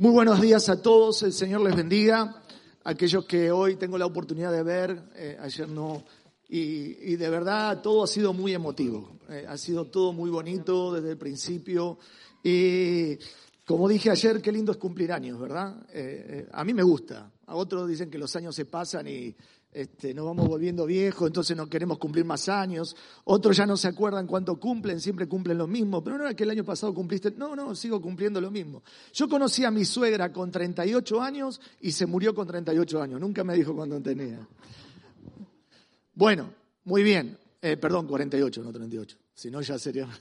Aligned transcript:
Muy 0.00 0.12
buenos 0.12 0.40
días 0.40 0.70
a 0.70 0.80
todos, 0.80 1.22
el 1.24 1.34
Señor 1.34 1.60
les 1.60 1.76
bendiga. 1.76 2.42
Aquellos 2.84 3.26
que 3.26 3.50
hoy 3.50 3.76
tengo 3.76 3.98
la 3.98 4.06
oportunidad 4.06 4.50
de 4.50 4.62
ver, 4.62 4.98
eh, 5.14 5.36
ayer 5.38 5.68
no, 5.68 6.02
y, 6.48 7.16
de 7.16 7.28
verdad 7.28 7.82
todo 7.82 8.04
ha 8.04 8.06
sido 8.06 8.32
muy 8.32 8.54
emotivo, 8.54 9.18
eh, 9.28 9.44
ha 9.46 9.58
sido 9.58 9.88
todo 9.88 10.14
muy 10.14 10.30
bonito 10.30 10.94
desde 10.94 11.10
el 11.10 11.18
principio. 11.18 11.98
Y 12.42 13.18
como 13.66 13.86
dije 13.90 14.08
ayer, 14.08 14.40
qué 14.40 14.50
lindo 14.50 14.72
es 14.72 14.78
cumplir 14.78 15.12
años, 15.12 15.38
¿verdad? 15.38 15.76
Eh, 15.92 16.48
a 16.50 16.64
mí 16.64 16.72
me 16.72 16.82
gusta, 16.82 17.30
a 17.44 17.54
otros 17.54 17.86
dicen 17.86 18.10
que 18.10 18.16
los 18.16 18.34
años 18.36 18.56
se 18.56 18.64
pasan 18.64 19.06
y 19.06 19.36
este, 19.72 20.12
nos 20.14 20.26
vamos 20.26 20.48
volviendo 20.48 20.84
viejos, 20.84 21.28
entonces 21.28 21.56
no 21.56 21.68
queremos 21.68 21.98
cumplir 21.98 22.24
más 22.24 22.48
años. 22.48 22.96
Otros 23.24 23.56
ya 23.56 23.66
no 23.66 23.76
se 23.76 23.88
acuerdan 23.88 24.26
cuánto 24.26 24.58
cumplen, 24.58 25.00
siempre 25.00 25.28
cumplen 25.28 25.58
lo 25.58 25.66
mismo. 25.68 26.02
Pero 26.02 26.18
no 26.18 26.24
era 26.24 26.34
que 26.34 26.42
el 26.42 26.50
año 26.50 26.64
pasado 26.64 26.92
cumpliste, 26.92 27.30
no, 27.32 27.54
no, 27.54 27.74
sigo 27.74 28.00
cumpliendo 28.00 28.40
lo 28.40 28.50
mismo. 28.50 28.82
Yo 29.12 29.28
conocí 29.28 29.64
a 29.64 29.70
mi 29.70 29.84
suegra 29.84 30.32
con 30.32 30.50
38 30.50 31.20
años 31.20 31.60
y 31.80 31.92
se 31.92 32.06
murió 32.06 32.34
con 32.34 32.48
38 32.48 33.02
años. 33.02 33.20
Nunca 33.20 33.44
me 33.44 33.54
dijo 33.54 33.74
cuánto 33.74 34.00
tenía. 34.02 34.46
Bueno, 36.14 36.52
muy 36.84 37.02
bien. 37.02 37.38
Eh, 37.62 37.76
perdón, 37.76 38.06
48, 38.06 38.62
no 38.62 38.72
38. 38.72 39.16
Si 39.34 39.50
no, 39.50 39.60
ya 39.60 39.78
sería. 39.78 40.08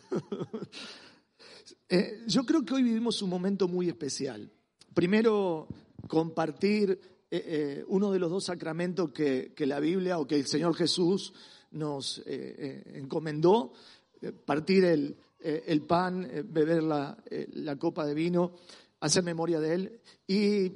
Eh, 1.92 2.24
yo 2.28 2.46
creo 2.46 2.64
que 2.64 2.76
hoy 2.76 2.84
vivimos 2.84 3.24
un 3.24 3.32
momento 3.32 3.68
muy 3.68 3.90
especial. 3.90 4.52
Primero, 4.94 5.68
compartir 6.08 7.19
eh, 7.32 7.44
eh, 7.46 7.86
uno 7.90 8.12
de 8.12 8.18
los 8.18 8.32
dos 8.32 8.46
sacramentos 8.46 9.12
que, 9.12 9.54
la 9.60 9.80
Biblia 9.80 10.18
o 10.18 10.26
que 10.26 10.36
el 10.36 10.48
Señor 10.48 10.76
Jesús 10.76 11.32
nos 11.72 12.24
eh, 12.26 12.94
encomendó, 12.96 13.74
partir 14.46 14.84
el, 14.84 15.16
pan, 15.88 16.28
beber 16.46 16.82
la, 16.82 17.16
la, 17.54 17.76
copa 17.76 18.08
de 18.08 18.16
vino, 18.16 18.54
hacer 19.00 19.24
memoria 19.24 19.60
de 19.60 19.74
Él. 19.76 20.00
Y 20.26 20.72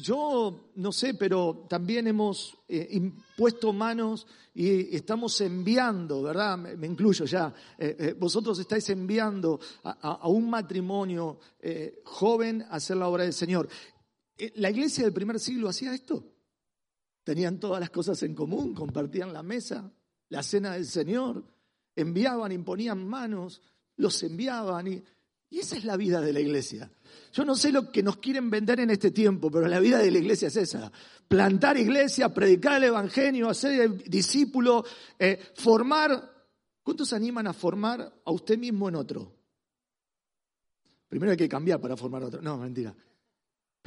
yo 0.00 0.70
no 0.76 0.92
sé, 0.92 1.14
pero 1.14 1.66
también 1.68 2.06
hemos 2.06 2.56
impuesto 2.68 3.72
manos 3.72 4.28
y 4.54 4.94
estamos 4.94 5.40
enviando, 5.40 6.22
¿verdad? 6.22 6.56
Me, 6.56 6.86
incluyo 6.86 7.24
ya. 7.24 7.52
vosotros 8.16 8.58
estáis 8.60 8.88
enviando 8.90 9.58
a, 9.82 10.28
un 10.28 10.48
matrimonio 10.48 11.38
joven 12.04 12.62
a 12.62 12.76
hacer 12.76 12.96
la 12.96 13.08
obra 13.08 13.24
del 13.24 13.34
Señor. 13.34 13.68
Eh, 14.36 14.52
la 14.56 14.70
iglesia 14.70 15.04
del 15.04 15.12
primer 15.12 15.40
siglo 15.40 15.68
hacía 15.68 15.94
esto. 15.94 16.24
Tenían 17.24 17.58
todas 17.58 17.80
las 17.80 17.90
cosas 17.90 18.22
en 18.22 18.34
común, 18.34 18.74
compartían 18.74 19.32
la 19.32 19.42
mesa, 19.42 19.90
la 20.28 20.42
cena 20.42 20.74
del 20.74 20.86
Señor, 20.86 21.44
enviaban, 21.94 22.52
imponían 22.52 23.06
manos, 23.06 23.62
los 23.96 24.22
enviaban 24.22 24.86
y, 24.86 25.02
esa 25.50 25.76
es 25.76 25.84
la 25.84 25.96
vida 25.96 26.20
de 26.20 26.32
la 26.32 26.40
iglesia. 26.40 26.90
Yo 27.32 27.44
no 27.44 27.54
sé 27.54 27.72
lo 27.72 27.90
que 27.90 28.02
nos 28.02 28.18
quieren 28.18 28.50
vender 28.50 28.80
en 28.80 28.90
este 28.90 29.10
tiempo, 29.10 29.50
pero 29.50 29.66
la 29.66 29.80
vida 29.80 29.98
de 29.98 30.10
la 30.10 30.18
iglesia 30.18 30.48
es 30.48 30.56
esa. 30.56 30.92
Plantar 31.26 31.78
iglesia, 31.78 32.34
predicar 32.34 32.76
el 32.76 32.84
evangelio, 32.88 33.48
hacer 33.48 34.04
discípulo, 34.04 34.84
eh, 35.18 35.40
formar. 35.54 36.34
¿Cuántos 36.82 37.12
animan 37.12 37.46
a 37.46 37.54
formar 37.54 38.20
a 38.24 38.30
usted 38.30 38.58
mismo 38.58 38.88
en 38.88 38.96
otro? 38.96 39.32
Primero 41.08 41.30
hay 41.30 41.38
que 41.38 41.48
cambiar 41.48 41.80
para 41.80 41.96
formar 41.96 42.24
a 42.24 42.26
otro. 42.26 42.42
No, 42.42 42.58
mentira. 42.58 42.94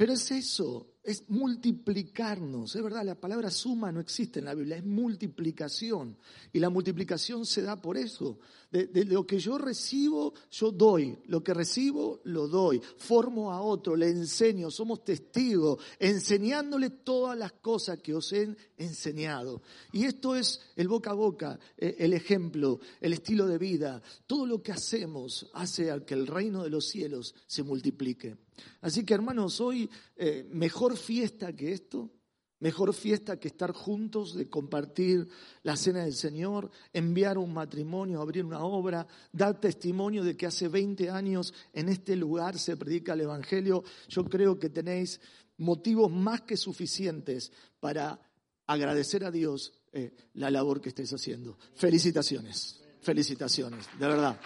Pero 0.00 0.14
es 0.14 0.30
eso, 0.30 0.94
es 1.04 1.28
multiplicarnos. 1.28 2.74
Es 2.74 2.82
verdad, 2.82 3.04
la 3.04 3.20
palabra 3.20 3.50
suma 3.50 3.92
no 3.92 4.00
existe 4.00 4.38
en 4.38 4.46
la 4.46 4.54
Biblia, 4.54 4.78
es 4.78 4.84
multiplicación. 4.86 6.16
Y 6.54 6.58
la 6.58 6.70
multiplicación 6.70 7.44
se 7.44 7.60
da 7.60 7.76
por 7.76 7.98
eso. 7.98 8.38
De, 8.70 9.04
lo 9.04 9.26
que 9.26 9.38
yo 9.38 9.58
recibo, 9.58 10.32
yo 10.50 10.70
doy. 10.70 11.18
Lo 11.26 11.42
que 11.42 11.52
recibo, 11.52 12.20
lo 12.24 12.46
doy. 12.46 12.80
Formo 12.98 13.52
a 13.52 13.60
otro, 13.60 13.96
le 13.96 14.08
enseño, 14.08 14.70
somos 14.70 15.04
testigos, 15.04 15.82
enseñándole 15.98 16.90
todas 16.90 17.36
las 17.36 17.52
cosas 17.52 17.98
que 17.98 18.14
os 18.14 18.32
he 18.32 18.54
enseñado. 18.76 19.62
Y 19.92 20.04
esto 20.04 20.36
es 20.36 20.60
el 20.76 20.86
boca 20.86 21.10
a 21.10 21.14
boca, 21.14 21.58
eh, 21.76 21.96
el 21.98 22.12
ejemplo, 22.12 22.78
el 23.00 23.12
estilo 23.12 23.46
de 23.46 23.58
vida. 23.58 24.02
Todo 24.26 24.46
lo 24.46 24.62
que 24.62 24.72
hacemos 24.72 25.50
hace 25.52 25.90
a 25.90 26.04
que 26.04 26.14
el 26.14 26.26
reino 26.26 26.62
de 26.62 26.70
los 26.70 26.88
cielos 26.88 27.34
se 27.46 27.64
multiplique. 27.64 28.36
Así 28.82 29.04
que 29.04 29.14
hermanos, 29.14 29.60
hoy 29.60 29.90
eh, 30.16 30.46
mejor 30.50 30.96
fiesta 30.96 31.52
que 31.54 31.72
esto, 31.72 32.10
mejor 32.60 32.94
fiesta 32.94 33.40
que 33.40 33.48
estar 33.48 33.72
juntos, 33.72 34.34
de 34.34 34.48
compartir 34.48 35.28
la 35.62 35.76
cena 35.76 36.04
del 36.04 36.14
Señor, 36.14 36.70
enviar 36.92 37.38
un 37.38 37.52
matrimonio, 37.52 38.20
abrir 38.20 38.44
una 38.44 38.62
obra, 38.62 39.06
dar 39.32 39.58
testimonio 39.58 40.22
de 40.22 40.36
que 40.36 40.46
hace 40.46 40.68
20 40.68 41.10
años 41.10 41.52
en 41.72 41.88
este 41.88 42.16
lugar 42.16 42.58
se 42.58 42.76
predica 42.76 43.14
el 43.14 43.22
Evangelio. 43.22 43.82
Yo 44.08 44.24
creo 44.24 44.58
que 44.58 44.68
tenéis 44.68 45.20
motivos 45.56 46.10
más 46.10 46.42
que 46.42 46.56
suficientes 46.56 47.50
para 47.80 48.20
agradecer 48.66 49.24
a 49.24 49.30
Dios 49.30 49.72
eh, 49.92 50.14
la 50.34 50.50
labor 50.50 50.80
que 50.80 50.90
estáis 50.90 51.12
haciendo. 51.12 51.58
Felicitaciones, 51.74 52.80
felicitaciones, 53.00 53.86
de 53.98 54.06
verdad, 54.06 54.38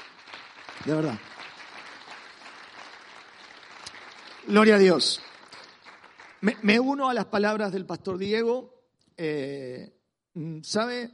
de 0.86 0.94
verdad. 0.94 1.18
Gloria 4.46 4.76
a 4.76 4.78
Dios. 4.78 5.20
Me, 6.62 6.78
uno 6.78 7.08
a 7.08 7.14
las 7.14 7.24
palabras 7.26 7.72
del 7.72 7.86
pastor 7.86 8.18
Diego. 8.18 8.84
Eh, 9.16 9.96
¿Sabe? 10.62 11.10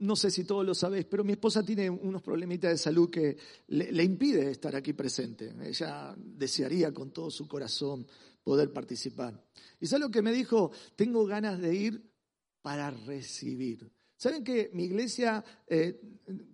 No 0.00 0.16
sé 0.16 0.30
si 0.30 0.44
todos 0.44 0.66
lo 0.66 0.74
sabéis, 0.74 1.06
pero 1.06 1.24
mi 1.24 1.32
esposa 1.32 1.64
tiene 1.64 1.88
unos 1.88 2.20
problemitas 2.20 2.70
de 2.72 2.76
salud 2.76 3.08
que 3.08 3.38
le, 3.68 4.04
impide 4.04 4.50
estar 4.50 4.76
aquí 4.76 4.92
presente. 4.92 5.54
Ella 5.62 6.14
desearía 6.18 6.92
con 6.92 7.10
todo 7.10 7.30
su 7.30 7.48
corazón 7.48 8.06
poder 8.44 8.70
participar. 8.70 9.42
¿Y 9.80 9.86
sabe 9.86 10.00
lo 10.00 10.10
que 10.10 10.20
me 10.20 10.32
dijo? 10.32 10.70
Tengo 10.94 11.24
ganas 11.24 11.58
de 11.58 11.74
ir 11.74 12.12
para 12.60 12.90
recibir. 12.90 13.90
¿Saben 14.14 14.44
que 14.44 14.70
mi 14.74 14.84
iglesia 14.84 15.42
eh, 15.66 15.98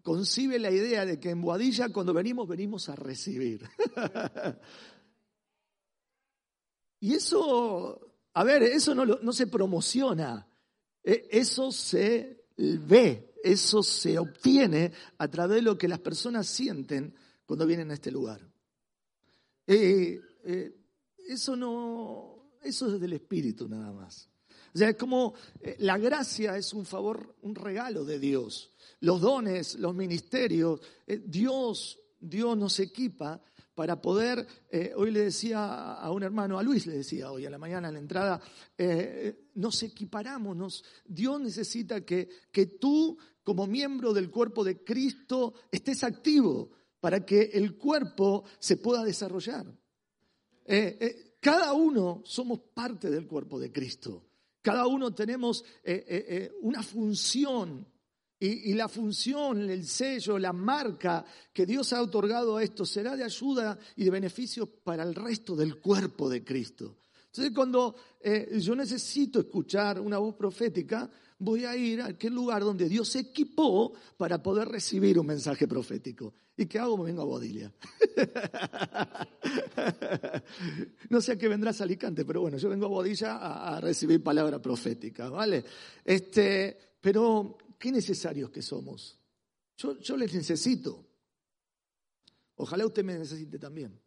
concibe 0.02 0.60
la 0.60 0.70
idea 0.70 1.04
de 1.04 1.18
que 1.18 1.30
en 1.30 1.40
Boadilla 1.40 1.88
cuando 1.88 2.14
venimos, 2.14 2.46
venimos 2.46 2.88
a 2.88 2.94
recibir? 2.94 3.68
y 7.00 7.14
eso, 7.14 8.00
a 8.32 8.44
ver, 8.44 8.62
eso 8.62 8.94
no, 8.94 9.04
no 9.04 9.32
se 9.32 9.46
promociona, 9.46 10.46
e, 11.02 11.28
eso 11.30 11.70
se 11.70 12.46
ve, 12.56 13.34
eso 13.42 13.82
se 13.82 14.18
obtiene 14.18 14.92
a 15.18 15.28
través 15.28 15.56
de 15.56 15.62
lo 15.62 15.76
que 15.76 15.88
las 15.88 16.00
personas 16.00 16.46
sienten 16.46 17.14
cuando 17.44 17.66
vienen 17.66 17.90
a 17.90 17.94
este 17.94 18.10
lugar. 18.10 18.40
Eh, 19.66 20.20
eh, 20.44 20.76
eso 21.28 21.56
no, 21.56 22.52
eso 22.62 22.94
es 22.94 23.00
del 23.00 23.14
Espíritu 23.14 23.68
nada 23.68 23.92
más. 23.92 24.28
O 24.74 24.78
sea, 24.78 24.90
es 24.90 24.96
como 24.96 25.34
eh, 25.60 25.76
la 25.80 25.98
gracia 25.98 26.56
es 26.56 26.72
un 26.74 26.84
favor, 26.84 27.36
un 27.42 27.54
regalo 27.54 28.04
de 28.04 28.18
Dios. 28.18 28.72
Los 29.00 29.20
dones, 29.20 29.78
los 29.78 29.94
ministerios, 29.94 30.80
Dios, 31.06 31.98
Dios 32.18 32.56
nos 32.56 32.80
equipa 32.80 33.40
para 33.74 34.00
poder, 34.00 34.46
eh, 34.70 34.92
hoy 34.96 35.10
le 35.10 35.24
decía 35.24 35.94
a 35.94 36.10
un 36.10 36.22
hermano, 36.22 36.58
a 36.58 36.62
Luis 36.62 36.86
le 36.86 36.98
decía 36.98 37.30
hoy 37.30 37.46
a 37.46 37.50
la 37.50 37.58
mañana 37.58 37.88
en 37.88 37.94
la 37.94 38.00
entrada, 38.00 38.40
nos 39.54 39.82
equiparamos, 39.82 40.56
nos, 40.56 40.84
Dios 41.04 41.40
necesita 41.40 42.04
que, 42.04 42.28
que 42.52 42.66
tú 42.66 43.18
como 43.42 43.66
miembro 43.66 44.12
del 44.12 44.30
cuerpo 44.30 44.64
de 44.64 44.84
Cristo 44.84 45.54
estés 45.70 46.04
activo 46.04 46.70
para 47.00 47.24
que 47.26 47.50
el 47.52 47.76
cuerpo 47.76 48.44
se 48.58 48.76
pueda 48.76 49.04
desarrollar. 49.04 49.66
cada 51.40 51.72
uno 51.72 52.22
somos 52.24 52.60
parte 52.72 53.10
del 53.10 53.26
cuerpo 53.26 53.58
de 53.58 53.72
Cristo. 53.72 54.24
Cada 54.64 54.86
uno 54.86 55.14
tenemos 55.14 55.62
eh, 55.84 56.06
eh, 56.08 56.24
eh, 56.26 56.52
una 56.62 56.82
función 56.82 57.86
y, 58.40 58.74
la 58.74 58.88
función, 58.88 59.70
el 59.70 59.86
sello, 59.86 60.38
la 60.38 60.52
marca 60.52 61.24
que 61.52 61.64
Dios 61.64 61.92
ha 61.92 62.02
otorgado 62.02 62.56
a 62.56 62.62
esto 62.62 62.84
será 62.84 63.16
de 63.16 63.24
ayuda 63.24 63.78
y 63.96 64.04
de 64.04 64.10
beneficio 64.10 64.66
para 64.66 65.02
el 65.02 65.14
resto 65.14 65.56
del 65.56 65.80
cuerpo 65.80 66.28
de 66.28 66.44
Cristo. 66.44 66.98
Entonces 67.26 67.52
cuando 67.54 67.94
yo 68.58 68.76
necesito 68.76 69.40
escuchar 69.40 70.00
una 70.00 70.18
voz 70.18 70.34
profética, 70.34 71.10
voy 71.38 71.64
a 71.64 71.76
ir 71.76 72.00
a 72.00 72.06
aquel 72.06 72.34
lugar 72.34 72.62
donde 72.62 72.88
Dios 72.88 73.08
se 73.08 73.20
equipó 73.20 73.92
para 74.16 74.42
poder 74.42 74.68
recibir 74.68 75.18
un 75.18 75.26
mensaje 75.26 75.66
profético. 75.66 76.34
¿Y 76.56 76.66
qué 76.66 76.78
hago? 76.78 77.02
Vengo 77.02 77.22
a 77.22 77.24
Bodilia. 77.24 77.72
no 81.10 81.20
sé 81.20 81.32
a 81.32 81.36
qué 81.36 81.48
vendrás 81.48 81.80
a 81.80 81.84
Alicante, 81.84 82.24
pero 82.24 82.42
bueno, 82.42 82.58
yo 82.58 82.68
vengo 82.68 82.86
a 82.86 82.90
Bodilla 82.90 83.36
a, 83.36 83.80
recibir 83.80 84.22
palabra 84.22 84.62
profética, 84.62 85.28
¿vale? 85.28 85.64
Este, 86.04 86.78
pero, 87.00 87.58
qué 87.78 87.92
necesarios 87.92 88.50
que 88.50 88.62
somos. 88.62 89.18
Yo, 89.76 90.16
les 90.16 90.32
necesito. 90.32 91.06
Ojalá 92.56 92.86
usted 92.86 93.04
me 93.04 93.18
necesite 93.18 93.58
también. 93.58 94.00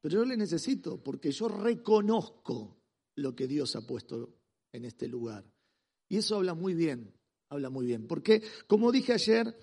Pero 0.00 0.20
yo 0.20 0.24
les 0.24 0.38
necesito 0.38 1.02
porque 1.02 1.30
yo 1.30 1.48
reconozco 1.48 2.76
lo 3.16 3.34
que 3.34 3.46
Dios 3.46 3.76
ha 3.76 3.86
puesto 3.86 4.36
en 4.72 4.84
este 4.84 5.08
lugar. 5.08 5.44
Y 6.08 6.18
eso 6.18 6.36
habla 6.36 6.54
muy 6.54 6.74
bien, 6.74 7.12
habla 7.48 7.70
muy 7.70 7.86
bien. 7.86 8.06
Porque, 8.06 8.42
como 8.66 8.92
dije 8.92 9.12
ayer, 9.12 9.56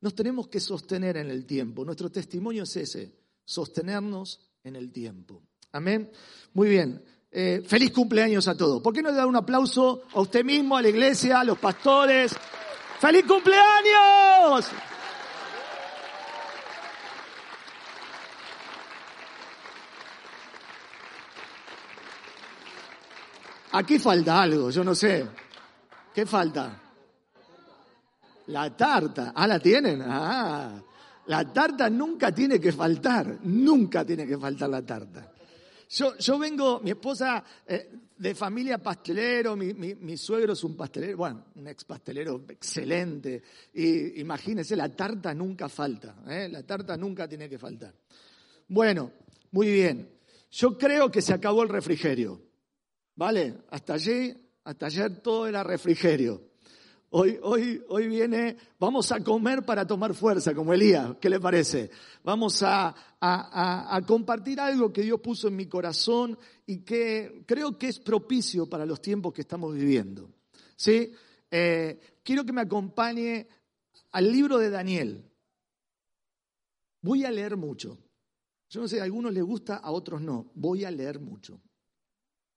nos 0.00 0.14
tenemos 0.14 0.48
que 0.48 0.60
sostener 0.60 1.16
en 1.16 1.30
el 1.30 1.44
tiempo. 1.46 1.84
Nuestro 1.84 2.10
testimonio 2.10 2.62
es 2.62 2.76
ese, 2.76 3.14
sostenernos 3.44 4.50
en 4.62 4.76
el 4.76 4.92
tiempo. 4.92 5.42
Amén. 5.72 6.10
Muy 6.54 6.68
bien. 6.68 7.02
Eh, 7.30 7.62
feliz 7.64 7.92
cumpleaños 7.92 8.48
a 8.48 8.56
todos. 8.56 8.82
¿Por 8.82 8.92
qué 8.92 9.02
no 9.02 9.10
le 9.10 9.16
da 9.16 9.26
un 9.26 9.36
aplauso 9.36 10.02
a 10.12 10.20
usted 10.20 10.44
mismo, 10.44 10.76
a 10.76 10.82
la 10.82 10.88
iglesia, 10.88 11.40
a 11.40 11.44
los 11.44 11.58
pastores? 11.58 12.32
¡Feliz 13.00 13.24
cumpleaños! 13.26 14.66
Aquí 23.72 23.98
falta 23.98 24.42
algo, 24.42 24.68
yo 24.70 24.84
no 24.84 24.94
sé. 24.94 25.26
¿Qué 26.14 26.26
falta? 26.26 26.78
La 28.48 28.76
tarta. 28.76 29.32
Ah, 29.34 29.46
la 29.46 29.58
tienen. 29.60 30.02
Ah, 30.04 30.72
la 31.26 31.52
tarta 31.52 31.88
nunca 31.88 32.32
tiene 32.32 32.60
que 32.60 32.72
faltar. 32.72 33.38
Nunca 33.44 34.04
tiene 34.04 34.26
que 34.26 34.36
faltar 34.36 34.68
la 34.68 34.82
tarta. 34.82 35.32
Yo, 35.90 36.16
yo 36.18 36.38
vengo, 36.38 36.78
mi 36.80 36.90
esposa 36.90 37.42
eh, 37.66 37.90
de 38.16 38.34
familia 38.36 38.78
pastelero, 38.78 39.56
mi, 39.56 39.74
mi, 39.74 40.16
suegro 40.16 40.52
es 40.52 40.62
un 40.62 40.76
pastelero, 40.76 41.16
bueno, 41.16 41.46
un 41.56 41.66
ex 41.66 41.84
pastelero 41.84 42.44
excelente. 42.48 43.42
Y 43.74 44.20
imagínense, 44.20 44.76
la 44.76 44.88
tarta 44.88 45.34
nunca 45.34 45.68
falta. 45.68 46.22
¿eh? 46.28 46.48
La 46.48 46.62
tarta 46.62 46.96
nunca 46.96 47.26
tiene 47.26 47.48
que 47.48 47.58
faltar. 47.58 47.92
Bueno, 48.68 49.10
muy 49.50 49.68
bien. 49.68 50.08
Yo 50.52 50.78
creo 50.78 51.10
que 51.10 51.22
se 51.22 51.34
acabó 51.34 51.64
el 51.64 51.68
refrigerio. 51.68 52.40
¿Vale? 53.16 53.62
Hasta 53.70 53.94
allí, 53.94 54.32
hasta 54.62 54.86
ayer 54.86 55.20
todo 55.20 55.48
era 55.48 55.64
refrigerio. 55.64 56.49
Hoy, 57.12 57.40
hoy, 57.42 57.82
hoy 57.88 58.06
viene, 58.06 58.56
vamos 58.78 59.10
a 59.10 59.18
comer 59.18 59.64
para 59.64 59.84
tomar 59.84 60.14
fuerza, 60.14 60.54
como 60.54 60.72
Elías. 60.72 61.16
¿Qué 61.20 61.28
le 61.28 61.40
parece? 61.40 61.90
Vamos 62.22 62.62
a, 62.62 62.94
a, 63.20 64.00
compartir 64.06 64.60
algo 64.60 64.92
que 64.92 65.02
Dios 65.02 65.20
puso 65.20 65.48
en 65.48 65.56
mi 65.56 65.66
corazón 65.66 66.38
y 66.66 66.84
que 66.84 67.42
creo 67.46 67.76
que 67.76 67.88
es 67.88 67.98
propicio 67.98 68.68
para 68.68 68.86
los 68.86 69.02
tiempos 69.02 69.32
que 69.32 69.40
estamos 69.40 69.74
viviendo. 69.74 70.30
¿Sí? 70.76 71.12
Eh, 71.50 71.98
quiero 72.22 72.44
que 72.44 72.52
me 72.52 72.60
acompañe 72.60 73.48
al 74.12 74.30
libro 74.30 74.58
de 74.58 74.70
Daniel. 74.70 75.28
Voy 77.02 77.24
a 77.24 77.32
leer 77.32 77.56
mucho. 77.56 77.98
Yo 78.68 78.82
no 78.82 78.86
sé, 78.86 79.00
a 79.00 79.04
algunos 79.04 79.32
les 79.32 79.42
gusta, 79.42 79.78
a 79.78 79.90
otros 79.90 80.20
no. 80.20 80.52
Voy 80.54 80.84
a 80.84 80.92
leer 80.92 81.18
mucho. 81.18 81.60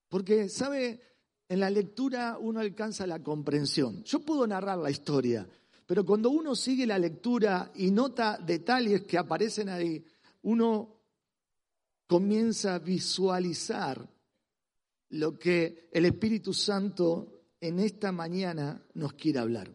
Porque, 0.09 0.47
¿sabe? 0.47 1.01
En 1.49 1.59
la 1.59 1.69
lectura 1.69 2.37
uno 2.39 2.59
alcanza 2.59 3.05
la 3.05 3.21
comprensión. 3.21 4.03
Yo 4.03 4.19
puedo 4.19 4.47
narrar 4.47 4.77
la 4.77 4.89
historia, 4.89 5.47
pero 5.85 6.05
cuando 6.05 6.29
uno 6.29 6.55
sigue 6.55 6.87
la 6.87 6.97
lectura 6.97 7.71
y 7.75 7.91
nota 7.91 8.37
detalles 8.37 9.03
que 9.03 9.17
aparecen 9.17 9.69
ahí, 9.69 10.03
uno 10.43 11.01
comienza 12.07 12.75
a 12.75 12.79
visualizar 12.79 14.09
lo 15.09 15.37
que 15.37 15.89
el 15.91 16.05
Espíritu 16.05 16.53
Santo 16.53 17.43
en 17.59 17.79
esta 17.79 18.11
mañana 18.11 18.81
nos 18.95 19.13
quiere 19.13 19.39
hablar. 19.39 19.71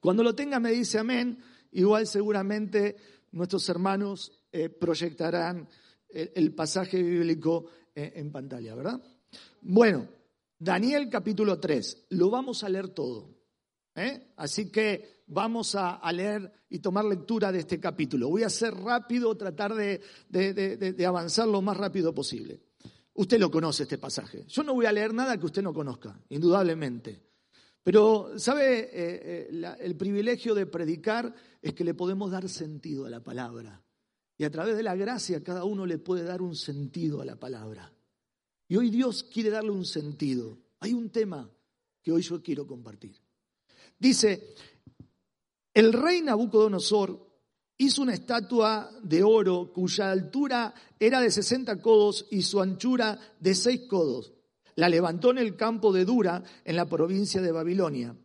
Cuando 0.00 0.22
lo 0.22 0.34
tenga 0.34 0.58
me 0.58 0.72
dice 0.72 0.98
amén, 0.98 1.38
igual 1.72 2.06
seguramente 2.06 2.96
nuestros 3.32 3.68
hermanos 3.68 4.32
eh, 4.52 4.68
proyectarán 4.68 5.68
el, 6.08 6.54
pasaje 6.54 7.02
bíblico 7.02 7.66
eh, 7.94 8.12
en 8.16 8.30
pantalla, 8.30 8.74
¿verdad? 8.74 9.00
Bueno, 9.62 10.08
Daniel 10.62 11.08
capítulo 11.08 11.58
3, 11.58 12.06
lo 12.10 12.30
vamos 12.30 12.62
a 12.62 12.68
leer 12.68 12.90
todo. 12.90 13.34
¿eh? 13.96 14.32
Así 14.36 14.70
que 14.70 15.24
vamos 15.26 15.74
a, 15.74 16.00
leer 16.12 16.52
y 16.68 16.78
tomar 16.78 17.04
lectura 17.04 17.50
de 17.50 17.58
este 17.58 17.80
capítulo. 17.80 18.28
Voy 18.28 18.44
a 18.44 18.48
ser 18.48 18.72
rápido, 18.72 19.36
tratar 19.36 19.74
de, 19.74 20.00
de, 20.28 21.04
avanzar 21.04 21.48
lo 21.48 21.62
más 21.62 21.76
rápido 21.76 22.14
posible. 22.14 22.60
Usted 23.14 23.40
lo 23.40 23.50
conoce 23.50 23.82
este 23.82 23.98
pasaje. 23.98 24.44
Yo 24.46 24.62
no 24.62 24.74
voy 24.74 24.86
a 24.86 24.92
leer 24.92 25.12
nada 25.12 25.36
que 25.36 25.46
usted 25.46 25.62
no 25.62 25.74
conozca, 25.74 26.16
indudablemente. 26.28 27.20
Pero, 27.82 28.38
¿sabe? 28.38 28.82
Eh, 28.82 29.48
eh, 29.50 29.76
el 29.80 29.96
privilegio 29.96 30.54
de 30.54 30.66
predicar 30.66 31.34
es 31.60 31.74
que 31.74 31.82
le 31.82 31.94
podemos 31.94 32.30
dar 32.30 32.48
sentido 32.48 33.04
a 33.04 33.10
la 33.10 33.20
palabra. 33.20 33.82
Y 34.38 34.44
a 34.44 34.50
través 34.50 34.76
de 34.76 34.84
la 34.84 34.94
gracia 34.94 35.42
cada 35.42 35.64
uno 35.64 35.86
le 35.86 35.98
puede 35.98 36.22
dar 36.22 36.40
un 36.40 36.54
sentido 36.54 37.20
a 37.20 37.24
la 37.24 37.34
palabra. 37.34 37.92
Y 38.72 38.76
hoy 38.78 38.88
Dios 38.88 39.22
quiere 39.24 39.50
darle 39.50 39.70
un 39.70 39.84
sentido. 39.84 40.56
Hay 40.80 40.94
un 40.94 41.10
tema 41.10 41.46
que 42.02 42.10
hoy 42.10 42.22
yo 42.22 42.42
quiero 42.42 42.66
compartir. 42.66 43.14
Dice, 43.98 44.54
el 45.74 45.92
rey 45.92 46.22
Nabucodonosor 46.22 47.20
hizo 47.76 48.00
una 48.00 48.14
estatua 48.14 48.90
de 49.02 49.22
oro 49.22 49.70
cuya 49.74 50.10
altura 50.10 50.72
era 50.98 51.20
de 51.20 51.30
60 51.30 51.82
codos 51.82 52.26
y 52.30 52.40
su 52.40 52.62
anchura 52.62 53.20
de 53.38 53.54
6 53.54 53.82
codos. 53.90 54.32
La 54.76 54.88
levantó 54.88 55.32
en 55.32 55.36
el 55.36 55.54
campo 55.54 55.92
de 55.92 56.06
Dura, 56.06 56.42
en 56.64 56.76
la 56.76 56.86
provincia 56.86 57.42
de 57.42 57.52
Babilonia. 57.52 58.16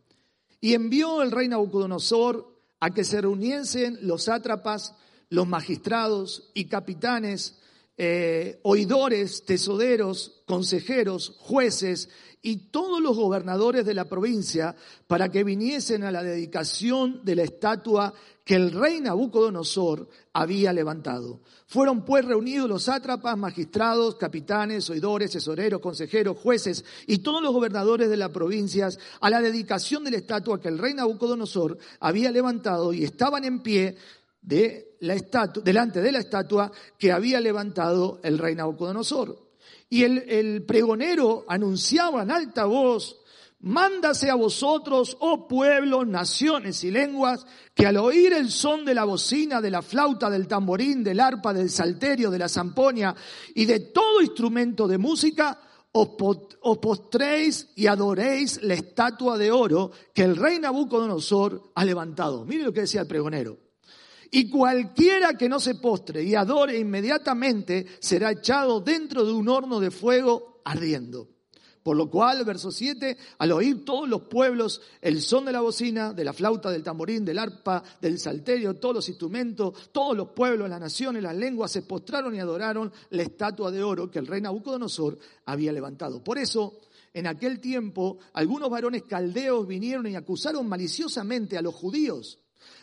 Y 0.62 0.72
envió 0.72 1.20
el 1.20 1.30
rey 1.30 1.48
Nabucodonosor 1.48 2.58
a 2.80 2.88
que 2.88 3.04
se 3.04 3.20
reuniesen 3.20 3.98
los 4.00 4.22
sátrapas, 4.22 4.94
los 5.28 5.46
magistrados 5.46 6.50
y 6.54 6.68
capitanes 6.68 7.58
eh, 7.98 8.60
oidores, 8.62 9.44
tesoderos, 9.44 10.42
consejeros, 10.46 11.34
jueces 11.40 12.08
y 12.40 12.70
todos 12.70 13.02
los 13.02 13.16
gobernadores 13.16 13.84
de 13.84 13.94
la 13.94 14.08
provincia 14.08 14.76
para 15.08 15.28
que 15.30 15.42
viniesen 15.42 16.04
a 16.04 16.12
la 16.12 16.22
dedicación 16.22 17.24
de 17.24 17.34
la 17.34 17.42
estatua 17.42 18.14
que 18.44 18.54
el 18.54 18.70
rey 18.70 19.00
Nabucodonosor 19.00 20.08
había 20.32 20.72
levantado. 20.72 21.40
Fueron 21.66 22.04
pues 22.04 22.24
reunidos 22.24 22.68
los 22.68 22.84
sátrapas, 22.84 23.36
magistrados, 23.36 24.14
capitanes, 24.14 24.88
oidores, 24.88 25.32
tesoreros, 25.32 25.80
consejeros, 25.80 26.38
jueces 26.38 26.84
y 27.06 27.18
todos 27.18 27.42
los 27.42 27.52
gobernadores 27.52 28.08
de 28.08 28.16
las 28.16 28.30
provincias 28.30 28.98
a 29.20 29.28
la 29.28 29.42
dedicación 29.42 30.04
de 30.04 30.12
la 30.12 30.16
estatua 30.18 30.60
que 30.60 30.68
el 30.68 30.78
rey 30.78 30.94
Nabucodonosor 30.94 31.76
había 32.00 32.30
levantado 32.30 32.92
y 32.94 33.04
estaban 33.04 33.44
en 33.44 33.58
pie 33.60 33.96
delante 34.40 36.00
de 36.00 36.12
la 36.12 36.18
estatua 36.18 36.72
que 36.98 37.12
había 37.12 37.40
levantado 37.40 38.20
el 38.22 38.38
rey 38.38 38.54
Nabucodonosor. 38.54 39.48
Y 39.90 40.04
el, 40.04 40.64
pregonero 40.66 41.44
anunciaba 41.48 42.22
en 42.22 42.30
alta 42.30 42.64
voz, 42.64 43.20
Mándase 43.60 44.30
a 44.30 44.36
vosotros, 44.36 45.16
oh 45.18 45.48
pueblos, 45.48 46.06
naciones 46.06 46.84
y 46.84 46.92
lenguas, 46.92 47.44
que 47.74 47.86
al 47.86 47.96
oír 47.96 48.32
el 48.32 48.52
son 48.52 48.84
de 48.84 48.94
la 48.94 49.02
bocina, 49.02 49.60
de 49.60 49.72
la 49.72 49.82
flauta, 49.82 50.30
del 50.30 50.46
tamborín, 50.46 51.02
del 51.02 51.18
arpa, 51.18 51.52
del 51.52 51.68
salterio, 51.68 52.30
de 52.30 52.38
la 52.38 52.48
zampoña 52.48 53.16
y 53.56 53.64
de 53.64 53.80
todo 53.80 54.22
instrumento 54.22 54.86
de 54.86 54.98
música, 54.98 55.58
os 55.90 56.78
postréis 56.78 57.70
y 57.74 57.88
adoréis 57.88 58.62
la 58.62 58.74
estatua 58.74 59.36
de 59.36 59.50
oro 59.50 59.90
que 60.14 60.22
el 60.22 60.36
rey 60.36 60.60
Nabucodonosor 60.60 61.72
ha 61.74 61.84
levantado. 61.84 62.44
Mire 62.44 62.62
lo 62.62 62.72
que 62.72 62.82
decía 62.82 63.00
el 63.00 63.08
pregonero. 63.08 63.67
Y 64.30 64.50
cualquiera 64.50 65.34
que 65.34 65.48
no 65.48 65.58
se 65.58 65.76
postre 65.76 66.22
y 66.22 66.34
adore 66.34 66.78
inmediatamente 66.78 67.86
será 68.00 68.32
echado 68.32 68.80
dentro 68.80 69.24
de 69.24 69.32
un 69.32 69.48
horno 69.48 69.80
de 69.80 69.90
fuego 69.90 70.60
ardiendo. 70.64 71.28
Por 71.82 71.96
lo 71.96 72.10
cual, 72.10 72.44
verso 72.44 72.70
7, 72.70 73.16
al 73.38 73.52
oír 73.52 73.82
todos 73.82 74.06
los 74.06 74.22
pueblos 74.24 74.82
el 75.00 75.22
son 75.22 75.46
de 75.46 75.52
la 75.52 75.62
bocina, 75.62 76.12
de 76.12 76.24
la 76.24 76.34
flauta, 76.34 76.70
del 76.70 76.82
tamborín, 76.82 77.24
del 77.24 77.38
arpa, 77.38 77.82
del 77.98 78.18
salterio, 78.18 78.74
todos 78.74 78.96
los 78.96 79.08
instrumentos, 79.08 79.90
todos 79.90 80.14
los 80.14 80.28
pueblos, 80.30 80.68
las 80.68 80.80
naciones, 80.80 81.22
las 81.22 81.34
lenguas, 81.34 81.72
se 81.72 81.82
postraron 81.82 82.34
y 82.34 82.40
adoraron 82.40 82.92
la 83.08 83.22
estatua 83.22 83.70
de 83.70 83.82
oro 83.82 84.10
que 84.10 84.18
el 84.18 84.26
rey 84.26 84.42
Nabucodonosor 84.42 85.18
había 85.46 85.72
levantado. 85.72 86.22
Por 86.22 86.36
eso, 86.36 86.78
en 87.14 87.26
aquel 87.26 87.58
tiempo, 87.58 88.18
algunos 88.34 88.68
varones 88.68 89.04
caldeos 89.04 89.66
vinieron 89.66 90.06
y 90.08 90.16
acusaron 90.16 90.68
maliciosamente 90.68 91.56
a 91.56 91.62
los 91.62 91.74
judíos 91.74 92.38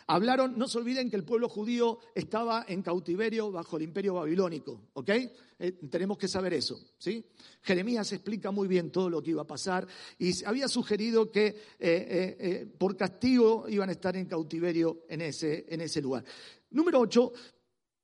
Hablaron, 0.08 0.56
no 0.56 0.68
se 0.68 0.78
olviden 0.78 1.10
que 1.10 1.16
el 1.16 1.24
pueblo 1.24 1.48
judío 1.48 1.98
estaba 2.14 2.64
en 2.68 2.82
cautiverio 2.82 3.50
bajo 3.50 3.76
el 3.76 3.82
imperio 3.82 4.14
babilónico, 4.14 4.82
¿ok? 4.92 5.10
Eh, 5.58 5.72
tenemos 5.90 6.16
que 6.16 6.28
saber 6.28 6.54
eso, 6.54 6.78
¿sí? 6.96 7.24
Jeremías 7.62 8.12
explica 8.12 8.52
muy 8.52 8.68
bien 8.68 8.92
todo 8.92 9.10
lo 9.10 9.20
que 9.20 9.30
iba 9.30 9.42
a 9.42 9.46
pasar 9.46 9.84
y 10.18 10.44
había 10.44 10.68
sugerido 10.68 11.32
que 11.32 11.46
eh, 11.46 11.56
eh, 11.80 12.66
por 12.78 12.96
castigo 12.96 13.66
iban 13.68 13.88
a 13.88 13.92
estar 13.92 14.16
en 14.16 14.26
cautiverio 14.26 15.02
en 15.08 15.22
ese, 15.22 15.66
en 15.68 15.80
ese 15.80 16.00
lugar. 16.00 16.24
Número 16.70 17.00
8, 17.00 17.32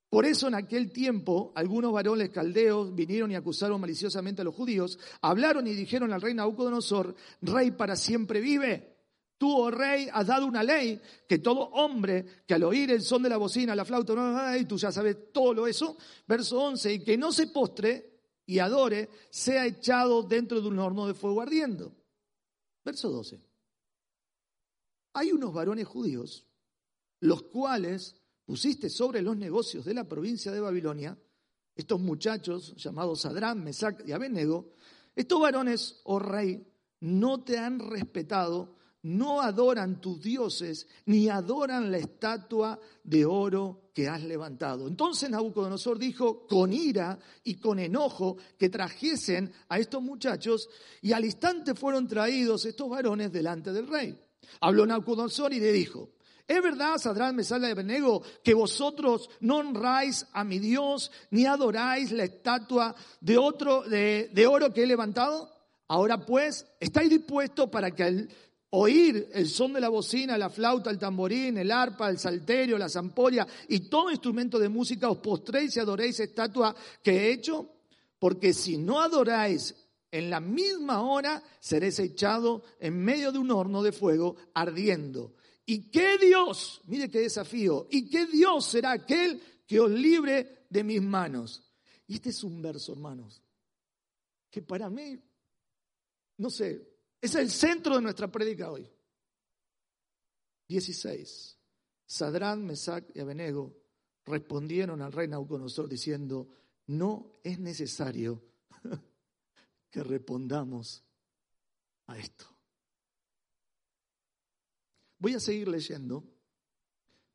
por 0.09 0.25
eso 0.25 0.49
en 0.49 0.55
aquel 0.55 0.91
tiempo 0.91 1.53
algunos 1.55 1.93
varones 1.93 2.31
caldeos 2.31 2.93
vinieron 2.93 3.31
y 3.31 3.35
acusaron 3.35 3.79
maliciosamente 3.79 4.41
a 4.41 4.45
los 4.45 4.53
judíos, 4.53 4.99
hablaron 5.21 5.67
y 5.67 5.73
dijeron 5.73 6.11
al 6.11 6.21
rey 6.21 6.33
Nabucodonosor, 6.33 7.15
rey 7.41 7.71
para 7.71 7.95
siempre 7.95 8.41
vive. 8.41 8.92
Tú, 9.43 9.53
oh 9.57 9.69
rey, 9.69 10.07
has 10.09 10.25
dado 10.25 10.45
una 10.47 10.63
ley 10.63 11.01
que 11.27 11.39
todo 11.39 11.63
hombre 11.71 12.43
que 12.47 12.53
al 12.53 12.63
oír 12.63 12.91
el 12.91 13.01
son 13.01 13.23
de 13.23 13.27
la 13.27 13.35
bocina, 13.35 13.75
la 13.75 13.83
flauta, 13.83 14.57
y 14.57 14.63
tú 14.63 14.77
ya 14.77 14.89
sabes 14.89 15.33
todo 15.33 15.53
lo 15.53 15.67
eso, 15.67 15.97
verso 16.25 16.61
11, 16.61 16.93
y 16.93 17.03
que 17.03 17.17
no 17.17 17.29
se 17.33 17.47
postre 17.47 18.21
y 18.45 18.59
adore, 18.59 19.09
sea 19.29 19.65
echado 19.65 20.23
dentro 20.23 20.61
de 20.61 20.67
un 20.69 20.79
horno 20.79 21.07
de 21.07 21.13
fuego 21.13 21.41
ardiendo. 21.41 21.93
Verso 22.85 23.09
12. 23.09 23.37
Hay 25.11 25.33
unos 25.33 25.53
varones 25.53 25.89
judíos, 25.89 26.45
los 27.19 27.43
cuales 27.43 28.15
pusiste 28.45 28.89
sobre 28.89 29.21
los 29.21 29.35
negocios 29.35 29.83
de 29.83 29.93
la 29.93 30.05
provincia 30.05 30.53
de 30.53 30.61
Babilonia, 30.61 31.17
estos 31.75 31.99
muchachos 31.99 32.77
llamados 32.77 33.19
Sadrán, 33.19 33.61
Mesac 33.61 34.07
y 34.07 34.13
Abednego, 34.13 34.71
estos 35.13 35.41
varones, 35.41 35.99
oh 36.05 36.19
rey, 36.19 36.65
no 37.01 37.43
te 37.43 37.57
han 37.57 37.79
respetado, 37.79 38.77
no 39.03 39.41
adoran 39.41 39.99
tus 39.99 40.21
dioses, 40.21 40.87
ni 41.05 41.29
adoran 41.29 41.91
la 41.91 41.97
estatua 41.97 42.79
de 43.03 43.25
oro 43.25 43.89
que 43.93 44.07
has 44.07 44.23
levantado. 44.23 44.87
Entonces 44.87 45.29
Nabucodonosor 45.29 45.99
dijo 45.99 46.47
con 46.47 46.73
ira 46.73 47.19
y 47.43 47.55
con 47.55 47.79
enojo 47.79 48.37
que 48.57 48.69
trajesen 48.69 49.51
a 49.69 49.77
estos 49.77 50.01
muchachos 50.01 50.69
y 51.01 51.11
al 51.11 51.25
instante 51.25 51.75
fueron 51.75 52.07
traídos 52.07 52.65
estos 52.65 52.89
varones 52.89 53.31
delante 53.31 53.71
del 53.71 53.87
rey. 53.87 54.17
Habló 54.61 54.85
Nabucodonosor 54.85 55.53
y 55.53 55.59
le 55.59 55.71
dijo, 55.71 56.09
¿Es 56.47 56.61
verdad, 56.61 56.97
Sadrán, 56.97 57.35
Mesala 57.35 57.69
de 57.69 57.73
Benego, 57.73 58.21
que 58.43 58.53
vosotros 58.53 59.29
no 59.39 59.57
honráis 59.57 60.25
a 60.33 60.43
mi 60.43 60.59
Dios 60.59 61.09
ni 61.31 61.45
adoráis 61.45 62.11
la 62.11 62.25
estatua 62.25 62.95
de 63.21 63.37
otro 63.37 63.83
de, 63.83 64.29
de 64.33 64.47
oro 64.47 64.73
que 64.73 64.83
he 64.83 64.87
levantado? 64.87 65.49
Ahora 65.87 66.25
pues, 66.25 66.65
¿estáis 66.79 67.09
dispuestos 67.09 67.69
para 67.69 67.91
que 67.91 68.03
al 68.03 68.29
oír 68.75 69.29
el 69.33 69.47
son 69.49 69.73
de 69.73 69.81
la 69.81 69.89
bocina, 69.89 70.37
la 70.37 70.49
flauta, 70.49 70.89
el 70.89 70.97
tamborín, 70.97 71.57
el 71.57 71.71
arpa, 71.71 72.09
el 72.09 72.17
salterio, 72.17 72.77
la 72.77 72.89
zampolla 72.89 73.45
y 73.67 73.81
todo 73.81 74.09
instrumento 74.09 74.57
de 74.57 74.69
música 74.69 75.09
os 75.09 75.19
postréis 75.19 75.75
y 75.75 75.79
adoréis 75.79 76.19
estatua 76.19 76.75
que 77.03 77.11
he 77.11 77.33
hecho? 77.33 77.69
Porque 78.17 78.51
si 78.51 78.77
no 78.77 78.99
adoráis 78.99 79.75
en 80.11 80.29
la 80.29 80.39
misma 80.39 81.01
hora, 81.01 81.43
seréis 81.59 81.99
echado 81.99 82.63
en 82.79 82.97
medio 82.97 83.31
de 83.31 83.37
un 83.37 83.51
horno 83.51 83.83
de 83.83 83.91
fuego 83.91 84.37
ardiendo. 84.55 85.35
¿Y 85.65 85.91
qué 85.91 86.17
Dios? 86.17 86.81
Mire 86.85 87.09
qué 87.09 87.19
desafío. 87.19 87.87
¿Y 87.91 88.09
qué 88.09 88.25
Dios 88.25 88.65
será 88.65 88.91
aquel 88.91 89.41
que 89.67 89.79
os 89.79 89.91
libre 89.91 90.65
de 90.69 90.83
mis 90.83 91.01
manos? 91.01 91.61
Y 92.07 92.15
este 92.15 92.29
es 92.29 92.43
un 92.43 92.59
verso, 92.61 92.93
hermanos, 92.93 93.41
que 94.49 94.61
para 94.63 94.89
mí, 94.89 95.19
no 96.37 96.49
sé, 96.49 96.92
es 97.23 97.35
el 97.35 97.49
centro 97.49 97.95
de 97.95 98.01
nuestra 98.01 98.29
prédica 98.29 98.69
hoy. 98.69 98.85
16. 100.67 101.57
Sadrán, 102.05 102.65
Mesac 102.65 103.15
y 103.15 103.21
Abenego 103.21 103.73
respondieron 104.25 105.01
al 105.01 105.13
rey 105.13 105.29
Nauconosor 105.29 105.87
diciendo, 105.87 106.49
no 106.87 107.39
es 107.41 107.59
necesario 107.59 108.43
que 109.89 110.03
respondamos 110.03 111.01
a 112.07 112.17
esto. 112.17 112.45
Voy 115.17 115.35
a 115.35 115.39
seguir 115.39 115.69
leyendo, 115.69 116.25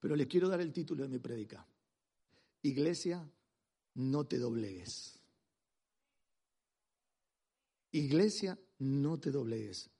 pero 0.00 0.14
les 0.16 0.26
quiero 0.26 0.50
dar 0.50 0.60
el 0.60 0.70
título 0.70 1.04
de 1.04 1.08
mi 1.08 1.18
predica. 1.18 1.66
Iglesia, 2.60 3.26
no 3.94 4.26
te 4.26 4.36
doblegues. 4.36 5.18
Iglesia, 7.92 8.58
no 8.78 9.18
te 9.18 9.30
doblegues. 9.30 9.90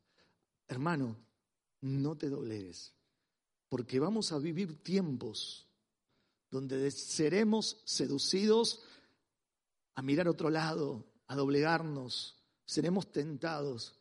Hermano, 0.66 1.16
no 1.80 2.16
te 2.16 2.28
doblegues, 2.28 2.92
porque 3.68 3.98
vamos 3.98 4.32
a 4.32 4.38
vivir 4.38 4.82
tiempos 4.82 5.66
donde 6.50 6.90
seremos 6.90 7.80
seducidos 7.84 8.82
a 9.94 10.02
mirar 10.02 10.28
otro 10.28 10.50
lado, 10.50 11.04
a 11.26 11.36
doblegarnos, 11.36 12.36
seremos 12.64 13.10
tentados. 13.10 13.94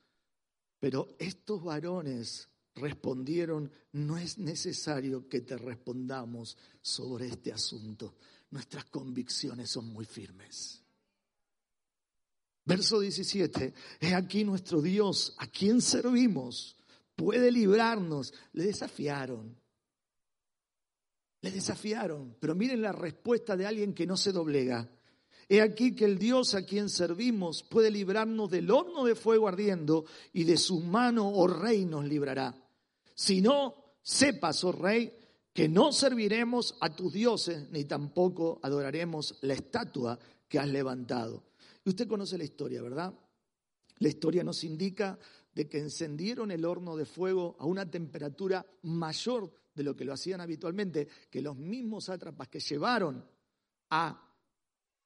Pero 0.80 1.08
estos 1.18 1.64
varones 1.64 2.48
respondieron, 2.76 3.72
no 3.94 4.18
es 4.18 4.38
necesario 4.38 5.28
que 5.28 5.42
te 5.42 5.58
respondamos 5.58 6.58
sobre 6.82 7.28
este 7.28 7.52
asunto. 7.52 8.16
Nuestras 8.52 8.86
convicciones 8.86 9.72
son 9.72 9.92
muy 9.92 10.06
firmes. 10.06 10.84
Verso 12.68 13.00
17, 13.00 13.74
es 14.02 14.14
aquí 14.14 14.44
nuestro 14.44 14.82
Dios, 14.82 15.34
a 15.38 15.48
quien 15.48 15.82
servimos, 15.82 16.76
puede 17.16 17.50
librarnos. 17.50 18.34
Le 18.52 18.66
desafiaron. 18.66 19.58
Le 21.40 21.52
desafiaron, 21.52 22.36
pero 22.42 22.56
miren 22.56 22.82
la 22.82 22.92
respuesta 22.92 23.56
de 23.56 23.66
alguien 23.66 23.94
que 23.94 24.06
no 24.06 24.18
se 24.18 24.34
doblega. 24.34 24.86
He 25.48 25.62
aquí 25.62 25.96
que 25.96 26.04
el 26.04 26.20
Dios 26.20 26.56
a 26.56 26.66
quien 26.66 26.90
servimos 26.90 27.64
puede 27.64 27.90
librarnos 27.90 28.52
del 28.52 28.70
horno 28.70 29.06
de 29.06 29.16
fuego 29.16 29.48
ardiendo 29.48 30.04
y 30.34 30.44
de 30.44 30.58
su 30.58 30.82
mano, 30.82 31.30
oh 31.30 31.48
rey, 31.48 31.86
nos 31.86 32.04
librará. 32.04 32.54
Si 33.16 33.40
no, 33.40 33.76
sepas, 34.02 34.62
oh 34.66 34.74
rey, 34.74 35.14
que 35.54 35.70
no 35.70 35.94
serviremos 35.94 36.76
a 36.82 36.94
tus 36.94 37.14
dioses, 37.14 37.70
ni 37.72 37.86
tampoco 37.86 38.60
adoraremos 38.62 39.38
la 39.40 39.54
estatua 39.54 40.20
que 40.50 40.60
has 40.60 40.68
levantado. 40.68 41.47
Y 41.88 41.92
usted 41.92 42.06
conoce 42.06 42.38
la 42.38 42.44
historia, 42.44 42.82
¿verdad? 42.82 43.18
La 44.00 44.10
historia 44.10 44.44
nos 44.44 44.62
indica 44.66 45.18
de 45.56 45.70
que 45.70 45.80
encendieron 45.80 46.52
el 46.52 46.66
horno 46.66 46.98
de 46.98 47.06
fuego 47.06 47.56
a 47.60 47.66
una 47.66 47.90
temperatura 47.90 48.66
mayor 48.82 49.50
de 49.74 49.84
lo 49.84 49.96
que 49.96 50.04
lo 50.04 50.12
hacían 50.12 50.42
habitualmente, 50.42 51.08
que 51.30 51.42
los 51.42 51.56
mismos 51.56 52.04
sátrapas 52.04 52.50
que 52.50 52.60
llevaron 52.60 53.26
a 53.92 54.22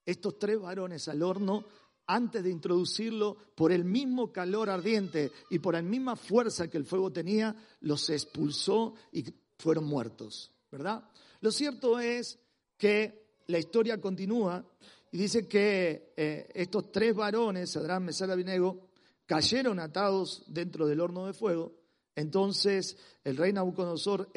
estos 0.03 0.39
tres 0.39 0.59
varones 0.59 1.07
al 1.07 1.21
horno 1.21 1.65
antes 2.07 2.43
de 2.43 2.49
introducirlo, 2.49 3.37
por 3.53 3.71
el 3.71 3.85
mismo 3.85 4.31
calor 4.31 4.67
ardiente 4.71 5.31
y 5.51 5.59
por 5.59 5.75
la 5.75 5.83
misma 5.83 6.15
fuerza 6.15 6.67
que 6.67 6.79
el 6.79 6.85
fuego 6.85 7.13
tenía, 7.13 7.55
los 7.81 8.09
expulsó 8.09 8.95
y 9.11 9.23
fueron 9.59 9.83
muertos, 9.83 10.51
¿verdad? 10.71 11.07
Lo 11.41 11.51
cierto 11.51 11.99
es 11.99 12.39
que 12.75 13.35
la 13.45 13.59
historia 13.59 14.01
continúa 14.01 14.65
y 15.11 15.17
dice 15.17 15.47
que 15.47 16.13
eh, 16.15 16.49
estos 16.53 16.91
tres 16.91 17.13
varones, 17.13 17.75
Adrán, 17.75 18.05
Mesala 18.05 18.33
y 18.33 18.37
Vinego, 18.37 18.87
cayeron 19.25 19.79
atados 19.79 20.43
dentro 20.47 20.87
del 20.87 21.01
horno 21.01 21.25
de 21.25 21.33
fuego. 21.33 21.73
Entonces 22.15 22.97
el 23.23 23.37
rey 23.37 23.51
Nabucodonosor 23.51 24.29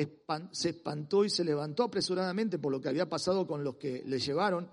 se 0.50 0.68
espantó 0.70 1.24
y 1.24 1.30
se 1.30 1.44
levantó 1.44 1.84
apresuradamente 1.84 2.58
por 2.58 2.72
lo 2.72 2.80
que 2.80 2.88
había 2.88 3.08
pasado 3.08 3.46
con 3.46 3.62
los 3.62 3.76
que 3.76 4.02
le 4.06 4.18
llevaron. 4.18 4.68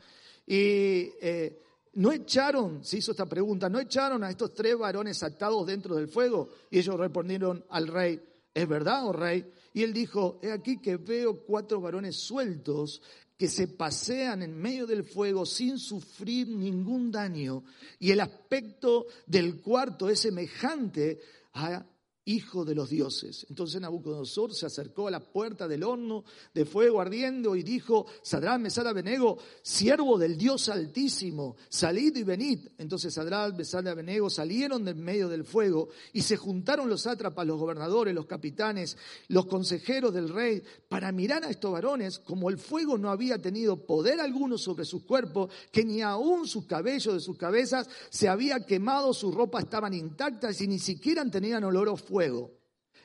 Y 0.46 1.12
eh, 1.22 1.60
no 1.93 2.12
echaron, 2.12 2.84
se 2.84 2.98
hizo 2.98 3.12
esta 3.12 3.27
pregunta, 3.27 3.70
no 3.70 3.79
echaron 3.79 4.24
a 4.24 4.29
estos 4.29 4.53
tres 4.53 4.77
varones 4.77 5.22
atados 5.22 5.67
dentro 5.67 5.96
del 5.96 6.08
fuego. 6.08 6.50
Y 6.72 6.79
ellos 6.79 7.00
respondieron 7.00 7.63
al 7.70 7.88
rey, 7.88 8.20
¿es 8.53 8.67
verdad, 8.67 9.08
oh 9.08 9.13
rey? 9.13 9.51
Y 9.74 9.84
él 9.84 9.93
dijo, 9.93 10.39
he 10.41 10.51
aquí 10.51 10.81
que 10.81 10.98
veo 10.98 11.43
cuatro 11.46 11.79
varones 11.79 12.15
sueltos 12.17 13.01
que 13.42 13.48
se 13.48 13.68
pasean 13.68 14.44
en 14.44 14.56
medio 14.56 14.86
del 14.86 15.04
fuego 15.04 15.48
sin 15.48 15.80
sufrir 15.80 16.48
ningún 16.48 17.12
daño. 17.12 17.64
Y 17.98 18.12
el 18.12 18.20
aspecto 18.20 19.08
del 19.26 19.62
cuarto 19.62 20.12
es 20.12 20.20
semejante 20.20 21.20
a 21.54 21.84
hijo 22.25 22.66
de 22.66 22.75
los 22.75 22.90
dioses. 22.90 23.46
Entonces 23.50 23.82
Nabucodonosor 23.82 24.54
se 24.54 24.66
acercó 24.66 25.08
a 25.08 25.12
la 25.12 25.20
puerta 25.20 25.68
del 25.68 25.84
horno 25.84 26.24
de 26.54 26.66
fuego 26.66 27.01
ardiendo 27.01 27.56
y 27.56 27.63
dijo, 27.63 28.06
Sadrán, 28.22 28.62
Mesala, 28.62 28.94
Benego, 28.94 29.38
siervo 29.62 30.18
del 30.18 30.38
Dios 30.38 30.70
Altísimo, 30.70 31.56
salid 31.70 32.16
y 32.18 32.24
venid. 32.24 32.68
Entonces 32.78 33.13
Sadrán, 33.13 33.56
Mesala, 33.58 33.94
Benego 33.94 34.30
salieron 34.30 34.86
del 34.86 34.96
medio 34.96 35.30
del 35.30 35.46
fuego 35.46 35.90
y 36.13 36.22
se 36.22 36.38
juntaron 36.38 36.90
los 36.90 37.01
sátrapas, 37.04 37.48
los 37.48 37.60
gobernadores, 37.60 38.13
los 38.13 38.28
capitanes, 38.28 38.98
los 39.28 39.48
consejeros 39.48 40.13
del 40.13 40.30
rey 40.30 40.62
para 40.88 41.12
mirar 41.12 41.44
a 41.44 41.50
estos 41.50 41.72
varones, 41.72 42.20
como 42.20 42.50
el 42.50 42.58
fuego 42.58 42.98
no 42.98 43.10
había 43.10 43.42
tenido 43.42 43.86
poder 43.86 44.20
alguno 44.20 44.58
sobre 44.58 44.86
sus 44.86 45.04
cuerpos, 45.04 45.51
que 45.72 45.84
ni 45.84 46.01
aún 46.01 46.48
sus 46.48 46.66
cabellos 46.66 47.13
de 47.16 47.20
sus 47.20 47.38
cabezas 47.38 47.90
se 48.10 48.30
había 48.30 48.60
quemado, 48.66 49.13
sus 49.13 49.34
ropas 49.34 49.63
estaban 49.63 49.94
intactas 49.94 50.62
y 50.62 50.68
ni 50.68 50.80
siquiera 50.80 51.22
tenían 51.30 51.63
olor 51.63 51.90
fuego. 52.12 52.51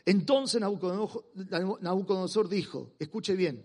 Entonces 0.04 0.60
Nabucodonosor 0.60 2.48
dijo, 2.48 2.94
escuche 2.98 3.36
bien, 3.36 3.64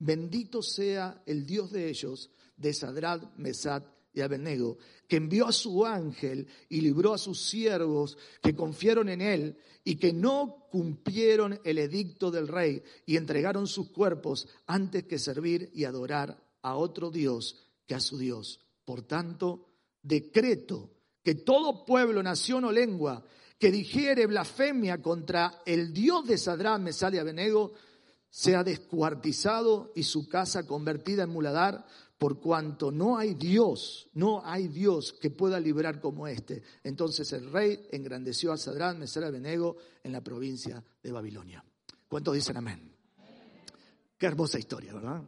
bendito 0.00 0.62
sea 0.62 1.22
el 1.26 1.46
Dios 1.46 1.70
de 1.70 1.88
ellos, 1.88 2.30
de 2.56 2.74
Sadrad, 2.74 3.22
Mesad 3.36 3.84
y 4.12 4.20
Abednego, 4.20 4.78
que 5.06 5.16
envió 5.16 5.46
a 5.46 5.52
su 5.52 5.86
ángel 5.86 6.48
y 6.68 6.80
libró 6.80 7.14
a 7.14 7.18
sus 7.18 7.40
siervos 7.48 8.18
que 8.42 8.56
confiaron 8.56 9.08
en 9.08 9.20
él 9.20 9.56
y 9.84 9.94
que 9.94 10.12
no 10.12 10.66
cumplieron 10.72 11.60
el 11.64 11.78
edicto 11.78 12.32
del 12.32 12.48
rey 12.48 12.82
y 13.06 13.16
entregaron 13.16 13.68
sus 13.68 13.90
cuerpos 13.90 14.48
antes 14.66 15.04
que 15.04 15.20
servir 15.20 15.70
y 15.72 15.84
adorar 15.84 16.42
a 16.62 16.76
otro 16.76 17.10
Dios 17.10 17.56
que 17.86 17.94
a 17.94 18.00
su 18.00 18.18
Dios. 18.18 18.60
Por 18.84 19.02
tanto, 19.02 19.68
decreto 20.02 20.90
que 21.22 21.36
todo 21.36 21.84
pueblo, 21.84 22.22
nación 22.22 22.64
o 22.64 22.72
lengua 22.72 23.24
que 23.60 23.70
dijere 23.70 24.26
blasfemia 24.26 25.02
contra 25.02 25.60
el 25.66 25.92
Dios 25.92 26.26
de 26.26 26.38
Sadrán, 26.38 26.82
Mesal 26.82 27.14
y 27.14 27.18
Abenego, 27.18 27.74
sea 28.30 28.64
descuartizado 28.64 29.92
y 29.94 30.02
su 30.04 30.26
casa 30.26 30.66
convertida 30.66 31.24
en 31.24 31.30
muladar, 31.30 31.86
por 32.16 32.40
cuanto 32.40 32.90
no 32.90 33.18
hay 33.18 33.34
Dios, 33.34 34.08
no 34.14 34.42
hay 34.44 34.68
Dios 34.68 35.12
que 35.12 35.30
pueda 35.30 35.60
liberar 35.60 36.00
como 36.00 36.26
este. 36.26 36.62
Entonces 36.82 37.30
el 37.34 37.52
rey 37.52 37.86
engrandeció 37.92 38.50
a 38.50 38.56
Sadrán, 38.56 38.98
Mesal 38.98 39.24
y 39.24 39.26
Abenego 39.26 39.76
en 40.02 40.12
la 40.12 40.22
provincia 40.22 40.82
de 41.02 41.12
Babilonia. 41.12 41.62
¿Cuántos 42.08 42.34
dicen 42.34 42.56
amén? 42.56 42.96
Qué 44.16 44.24
hermosa 44.24 44.58
historia, 44.58 44.94
¿verdad? 44.94 45.22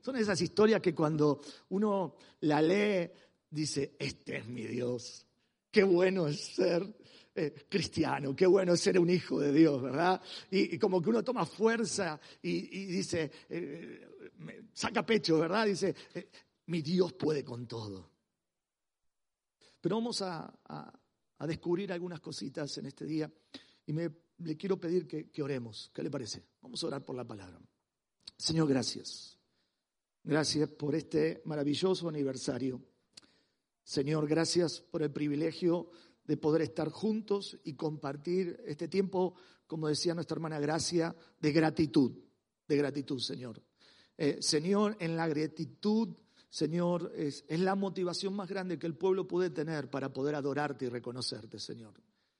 Son 0.00 0.16
esas 0.16 0.40
historias 0.40 0.80
que 0.80 0.94
cuando 0.94 1.40
uno 1.68 2.16
la 2.40 2.60
lee, 2.60 3.10
dice, 3.48 3.94
este 3.96 4.38
es 4.38 4.46
mi 4.46 4.66
Dios. 4.66 5.24
Qué 5.70 5.84
bueno 5.84 6.26
es 6.26 6.54
ser 6.54 6.96
eh, 7.36 7.66
cristiano, 7.68 8.34
qué 8.34 8.46
bueno 8.46 8.76
ser 8.76 8.98
un 8.98 9.10
hijo 9.10 9.38
de 9.38 9.52
Dios, 9.52 9.82
¿verdad? 9.82 10.20
Y, 10.50 10.78
como 10.78 11.02
que 11.02 11.10
uno 11.10 11.22
toma 11.22 11.44
fuerza 11.44 12.18
y, 12.42 12.86
dice, 12.86 13.30
eh, 13.48 14.08
saca 14.72 15.04
pecho, 15.04 15.38
¿verdad? 15.38 15.66
Dice, 15.66 15.94
eh, 16.14 16.30
mi 16.66 16.82
Dios 16.82 17.12
puede 17.12 17.44
con 17.44 17.66
todo. 17.66 18.10
Pero 19.80 19.96
vamos 19.96 20.22
a, 20.22 20.52
descubrir 21.40 21.92
algunas 21.92 22.20
cositas 22.20 22.78
en 22.78 22.86
este 22.86 23.04
día 23.04 23.30
y 23.84 23.92
me, 23.92 24.10
le 24.38 24.56
quiero 24.56 24.80
pedir 24.80 25.06
que 25.06 25.42
oremos. 25.42 25.90
¿Qué 25.92 26.02
le 26.02 26.10
parece? 26.10 26.42
Vamos 26.62 26.82
a 26.82 26.86
orar 26.86 27.04
por 27.04 27.14
la 27.14 27.24
palabra. 27.24 27.60
Señor, 28.38 28.68
gracias. 28.68 29.38
Gracias 30.24 30.68
por 30.70 30.94
este 30.94 31.42
maravilloso 31.44 32.08
aniversario. 32.08 32.82
Señor, 33.84 34.26
gracias 34.26 34.80
por 34.80 35.02
el 35.02 35.12
privilegio 35.12 35.90
de 36.26 36.36
poder 36.36 36.62
estar 36.62 36.90
juntos 36.90 37.58
y 37.64 37.74
compartir 37.74 38.60
este 38.66 38.88
tiempo, 38.88 39.34
como 39.66 39.88
decía 39.88 40.14
nuestra 40.14 40.36
hermana 40.36 40.58
Gracia, 40.58 41.14
de 41.40 41.52
gratitud, 41.52 42.12
de 42.66 42.76
gratitud, 42.76 43.18
Señor. 43.20 43.62
Eh, 44.16 44.38
Señor, 44.40 44.96
en 44.98 45.16
la 45.16 45.28
gratitud, 45.28 46.08
Señor, 46.48 47.12
es, 47.14 47.44
es 47.48 47.60
la 47.60 47.74
motivación 47.74 48.34
más 48.34 48.48
grande 48.48 48.78
que 48.78 48.86
el 48.86 48.96
pueblo 48.96 49.28
puede 49.28 49.50
tener 49.50 49.90
para 49.90 50.12
poder 50.12 50.34
adorarte 50.34 50.86
y 50.86 50.88
reconocerte, 50.88 51.58
Señor. 51.58 51.94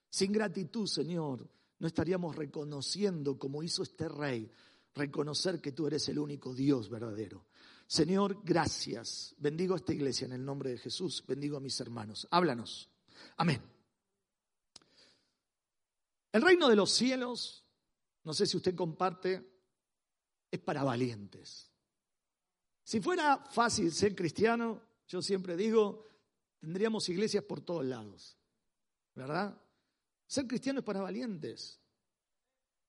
Sin 0.09 0.31
gratitud, 0.31 0.87
Señor, 0.87 1.47
no 1.79 1.87
estaríamos 1.87 2.35
reconociendo, 2.35 3.37
como 3.37 3.61
hizo 3.61 3.83
este 3.83 4.09
rey, 4.09 4.49
reconocer 4.95 5.61
que 5.61 5.71
tú 5.71 5.87
eres 5.87 6.07
el 6.09 6.19
único 6.19 6.53
Dios 6.53 6.89
verdadero. 6.89 7.45
Señor, 7.85 8.41
gracias. 8.43 9.35
Bendigo 9.37 9.73
a 9.73 9.77
esta 9.77 9.93
iglesia 9.93 10.25
en 10.25 10.33
el 10.33 10.43
nombre 10.43 10.71
de 10.71 10.77
Jesús. 10.77 11.23
Bendigo 11.25 11.57
a 11.57 11.61
mis 11.61 11.79
hermanos. 11.79 12.27
Háblanos. 12.31 12.89
Amén. 13.37 13.76
El 16.31 16.41
reino 16.41 16.69
de 16.69 16.75
los 16.75 16.91
cielos, 16.91 17.65
no 18.23 18.33
sé 18.33 18.45
si 18.45 18.57
usted 18.57 18.75
comparte, 18.75 19.57
es 20.51 20.59
para 20.59 20.83
valientes. 20.83 21.71
Si 22.83 23.01
fuera 23.01 23.37
fácil 23.37 23.91
ser 23.91 24.15
cristiano, 24.15 24.81
yo 25.07 25.21
siempre 25.21 25.57
digo, 25.57 26.07
tendríamos 26.59 27.07
iglesias 27.09 27.43
por 27.43 27.61
todos 27.61 27.85
lados, 27.85 28.37
¿verdad? 29.15 29.61
Ser 30.25 30.47
cristiano 30.47 30.79
es 30.79 30.85
para 30.85 31.01
valientes. 31.01 31.81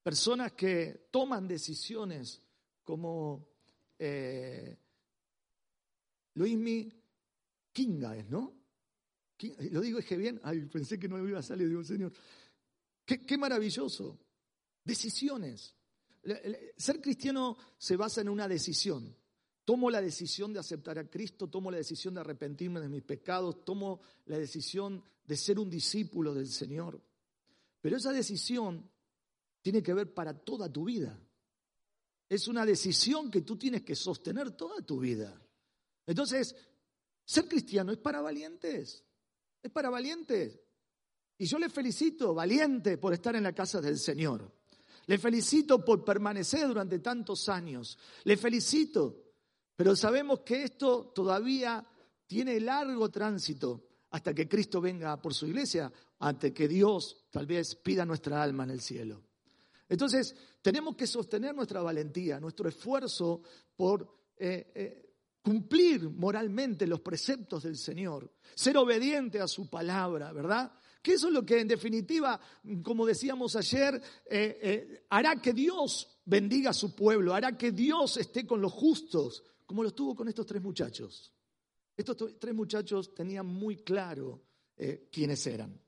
Personas 0.03 0.53
que 0.53 1.09
toman 1.11 1.47
decisiones 1.47 2.43
como 2.85 3.49
eh, 3.99 4.79
Luismi 6.35 6.93
Kinga 7.73 8.15
¿no? 8.25 8.55
Lo 9.71 9.81
digo 9.81 10.01
es 10.01 10.07
que 10.07 10.17
bien, 10.17 10.41
ay, 10.43 10.65
pensé 10.67 10.99
que 10.99 11.09
no 11.09 11.17
me 11.17 11.29
iba 11.29 11.39
a 11.39 11.43
salir, 11.43 11.69
digo, 11.69 11.85
Señor, 11.85 12.13
qué, 13.17 13.39
maravilloso. 13.39 14.19
Decisiones. 14.85 15.75
Ser 16.77 17.01
cristiano 17.01 17.57
se 17.79 17.97
basa 17.97 18.21
en 18.21 18.29
una 18.29 18.47
decisión. 18.47 19.17
Tomo 19.65 19.91
la 19.91 20.01
decisión 20.01 20.53
de 20.53 20.61
aceptar 20.61 20.99
a 20.99 21.09
Cristo, 21.09 21.49
tomo 21.49 21.71
la 21.71 21.79
decisión 21.79 22.15
de 22.15 22.21
arrepentirme 22.21 22.81
de 22.81 22.89
mis 22.89 23.03
pecados, 23.03 23.65
tomo 23.65 24.01
la 24.27 24.39
decisión 24.39 25.03
de 25.25 25.37
ser 25.37 25.59
un 25.59 25.69
discípulo 25.69 26.35
del 26.35 26.49
Señor. 26.49 27.03
Pero 27.81 27.97
esa 27.97 28.13
decisión 28.13 28.91
tiene 29.61 29.83
que 29.83 29.95
ver 29.95 30.13
para 30.13 30.35
toda 30.35 30.71
tu 30.71 30.85
vida. 30.85 31.19
Es 32.29 32.49
una 32.49 32.67
decisión 32.67 33.31
que 33.31 33.43
tú 33.43 33.57
tienes 33.57 33.83
que 33.83 33.95
sostener 33.95 34.51
toda 34.53 34.83
tu 34.83 35.01
vida. 35.01 35.41
Entonces, 36.07 36.55
ser 37.25 37.47
cristiano 37.47 37.93
es 37.93 37.99
para 37.99 38.21
valientes. 38.21 39.05
Es 39.63 39.71
para 39.71 39.91
valientes. 39.91 40.59
Y 41.39 41.47
yo 41.47 41.59
le 41.59 41.71
felicito, 41.71 42.35
valiente, 42.35 42.99
por 42.99 43.15
estar 43.15 43.37
en 43.37 43.45
la 43.45 43.53
casa 43.53 43.81
del 43.81 43.99
Señor. 43.99 44.53
Le 45.07 45.19
felicito 45.19 45.85
por 45.85 46.05
permanecer 46.05 46.67
durante 46.67 46.99
tantos 46.99 47.49
años. 47.49 47.97
Le 48.25 48.37
felicito. 48.37 49.25
Pero 49.77 49.95
sabemos 49.95 50.41
que 50.41 50.65
esto 50.65 51.13
todavía 51.15 51.87
tiene 52.27 52.61
largo 52.61 53.09
tránsito 53.09 53.87
hasta 54.11 54.35
que 54.35 54.49
Cristo 54.49 54.81
venga 54.81 55.21
por 55.21 55.33
su 55.33 55.47
iglesia, 55.47 55.93
hasta 56.19 56.51
que 56.53 56.67
Dios 56.67 57.27
tal 57.31 57.47
vez 57.47 57.77
pida 57.77 58.05
nuestra 58.05 58.43
alma 58.43 58.65
en 58.65 58.71
el 58.71 58.81
cielo. 58.81 59.23
Entonces, 59.89 60.35
tenemos 60.61 60.97
que 60.97 61.07
sostener 61.07 61.55
nuestra 61.55 61.81
valentía, 61.81 62.41
nuestro 62.41 62.69
esfuerzo 62.69 63.43
por 63.77 64.31
eh, 64.37 64.73
eh, 64.75 65.15
cumplir 65.41 66.11
moralmente 66.11 66.87
los 66.87 67.01
preceptos 67.01 67.63
del 67.63 67.77
Señor, 67.77 68.31
ser 68.55 68.77
obediente 68.77 69.41
a 69.41 69.49
su 69.49 69.71
palabra, 69.71 70.33
¿verdad? 70.33 70.73
Que 71.09 71.15
eso 71.15 71.29
es 71.29 71.33
lo 71.33 71.47
que 71.47 71.59
en 71.59 71.69
definitiva, 71.69 72.39
como 72.83 73.07
decíamos 73.07 73.57
ayer, 73.57 73.95
eh, 74.27 74.59
eh, 74.63 75.07
hará 75.09 75.41
que 75.41 75.55
Dios 75.55 76.07
bendiga 76.27 76.69
a 76.69 76.75
su 76.75 76.95
pueblo, 76.95 77.33
hará 77.33 77.57
que 77.57 77.73
Dios 77.73 78.19
esté 78.19 78.47
con 78.47 78.61
los 78.61 78.75
justos, 78.75 79.43
como 79.65 79.83
lo 79.83 79.89
estuvo 79.89 80.15
con 80.15 80.29
estos 80.29 80.45
tres 80.45 80.61
muchachos. 80.61 81.33
Estos 81.97 82.39
tres 82.39 82.55
muchachos 82.55 83.15
tenían 83.15 83.47
muy 83.47 83.77
claro 83.77 84.43
eh, 84.77 85.09
quiénes 85.11 85.47
eran. 85.47 85.81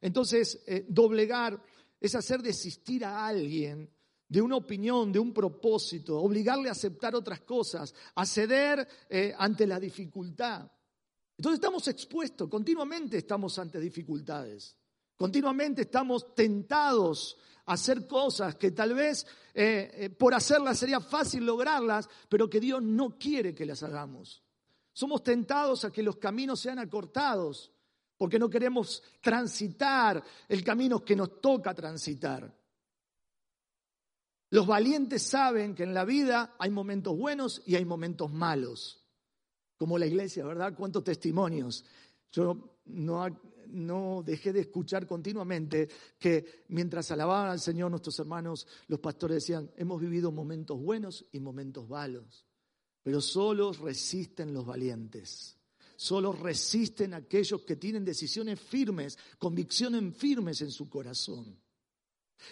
Entonces, 0.00 0.64
doblegar 0.88 1.62
es 2.00 2.16
hacer 2.16 2.42
desistir 2.42 3.04
a 3.04 3.24
alguien 3.24 3.88
de 4.26 4.42
una 4.42 4.56
opinión, 4.56 5.12
de 5.12 5.20
un 5.20 5.32
propósito, 5.32 6.20
obligarle 6.20 6.68
a 6.68 6.72
aceptar 6.72 7.14
otras 7.14 7.42
cosas, 7.42 7.94
a 8.16 8.26
ceder 8.26 8.84
ante 9.38 9.64
la 9.68 9.78
dificultad. 9.78 10.68
Entonces 11.40 11.56
estamos 11.56 11.88
expuestos, 11.88 12.50
continuamente 12.50 13.16
estamos 13.16 13.58
ante 13.58 13.80
dificultades, 13.80 14.76
continuamente 15.16 15.80
estamos 15.80 16.34
tentados 16.34 17.38
a 17.64 17.72
hacer 17.72 18.06
cosas 18.06 18.56
que 18.56 18.72
tal 18.72 18.92
vez 18.92 19.26
eh, 19.54 19.90
eh, 19.94 20.10
por 20.10 20.34
hacerlas 20.34 20.78
sería 20.78 21.00
fácil 21.00 21.46
lograrlas, 21.46 22.10
pero 22.28 22.50
que 22.50 22.60
Dios 22.60 22.82
no 22.82 23.18
quiere 23.18 23.54
que 23.54 23.64
las 23.64 23.82
hagamos. 23.82 24.44
Somos 24.92 25.22
tentados 25.22 25.86
a 25.86 25.90
que 25.90 26.02
los 26.02 26.16
caminos 26.16 26.60
sean 26.60 26.78
acortados, 26.78 27.72
porque 28.18 28.38
no 28.38 28.50
queremos 28.50 29.02
transitar 29.22 30.22
el 30.46 30.62
camino 30.62 31.02
que 31.02 31.16
nos 31.16 31.40
toca 31.40 31.72
transitar. 31.72 32.54
Los 34.50 34.66
valientes 34.66 35.22
saben 35.22 35.74
que 35.74 35.84
en 35.84 35.94
la 35.94 36.04
vida 36.04 36.54
hay 36.58 36.68
momentos 36.68 37.16
buenos 37.16 37.62
y 37.64 37.76
hay 37.76 37.86
momentos 37.86 38.30
malos. 38.30 38.99
Como 39.80 39.96
la 39.96 40.06
iglesia, 40.06 40.44
¿verdad? 40.44 40.74
Cuántos 40.76 41.02
testimonios. 41.02 41.86
Yo 42.30 42.80
no, 42.84 44.22
dejé 44.22 44.52
de 44.52 44.60
escuchar 44.60 45.06
continuamente 45.06 45.88
que 46.18 46.64
mientras 46.68 47.10
alababan 47.12 47.48
al 47.48 47.60
Señor 47.60 47.90
nuestros 47.90 48.18
hermanos, 48.18 48.66
los 48.88 49.00
pastores 49.00 49.36
decían, 49.36 49.70
hemos 49.78 49.98
vivido 49.98 50.30
momentos 50.32 50.78
buenos 50.78 51.24
y 51.32 51.40
momentos 51.40 51.88
malos, 51.88 52.44
pero 53.02 53.22
solo 53.22 53.72
resisten 53.72 54.52
los 54.52 54.66
valientes. 54.66 55.56
Solo 55.96 56.32
resisten 56.32 57.14
aquellos 57.14 57.62
que 57.62 57.76
tienen 57.76 58.04
decisiones 58.04 58.60
firmes, 58.60 59.18
convicciones 59.38 60.14
firmes 60.14 60.60
en 60.60 60.72
su 60.72 60.90
corazón. 60.90 61.58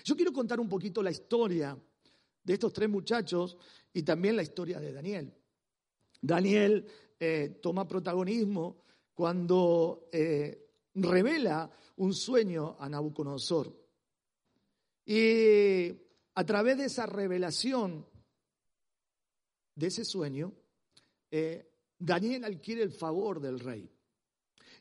Yo 0.02 0.16
quiero 0.16 0.32
contar 0.32 0.60
un 0.60 0.68
poquito 0.68 1.02
la 1.02 1.10
historia 1.10 1.76
de 2.42 2.54
estos 2.54 2.72
tres 2.72 2.88
muchachos 2.88 3.58
y 3.92 4.02
también 4.02 4.34
la 4.34 4.42
historia 4.42 4.80
de 4.80 4.94
Daniel. 4.94 5.34
Daniel 6.20 6.86
eh, 7.20 7.58
toma 7.60 7.88
protagonismo 7.88 8.84
cuando 9.12 10.08
eh, 10.12 10.68
revela 10.94 11.70
un 11.96 12.14
sueño 12.14 12.76
a 12.78 12.88
Nabucodonosor. 12.88 13.74
Y 15.04 15.90
a 16.34 16.44
través 16.44 16.78
de 16.78 16.84
esa 16.84 17.06
revelación, 17.06 18.06
de 19.74 19.86
ese 19.86 20.04
sueño, 20.04 20.52
eh, 21.30 21.70
Daniel 21.98 22.44
adquiere 22.44 22.82
el 22.82 22.92
favor 22.92 23.40
del 23.40 23.58
rey. 23.58 23.90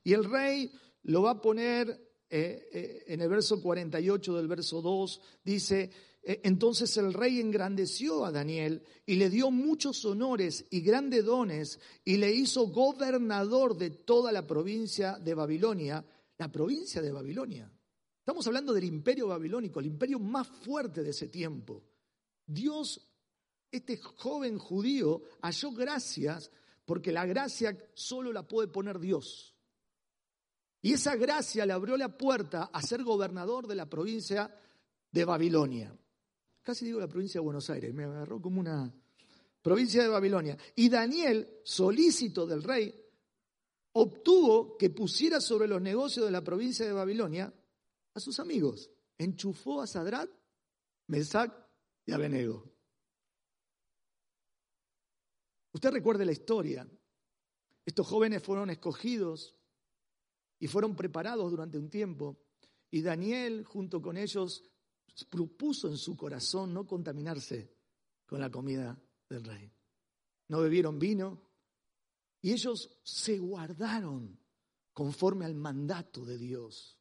Y 0.04 0.14
el 0.14 0.24
rey 0.24 0.72
lo 1.04 1.24
va 1.24 1.32
a 1.32 1.42
poner 1.42 2.06
en 2.30 3.22
el 3.22 3.30
verso 3.30 3.62
48 3.62 4.36
del 4.36 4.48
verso 4.50 4.82
2, 4.82 5.22
dice, 5.46 5.90
entonces 6.30 6.98
el 6.98 7.14
rey 7.14 7.40
engrandeció 7.40 8.26
a 8.26 8.34
Daniel 8.34 8.84
y 9.06 9.16
le 9.16 9.30
dio 9.30 9.50
muchos 9.50 10.04
honores 10.04 10.66
y 10.70 10.82
grandes 10.82 11.24
dones 11.24 11.80
y 12.04 12.18
le 12.18 12.34
hizo 12.34 12.68
gobernador 12.68 13.78
de 13.78 13.92
toda 13.92 14.34
la 14.34 14.46
provincia 14.46 15.18
de 15.20 15.34
Babilonia, 15.34 16.04
la 16.38 16.52
provincia 16.52 17.02
de 17.02 17.14
Babilonia. 17.14 17.72
Estamos 18.20 18.46
hablando 18.46 18.74
del 18.74 18.84
imperio 18.84 19.28
babilónico, 19.28 19.80
el 19.80 19.86
imperio 19.86 20.20
más 20.20 20.50
fuerte 20.50 21.02
de 21.02 21.12
ese 21.12 21.30
tiempo. 21.30 21.82
Dios, 22.46 23.00
este 23.72 23.96
joven 23.96 24.58
judío, 24.58 25.22
halló 25.42 25.72
gracias 25.72 26.52
porque 26.84 27.14
la 27.14 27.26
gracia 27.26 27.78
solo 27.94 28.34
la 28.34 28.46
puede 28.46 28.68
poner 28.68 29.00
Dios. 29.00 29.56
Y 30.82 30.92
esa 30.92 31.16
gracia 31.16 31.66
le 31.66 31.72
abrió 31.72 31.96
la 31.96 32.18
puerta 32.18 32.64
a 32.64 32.82
ser 32.82 33.06
gobernador 33.06 33.66
de 33.66 33.76
la 33.76 33.86
provincia 33.90 34.54
de 35.10 35.24
Babilonia 35.24 35.98
casi 36.68 36.84
digo 36.84 37.00
la 37.00 37.08
provincia 37.08 37.40
de 37.40 37.46
Buenos 37.46 37.70
Aires, 37.70 37.94
me 37.94 38.04
agarró 38.04 38.42
como 38.42 38.60
una, 38.60 38.94
provincia 39.62 40.04
de 40.04 40.10
Babilonia. 40.10 40.58
Y 40.76 40.90
Daniel, 40.90 41.62
solícito 41.64 42.46
del 42.46 42.62
rey, 42.62 42.94
obtuvo 43.94 44.78
que 44.78 44.90
pusiera 44.90 45.40
sobre 45.40 45.70
los 45.70 45.82
negocios 45.82 46.26
de 46.26 46.32
la 46.34 46.44
provincia 46.44 46.86
de 46.86 46.92
Babilonia 46.92 47.54
a 48.14 48.20
sus 48.20 48.42
amigos. 48.42 48.92
Enchufó 49.18 49.82
a 49.82 49.88
Sadrat, 49.88 50.30
Mesac 51.08 51.54
y 52.06 52.12
Abenego. 52.12 52.70
Usted 55.72 55.90
recuerde 55.90 56.26
la 56.26 56.34
historia. 56.34 56.86
Estos 57.86 58.08
jóvenes 58.08 58.44
fueron 58.44 58.72
escogidos 58.72 59.56
y 60.60 60.68
fueron 60.68 60.98
preparados 60.98 61.50
durante 61.50 61.78
un 61.78 61.90
tiempo. 61.90 62.42
Y 62.92 63.04
Daniel, 63.04 63.64
junto 63.64 64.02
con 64.02 64.18
ellos, 64.18 64.66
propuso 65.26 65.88
en 65.88 65.98
su 65.98 66.16
corazón 66.16 66.74
no 66.74 66.86
contaminarse 66.86 67.74
con 68.26 68.40
la 68.40 68.50
comida 68.50 69.00
del 69.30 69.44
rey. 69.44 69.72
No 70.50 70.62
bebieron 70.62 71.00
vino 71.00 71.42
y 72.42 72.52
ellos 72.52 73.00
se 73.04 73.38
guardaron 73.38 74.40
conforme 74.94 75.46
al 75.46 75.56
mandato 75.56 76.26
de 76.26 76.38
Dios. 76.38 76.98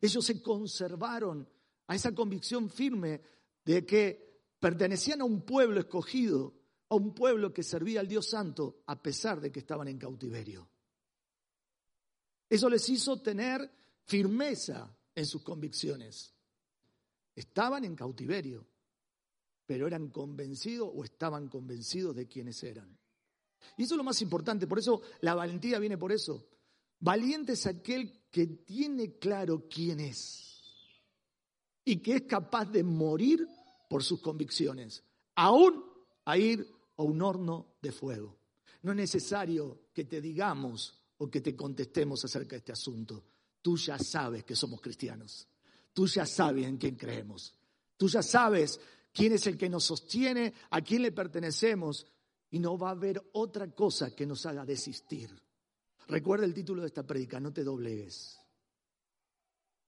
Ellos 0.00 0.24
se 0.24 0.40
conservaron 0.42 1.48
a 1.86 1.94
esa 1.94 2.14
convicción 2.14 2.70
firme 2.70 3.20
de 3.64 3.84
que 3.84 4.30
pertenecían 4.58 5.20
a 5.20 5.24
un 5.24 5.42
pueblo 5.42 5.80
escogido, 5.80 6.54
a 6.88 6.94
un 6.94 7.14
pueblo 7.14 7.52
que 7.52 7.62
servía 7.62 8.00
al 8.00 8.08
Dios 8.08 8.28
Santo 8.30 8.82
a 8.86 9.00
pesar 9.00 9.40
de 9.40 9.52
que 9.52 9.60
estaban 9.60 9.88
en 9.88 9.98
cautiverio. 9.98 10.68
Eso 12.48 12.68
les 12.68 12.88
hizo 12.88 13.20
tener 13.20 13.70
firmeza 14.04 14.96
en 15.14 15.26
sus 15.26 15.42
convicciones. 15.42 16.34
Estaban 17.40 17.86
en 17.86 17.96
cautiverio, 17.96 18.66
pero 19.64 19.86
eran 19.86 20.10
convencidos 20.10 20.90
o 20.94 21.04
estaban 21.04 21.48
convencidos 21.48 22.14
de 22.14 22.28
quiénes 22.28 22.62
eran. 22.62 22.98
Y 23.78 23.84
eso 23.84 23.94
es 23.94 23.96
lo 23.98 24.04
más 24.04 24.20
importante, 24.20 24.66
por 24.66 24.78
eso 24.78 25.00
la 25.22 25.34
valentía 25.34 25.78
viene 25.78 25.96
por 25.96 26.12
eso. 26.12 26.46
Valiente 26.98 27.52
es 27.52 27.66
aquel 27.66 28.28
que 28.30 28.46
tiene 28.46 29.18
claro 29.18 29.66
quién 29.70 30.00
es 30.00 30.60
y 31.82 31.96
que 32.02 32.16
es 32.16 32.22
capaz 32.22 32.66
de 32.66 32.82
morir 32.82 33.48
por 33.88 34.04
sus 34.04 34.20
convicciones, 34.20 35.02
aún 35.34 35.82
a 36.26 36.36
ir 36.36 36.70
a 36.98 37.02
un 37.02 37.22
horno 37.22 37.76
de 37.80 37.90
fuego. 37.90 38.36
No 38.82 38.90
es 38.92 38.96
necesario 38.98 39.88
que 39.94 40.04
te 40.04 40.20
digamos 40.20 40.94
o 41.16 41.30
que 41.30 41.40
te 41.40 41.56
contestemos 41.56 42.22
acerca 42.22 42.50
de 42.50 42.58
este 42.58 42.72
asunto. 42.72 43.24
Tú 43.62 43.78
ya 43.78 43.98
sabes 43.98 44.44
que 44.44 44.54
somos 44.54 44.80
cristianos. 44.82 45.48
Tú 45.92 46.06
ya 46.06 46.26
sabes 46.26 46.66
en 46.66 46.76
quién 46.76 46.96
creemos. 46.96 47.54
Tú 47.96 48.08
ya 48.08 48.22
sabes 48.22 48.80
quién 49.12 49.32
es 49.32 49.46
el 49.46 49.58
que 49.58 49.68
nos 49.68 49.84
sostiene, 49.84 50.54
a 50.70 50.80
quién 50.80 51.02
le 51.02 51.12
pertenecemos. 51.12 52.06
Y 52.50 52.58
no 52.58 52.76
va 52.76 52.88
a 52.88 52.92
haber 52.92 53.22
otra 53.32 53.70
cosa 53.72 54.14
que 54.14 54.26
nos 54.26 54.44
haga 54.46 54.64
desistir. 54.64 55.30
Recuerda 56.08 56.44
el 56.44 56.54
título 56.54 56.82
de 56.82 56.88
esta 56.88 57.06
predica, 57.06 57.38
no 57.38 57.52
te 57.52 57.62
doblegues. 57.62 58.40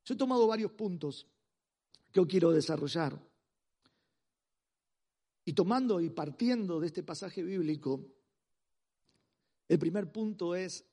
Yo 0.05 0.15
he 0.15 0.17
tomado 0.17 0.47
varios 0.47 0.73
puntos 0.73 1.27
que 2.13 2.21
yo 2.21 2.27
quiero 2.27 2.53
desarrollar. 2.53 3.19
Y 5.45 5.53
tomando 5.55 6.01
y 6.01 6.11
partiendo 6.11 6.79
de 6.79 6.87
este 6.87 7.03
pasaje 7.03 7.43
bíblico, 7.43 8.07
el 9.67 9.79
primer 9.79 10.13
punto 10.13 10.55
es, 10.55 10.85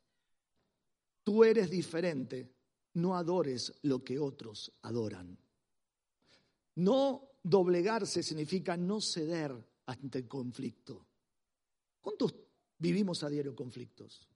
tú 1.23 1.43
eres 1.43 1.69
diferente 1.69 2.49
no 2.93 3.15
adores 3.15 3.73
lo 3.83 4.03
que 4.03 4.19
otros 4.19 4.71
adoran. 4.81 5.37
No 6.75 7.29
doblegarse 7.43 8.23
significa 8.23 8.77
no 8.77 9.01
ceder 9.01 9.53
ante 9.85 10.19
el 10.19 10.27
conflicto. 10.27 11.05
¿Cuántos 12.01 12.33
vivimos 12.77 13.23
a 13.23 13.29
diario 13.29 13.55
conflictos? 13.55 14.27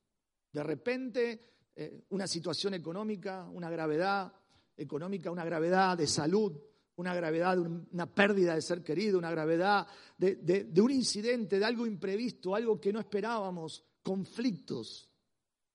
De 0.51 0.63
repente, 0.63 1.39
eh, 1.75 2.05
una 2.09 2.27
situación 2.27 2.73
económica, 2.73 3.49
una 3.49 3.69
gravedad 3.69 4.33
económica, 4.75 5.31
una 5.31 5.45
gravedad 5.45 5.97
de 5.97 6.07
salud, 6.07 6.53
una 6.95 7.15
gravedad 7.15 7.55
de 7.55 7.61
una 7.61 8.13
pérdida 8.13 8.53
de 8.53 8.61
ser 8.61 8.83
querido, 8.83 9.17
una 9.17 9.31
gravedad 9.31 9.87
de 10.17 10.81
un 10.81 10.91
incidente, 10.91 11.57
de 11.57 11.65
algo 11.65 11.87
imprevisto, 11.87 12.53
algo 12.53 12.79
que 12.79 12.93
no 12.93 12.99
esperábamos, 12.99 13.83
conflictos, 14.03 15.09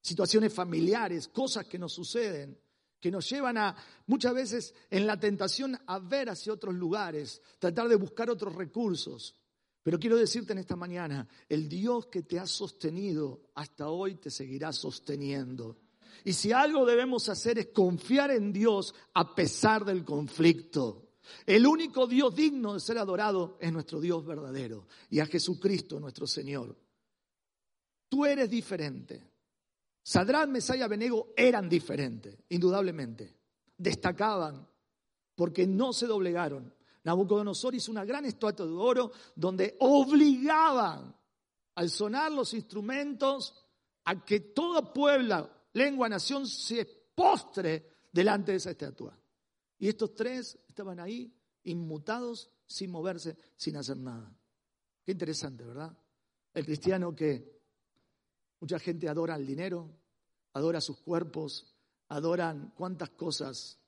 situaciones 0.01 0.53
familiares, 0.53 1.27
cosas 1.29 1.67
que 1.67 1.79
nos 1.79 1.93
suceden 1.93 2.57
que 3.01 3.11
nos 3.11 3.29
llevan 3.29 3.59
a 3.59 3.77
muchas 4.07 4.35
veces 4.35 4.75
en 4.91 5.07
la 5.07 5.19
tentación 5.19 5.79
a 5.87 5.99
ver 5.99 6.31
hacia 6.31 6.53
otros 6.53 6.75
lugares, 6.75 7.41
tratar 7.59 7.89
de 7.89 7.97
buscar 7.97 8.31
otros 8.31 8.55
recursos. 8.55 9.35
Pero 9.83 9.99
quiero 9.99 10.17
decirte 10.17 10.53
en 10.53 10.59
esta 10.59 10.77
mañana, 10.77 11.27
el 11.49 11.69
Dios 11.69 12.07
que 12.07 12.23
te 12.23 12.39
ha 12.39 12.47
sostenido 12.47 13.51
hasta 13.55 13.89
hoy 13.89 14.17
te 14.17 14.31
seguirá 14.31 14.73
sosteniendo. 14.73 15.79
Y 16.25 16.33
si 16.33 16.53
algo 16.53 16.85
debemos 16.85 17.29
hacer 17.29 17.59
es 17.59 17.69
confiar 17.69 18.31
en 18.31 18.53
Dios 18.53 18.95
a 19.15 19.35
pesar 19.35 19.85
del 19.85 20.05
conflicto. 20.05 21.09
El 21.47 21.67
único 21.67 22.07
Dios 22.07 22.35
digno 22.35 22.75
de 22.75 22.81
ser 22.81 22.99
adorado 22.99 23.59
es 23.61 23.73
nuestro 23.73 24.01
Dios 24.01 24.25
verdadero 24.25 24.87
y 25.11 25.21
a 25.21 25.27
Jesucristo 25.27 26.01
nuestro 26.01 26.27
Señor. 26.27 26.77
Tú 28.09 28.25
eres 28.25 28.51
diferente. 28.51 29.23
Sadrán, 30.09 30.51
Mesaya 30.51 30.89
y 30.89 31.25
eran 31.37 31.69
diferentes, 31.69 32.35
indudablemente. 32.49 33.37
Destacaban 33.77 34.67
porque 35.35 35.67
no 35.67 35.93
se 35.93 36.07
doblegaron. 36.07 36.75
Nabucodonosor 37.05 37.75
hizo 37.75 37.93
una 37.93 38.07
gran 38.07 38.25
estatua 38.25 38.65
de 38.65 38.73
oro 38.73 39.13
donde 39.37 39.77
obligaban 39.81 41.15
al 41.75 41.91
sonar 41.91 42.33
los 42.33 42.55
instrumentos 42.55 43.55
a 44.05 44.25
que 44.25 44.41
toda 44.41 44.95
puebla, 44.95 45.47
lengua, 45.75 46.09
nación 46.09 46.47
se 46.47 46.87
postre 47.15 48.07
delante 48.11 48.53
de 48.53 48.57
esa 48.57 48.71
estatua. 48.71 49.15
Y 49.79 49.89
estos 49.89 50.15
tres 50.15 50.59
estaban 50.67 51.01
ahí 51.01 51.31
inmutados, 51.65 52.51
sin 52.67 52.91
moverse, 52.91 53.37
sin 53.57 53.77
hacer 53.77 53.99
nada. 53.99 54.35
Qué 55.05 55.13
interesante, 55.13 55.65
¿verdad? 55.65 55.95
El 56.55 56.65
cristiano 56.65 57.15
que 57.15 57.59
Mucha 58.61 58.79
gente 58.79 59.09
adora 59.09 59.37
el 59.37 59.47
dinero, 59.47 59.98
adora 60.59 60.81
sus 60.81 60.99
cuerpos, 60.99 61.67
adoran 62.09 62.73
cuántas 62.77 63.11
cosas. 63.11 63.79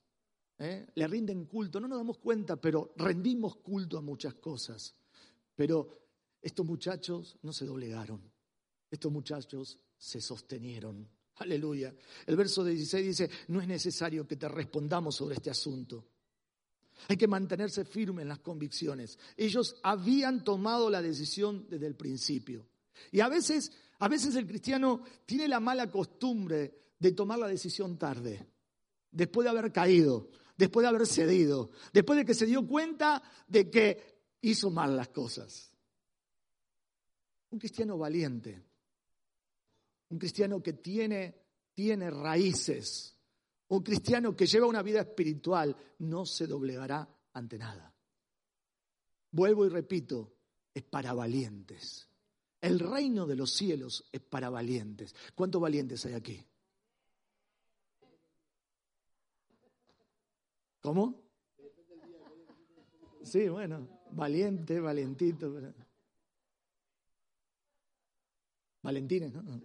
¿eh? 0.59 0.87
Le 0.95 1.07
rinden 1.07 1.47
culto, 1.47 1.81
no 1.81 1.89
nos 1.89 1.99
damos 1.99 2.19
cuenta, 2.19 2.57
pero 2.57 2.95
rendimos 2.97 3.57
culto 3.57 3.99
a 3.99 4.03
muchas 4.03 4.35
cosas. 4.35 4.95
Pero 5.55 6.07
estos 6.41 6.65
muchachos 6.65 7.39
no 7.43 7.53
se 7.53 7.67
doblegaron, 7.67 8.23
estos 8.91 9.13
muchachos 9.13 9.79
se 9.99 10.21
sostenieron. 10.21 11.09
Aleluya. 11.37 11.95
El 12.27 12.37
verso 12.37 12.65
16 12.65 13.07
dice, 13.07 13.31
no 13.49 13.61
es 13.61 13.67
necesario 13.67 14.27
que 14.27 14.37
te 14.37 14.49
respondamos 14.49 15.17
sobre 15.17 15.37
este 15.37 15.51
asunto. 15.51 16.07
Hay 17.09 17.17
que 17.17 17.27
mantenerse 17.27 17.85
firme 17.85 18.23
en 18.23 18.29
las 18.29 18.41
convicciones. 18.41 19.19
Ellos 19.37 19.77
habían 19.83 20.45
tomado 20.45 20.91
la 20.91 21.01
decisión 21.01 21.67
desde 21.69 21.87
el 21.87 21.97
principio. 21.97 22.67
Y 23.11 23.21
a 23.21 23.29
veces 23.29 23.73
a 24.01 24.09
veces 24.09 24.35
el 24.35 24.47
cristiano 24.47 25.03
tiene 25.27 25.47
la 25.47 25.61
mala 25.61 25.91
costumbre 25.91 26.93
de 26.99 27.13
tomar 27.13 27.39
la 27.39 27.49
decisión 27.49 27.99
tarde, 27.99 28.49
después 29.11 29.45
de 29.45 29.51
haber 29.51 29.73
caído, 29.73 30.31
después 30.57 30.85
de 30.85 30.89
haber 30.89 31.07
cedido, 31.07 31.71
después 31.93 32.19
de 32.19 32.25
que 32.25 32.35
se 32.35 32.47
dio 32.47 32.67
cuenta 32.67 33.23
de 33.47 33.71
que 33.71 34.21
hizo 34.41 34.71
mal 34.71 34.97
las 34.97 35.09
cosas. 35.09 35.71
Un 37.51 37.59
cristiano 37.59 37.99
valiente, 37.99 38.63
un 40.09 40.19
cristiano 40.19 40.63
que 40.63 40.75
tiene, 40.75 41.35
tiene 41.75 42.11
raíces, 42.11 43.17
un 43.69 43.83
cristiano 43.83 44.35
que 44.35 44.47
lleva 44.47 44.67
una 44.67 44.83
vida 44.83 45.01
espiritual, 45.01 45.77
no 45.99 46.25
se 46.25 46.47
doblegará 46.47 47.07
ante 47.35 47.59
nada. 47.59 47.95
Vuelvo 49.31 49.67
y 49.67 49.69
repito, 49.69 50.33
es 50.73 50.85
para 50.85 51.13
valientes. 51.13 52.10
El 52.61 52.79
reino 52.79 53.27
de 53.27 53.37
los 53.37 53.53
cielos 53.53 54.05
es 54.13 54.21
para 54.21 54.51
valientes. 54.51 55.15
¿Cuántos 55.35 55.61
valientes 55.61 56.05
hay 56.05 56.13
aquí? 56.13 56.45
¿Cómo? 60.81 61.23
Sí, 63.23 63.49
bueno, 63.49 64.01
valiente, 64.13 64.81
valentito. 64.81 65.55
Valentines, 68.83 69.33
¿no? 69.33 69.61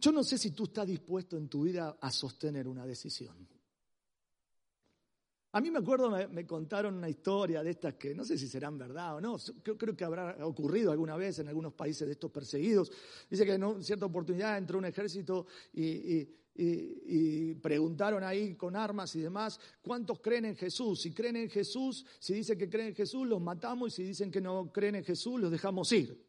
Yo 0.00 0.12
no 0.12 0.22
sé 0.22 0.38
si 0.38 0.52
tú 0.52 0.64
estás 0.64 0.86
dispuesto 0.86 1.36
en 1.36 1.48
tu 1.48 1.62
vida 1.62 1.98
a 2.00 2.10
sostener 2.12 2.68
una 2.68 2.86
decisión. 2.86 3.55
A 5.56 5.60
mí 5.62 5.70
me 5.70 5.78
acuerdo, 5.78 6.10
me, 6.10 6.46
contaron 6.46 6.96
una 6.96 7.08
historia 7.08 7.62
de 7.62 7.70
estas 7.70 7.94
que 7.94 8.14
no 8.14 8.26
sé 8.26 8.36
si 8.36 8.46
serán 8.46 8.76
verdad 8.76 9.16
o 9.16 9.22
no, 9.22 9.38
creo, 9.62 9.78
creo, 9.78 9.96
que 9.96 10.04
habrá 10.04 10.46
ocurrido 10.46 10.92
alguna 10.92 11.16
vez 11.16 11.38
en 11.38 11.48
algunos 11.48 11.72
países 11.72 12.06
de 12.06 12.12
estos 12.12 12.30
perseguidos. 12.30 12.92
Dice 13.30 13.46
que 13.46 13.54
en 13.54 13.82
cierta 13.82 14.04
oportunidad 14.04 14.58
entró 14.58 14.76
un 14.76 14.84
ejército 14.84 15.46
y, 15.72 16.28
y, 16.54 17.54
preguntaron 17.54 18.22
ahí 18.22 18.54
con 18.54 18.76
armas 18.76 19.16
y 19.16 19.20
demás, 19.20 19.58
¿cuántos 19.80 20.20
creen 20.20 20.44
en 20.44 20.56
Jesús? 20.56 21.00
Si 21.00 21.14
creen 21.14 21.36
en 21.36 21.48
Jesús, 21.48 22.04
si 22.18 22.34
dicen 22.34 22.58
que 22.58 22.68
creen 22.68 22.88
en 22.88 22.94
Jesús, 22.94 23.26
los 23.26 23.40
matamos 23.40 23.94
y 23.94 23.96
si 23.96 24.02
dicen 24.02 24.30
que 24.30 24.42
no 24.42 24.70
creen 24.70 24.96
en 24.96 25.04
Jesús, 25.04 25.40
los 25.40 25.50
dejamos 25.50 25.90
ir. 25.92 26.22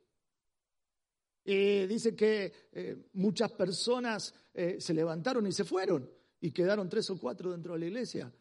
Y 1.43 1.85
dice 1.85 2.15
que 2.15 2.53
eh, 2.71 3.09
muchas 3.15 3.51
personas 3.51 4.33
eh, 4.53 4.77
se 4.79 4.93
levantaron 4.93 5.45
y 5.47 5.51
se 5.51 5.65
fueron 5.65 6.09
y 6.39 6.51
quedaron 6.51 6.87
tres 6.87 7.09
o 7.09 7.17
cuatro 7.19 7.51
dentro 7.51 7.73
de 7.73 7.79
la 7.79 7.85
iglesia. 7.87 8.33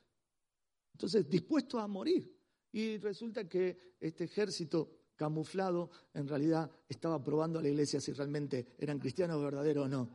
Entonces, 0.96 1.28
dispuestos 1.28 1.78
a 1.78 1.86
morir. 1.86 2.34
Y 2.72 2.96
resulta 2.96 3.46
que 3.46 3.96
este 4.00 4.24
ejército 4.24 4.90
camuflado 5.14 5.90
en 6.14 6.26
realidad 6.26 6.70
estaba 6.88 7.22
probando 7.22 7.58
a 7.58 7.62
la 7.62 7.68
iglesia 7.68 8.00
si 8.00 8.12
realmente 8.12 8.68
eran 8.78 8.98
cristianos 8.98 9.42
verdaderos 9.42 9.84
o 9.84 9.88
no. 9.88 10.08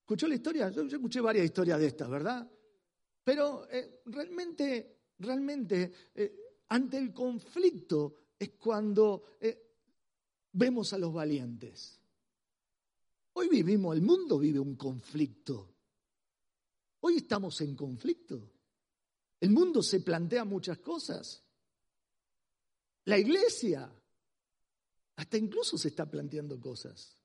¿Escuchó 0.00 0.26
la 0.28 0.34
historia? 0.34 0.70
Yo, 0.70 0.82
escuché 0.84 1.20
varias 1.20 1.44
historias 1.44 1.78
de 1.78 1.86
estas, 1.88 2.08
¿verdad? 2.08 2.50
Pero 3.22 3.68
eh, 3.70 4.00
realmente, 4.06 5.00
realmente, 5.18 5.92
eh, 6.14 6.34
ante 6.68 6.96
el 6.96 7.12
conflicto 7.12 8.14
es 8.38 8.52
cuando 8.52 9.24
eh, 9.42 9.72
vemos 10.52 10.90
a 10.94 10.98
los 10.98 11.12
valientes. 11.12 12.00
Hoy 13.34 13.48
vivimos, 13.48 13.94
el 13.94 14.00
mundo 14.00 14.38
vive 14.38 14.58
un 14.58 14.74
conflicto. 14.74 15.68
Hoy 17.00 17.16
estamos 17.16 17.60
en 17.60 17.76
conflicto. 17.76 18.52
El 19.42 19.50
mundo 19.50 19.82
se 19.82 19.98
plantea 19.98 20.44
muchas 20.44 20.78
cosas. 20.78 21.42
La 23.06 23.18
iglesia 23.18 23.92
hasta 25.16 25.36
incluso 25.36 25.76
se 25.76 25.88
está 25.88 26.08
planteando 26.08 26.60
cosas. 26.60 27.16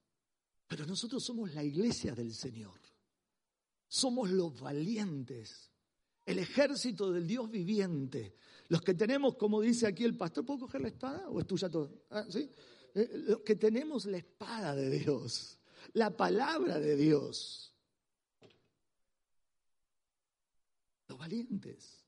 Pero 0.67 0.87
nosotros 0.87 1.23
somos 1.23 1.53
la 1.53 1.63
iglesia 1.63 2.15
del 2.15 2.33
Señor. 2.33 2.79
Somos 3.87 4.31
los 4.31 4.59
valientes, 4.59 5.69
el 6.25 6.39
ejército 6.39 7.11
del 7.11 7.27
Dios 7.27 7.51
viviente. 7.51 8.35
Los 8.69 8.81
que 8.81 8.95
tenemos, 8.95 9.35
como 9.35 9.61
dice 9.61 9.85
aquí 9.85 10.03
el 10.03 10.17
pastor, 10.17 10.43
¿puedo 10.43 10.61
coger 10.61 10.81
la 10.81 10.87
espada 10.87 11.29
o 11.29 11.39
es 11.39 11.45
tuya 11.45 11.69
todo? 11.69 12.07
Ah, 12.09 12.25
¿sí? 12.27 12.49
Eh, 12.95 13.11
los 13.27 13.41
que 13.41 13.55
tenemos 13.57 14.07
la 14.07 14.17
espada 14.17 14.75
de 14.75 14.89
Dios, 14.89 15.59
la 15.93 16.17
palabra 16.17 16.79
de 16.79 16.95
Dios. 16.95 17.75
Los 21.07 21.19
valientes. 21.19 22.06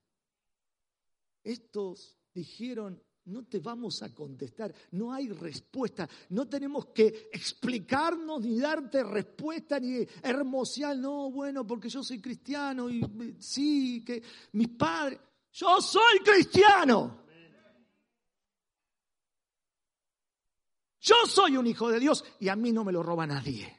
Estos 1.44 2.18
dijeron, 2.34 3.02
no 3.26 3.46
te 3.46 3.60
vamos 3.60 4.02
a 4.02 4.14
contestar, 4.14 4.74
no 4.92 5.14
hay 5.14 5.30
respuesta, 5.30 6.10
no 6.30 6.48
tenemos 6.48 6.88
que 6.88 7.30
explicarnos 7.32 8.42
ni 8.42 8.60
darte 8.60 9.04
respuesta 9.04 9.80
ni 9.80 10.06
hermosear, 10.22 10.98
no, 10.98 11.32
bueno, 11.32 11.66
porque 11.66 11.90
yo 11.90 12.04
soy 12.04 12.20
cristiano 12.20 12.90
y 12.90 13.02
sí, 13.40 14.04
que 14.04 14.22
mis 14.54 14.70
padres, 14.70 15.20
yo 15.54 15.80
soy 15.82 16.20
cristiano. 16.20 17.28
Yo 21.02 21.16
soy 21.28 21.56
un 21.56 21.66
hijo 21.66 21.90
de 21.90 22.00
Dios 22.00 22.26
y 22.40 22.50
a 22.50 22.56
mí 22.56 22.72
no 22.72 22.84
me 22.84 22.92
lo 22.92 23.02
roba 23.02 23.26
nadie. 23.26 23.76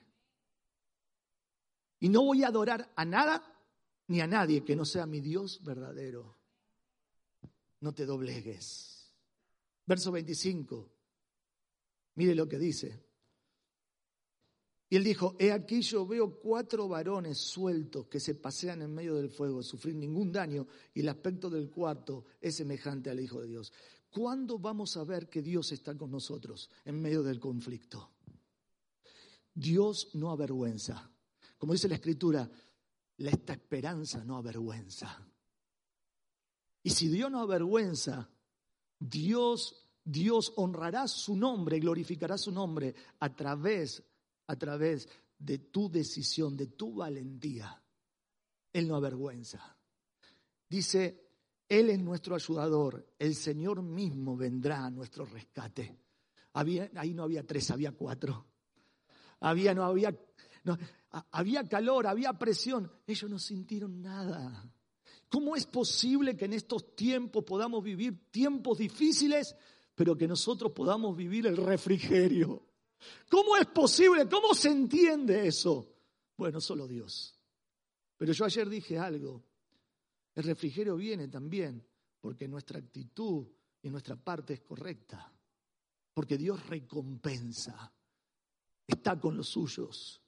Y 2.00 2.08
no 2.08 2.22
voy 2.22 2.42
a 2.42 2.48
adorar 2.48 2.90
a 2.96 3.04
nada 3.04 3.42
ni 4.06 4.20
a 4.20 4.26
nadie 4.26 4.64
que 4.64 4.74
no 4.74 4.86
sea 4.86 5.04
mi 5.06 5.20
Dios 5.20 5.62
verdadero 5.62 6.39
no 7.80 7.92
te 7.92 8.06
doblegues. 8.06 9.12
Verso 9.86 10.12
25. 10.12 10.90
Mire 12.14 12.34
lo 12.34 12.48
que 12.48 12.58
dice. 12.58 13.10
Y 14.88 14.96
él 14.96 15.04
dijo, 15.04 15.36
he 15.38 15.52
aquí 15.52 15.82
yo 15.82 16.04
veo 16.04 16.40
cuatro 16.40 16.88
varones 16.88 17.38
sueltos 17.38 18.08
que 18.08 18.18
se 18.18 18.34
pasean 18.34 18.82
en 18.82 18.92
medio 18.92 19.14
del 19.14 19.30
fuego, 19.30 19.62
sufrir 19.62 19.94
ningún 19.94 20.32
daño, 20.32 20.66
y 20.92 21.00
el 21.00 21.08
aspecto 21.08 21.48
del 21.48 21.70
cuarto 21.70 22.24
es 22.40 22.56
semejante 22.56 23.08
al 23.08 23.20
Hijo 23.20 23.40
de 23.40 23.46
Dios. 23.46 23.72
¿Cuándo 24.10 24.58
vamos 24.58 24.96
a 24.96 25.04
ver 25.04 25.28
que 25.28 25.42
Dios 25.42 25.70
está 25.70 25.96
con 25.96 26.10
nosotros 26.10 26.68
en 26.84 27.00
medio 27.00 27.22
del 27.22 27.38
conflicto? 27.38 28.10
Dios 29.54 30.10
no 30.14 30.32
avergüenza. 30.32 31.08
Como 31.56 31.72
dice 31.72 31.88
la 31.88 31.94
Escritura, 31.94 32.50
esta 33.16 33.52
esperanza 33.52 34.24
no 34.24 34.36
avergüenza. 34.36 35.29
Y 36.82 36.90
si 36.90 37.08
Dios 37.08 37.30
no 37.30 37.40
avergüenza, 37.40 38.28
Dios, 38.98 39.88
Dios 40.04 40.52
honrará 40.56 41.06
su 41.08 41.36
nombre, 41.36 41.78
glorificará 41.78 42.38
su 42.38 42.52
nombre 42.52 42.94
a 43.18 43.34
través, 43.34 44.02
a 44.46 44.56
través 44.56 45.08
de 45.38 45.58
tu 45.58 45.90
decisión, 45.90 46.56
de 46.56 46.68
tu 46.68 46.94
valentía. 46.94 47.82
Él 48.72 48.88
no 48.88 48.96
avergüenza. 48.96 49.76
Dice, 50.68 51.28
Él 51.68 51.90
es 51.90 51.98
nuestro 51.98 52.34
ayudador, 52.34 53.14
el 53.18 53.34
Señor 53.34 53.82
mismo 53.82 54.36
vendrá 54.36 54.84
a 54.84 54.90
nuestro 54.90 55.24
rescate. 55.24 55.98
Ahí 56.52 57.14
no 57.14 57.24
había 57.24 57.46
tres, 57.46 57.70
había 57.70 57.92
cuatro. 57.92 58.46
Había, 59.40 59.74
no 59.74 59.84
había, 59.84 60.14
no, 60.64 60.76
había 61.30 61.68
calor, 61.68 62.06
había 62.06 62.32
presión. 62.34 62.90
Ellos 63.06 63.30
no 63.30 63.38
sintieron 63.38 64.02
nada. 64.02 64.70
¿Cómo 65.30 65.54
es 65.54 65.64
posible 65.64 66.36
que 66.36 66.46
en 66.46 66.54
estos 66.54 66.96
tiempos 66.96 67.44
podamos 67.44 67.84
vivir 67.84 68.30
tiempos 68.32 68.78
difíciles, 68.78 69.54
pero 69.94 70.16
que 70.16 70.26
nosotros 70.26 70.72
podamos 70.72 71.16
vivir 71.16 71.46
el 71.46 71.56
refrigerio? 71.56 72.66
¿Cómo 73.30 73.56
es 73.56 73.66
posible? 73.66 74.28
¿Cómo 74.28 74.52
se 74.54 74.70
entiende 74.70 75.46
eso? 75.46 75.88
Bueno, 76.36 76.60
solo 76.60 76.88
Dios. 76.88 77.38
Pero 78.16 78.32
yo 78.32 78.44
ayer 78.44 78.68
dije 78.68 78.98
algo. 78.98 79.44
El 80.34 80.42
refrigerio 80.42 80.96
viene 80.96 81.28
también 81.28 81.86
porque 82.20 82.48
nuestra 82.48 82.80
actitud 82.80 83.46
y 83.82 83.88
nuestra 83.88 84.16
parte 84.16 84.54
es 84.54 84.60
correcta. 84.60 85.32
Porque 86.12 86.36
Dios 86.36 86.66
recompensa. 86.66 87.92
Está 88.84 89.18
con 89.20 89.36
los 89.36 89.48
suyos. 89.48 90.20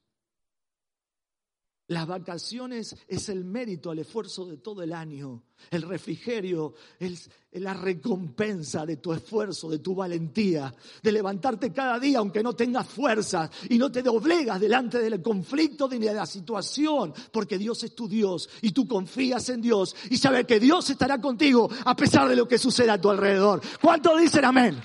Las 1.88 2.06
vacaciones 2.06 2.94
es 3.08 3.28
el 3.28 3.44
mérito 3.44 3.90
al 3.90 3.98
esfuerzo 3.98 4.46
de 4.46 4.56
todo 4.58 4.82
el 4.82 4.92
año. 4.92 5.42
El 5.70 5.82
refrigerio 5.82 6.74
es 6.98 7.28
la 7.52 7.74
recompensa 7.74 8.86
de 8.86 8.96
tu 8.96 9.12
esfuerzo, 9.12 9.68
de 9.68 9.80
tu 9.80 9.94
valentía, 9.94 10.72
de 11.02 11.12
levantarte 11.12 11.72
cada 11.72 11.98
día 11.98 12.20
aunque 12.20 12.42
no 12.42 12.54
tengas 12.54 12.86
fuerzas 12.86 13.50
y 13.68 13.78
no 13.78 13.90
te 13.90 14.02
doblegas 14.02 14.60
delante 14.60 15.00
del 15.00 15.20
conflicto 15.20 15.88
ni 15.88 15.98
de 15.98 16.14
la 16.14 16.24
situación, 16.24 17.12
porque 17.32 17.58
Dios 17.58 17.82
es 17.82 17.94
tu 17.94 18.08
Dios 18.08 18.48
y 18.62 18.70
tú 18.70 18.86
confías 18.86 19.48
en 19.48 19.60
Dios 19.60 19.96
y 20.08 20.16
sabes 20.16 20.46
que 20.46 20.60
Dios 20.60 20.88
estará 20.88 21.20
contigo 21.20 21.68
a 21.84 21.96
pesar 21.96 22.28
de 22.28 22.36
lo 22.36 22.46
que 22.46 22.58
suceda 22.58 22.94
a 22.94 23.00
tu 23.00 23.10
alrededor. 23.10 23.60
¿Cuántos 23.80 24.20
dicen 24.20 24.44
amén? 24.44 24.80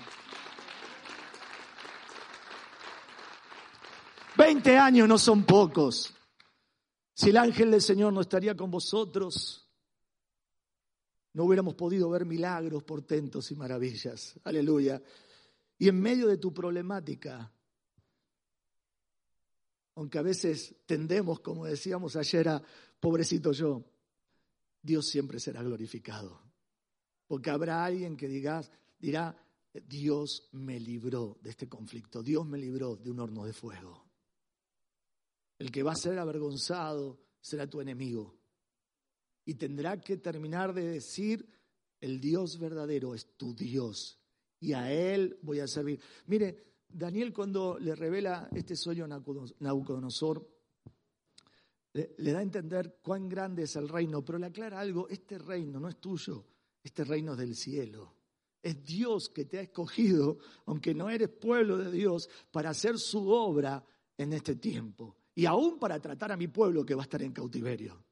Veinte 4.35 4.77
años 4.77 5.07
no 5.07 5.17
son 5.17 5.43
pocos. 5.43 6.16
Si 7.17 7.31
el 7.31 7.37
ángel 7.37 7.71
del 7.71 7.81
Señor 7.81 8.13
no 8.13 8.21
estaría 8.21 8.55
con 8.55 8.69
vosotros, 8.69 9.67
no 11.33 11.45
hubiéramos 11.45 11.73
podido 11.73 12.11
ver 12.11 12.27
milagros, 12.27 12.83
portentos 12.83 13.49
y 13.49 13.55
maravillas. 13.55 14.39
Aleluya. 14.43 15.01
Y 15.79 15.87
en 15.87 15.99
medio 15.99 16.27
de 16.27 16.37
tu 16.37 16.53
problemática, 16.53 17.51
aunque 19.95 20.19
a 20.19 20.21
veces 20.21 20.75
tendemos, 20.85 21.39
como 21.39 21.65
decíamos 21.65 22.15
ayer, 22.15 22.49
a 22.49 22.61
pobrecito 22.99 23.51
yo, 23.51 23.83
Dios 24.79 25.07
siempre 25.07 25.39
será 25.39 25.63
glorificado. 25.63 26.39
Porque 27.25 27.49
habrá 27.49 27.83
alguien 27.83 28.15
que 28.15 28.27
diga, 28.27 28.61
dirá, 28.99 29.35
Dios 29.73 30.49
me 30.51 30.79
libró 30.79 31.39
de 31.41 31.49
este 31.49 31.67
conflicto, 31.67 32.21
Dios 32.21 32.45
me 32.45 32.59
libró 32.59 32.95
de 32.95 33.09
un 33.09 33.19
horno 33.21 33.43
de 33.43 33.53
fuego. 33.53 34.06
El 35.59 35.71
que 35.71 35.83
va 35.83 35.93
a 35.93 35.95
ser 35.95 36.19
avergonzado 36.19 37.19
será 37.41 37.67
tu 37.67 37.81
enemigo. 37.81 38.37
Y 39.45 39.55
tendrá 39.55 39.99
que 39.99 40.17
terminar 40.17 40.73
de 40.73 40.85
decir, 40.85 41.47
el 41.99 42.19
Dios 42.19 42.59
verdadero 42.59 43.15
es 43.15 43.37
tu 43.37 43.55
Dios. 43.55 44.19
Y 44.59 44.73
a 44.73 44.91
Él 44.91 45.39
voy 45.41 45.59
a 45.59 45.67
servir. 45.67 45.99
Mire, 46.27 46.75
Daniel 46.87 47.33
cuando 47.33 47.79
le 47.79 47.95
revela 47.95 48.49
este 48.53 48.75
sueño 48.75 49.05
a 49.05 49.07
le, 51.93 52.15
le 52.17 52.31
da 52.31 52.39
a 52.39 52.43
entender 52.43 52.99
cuán 53.01 53.27
grande 53.27 53.63
es 53.63 53.75
el 53.75 53.89
reino, 53.89 54.23
pero 54.23 54.37
le 54.37 54.47
aclara 54.47 54.79
algo, 54.79 55.07
este 55.09 55.39
reino 55.39 55.79
no 55.79 55.89
es 55.89 55.99
tuyo, 55.99 56.45
este 56.83 57.03
reino 57.03 57.31
es 57.33 57.39
del 57.39 57.55
cielo. 57.55 58.13
Es 58.61 58.83
Dios 58.83 59.29
que 59.29 59.45
te 59.45 59.57
ha 59.59 59.61
escogido, 59.61 60.37
aunque 60.65 60.93
no 60.93 61.09
eres 61.09 61.29
pueblo 61.29 61.77
de 61.77 61.91
Dios, 61.91 62.29
para 62.51 62.71
hacer 62.71 62.99
su 62.99 63.29
obra 63.29 63.83
en 64.17 64.33
este 64.33 64.55
tiempo 64.55 65.15
y 65.37 65.45
aún 65.45 65.77
para 65.77 65.99
tratar 65.99 66.31
a 66.31 66.35
mi 66.35 66.47
pueblo 66.47 66.83
que 66.83 66.95
va 66.95 67.03
a 67.03 67.05
estar 67.05 67.21
en 67.21 67.31
cautiverio. 67.31 68.03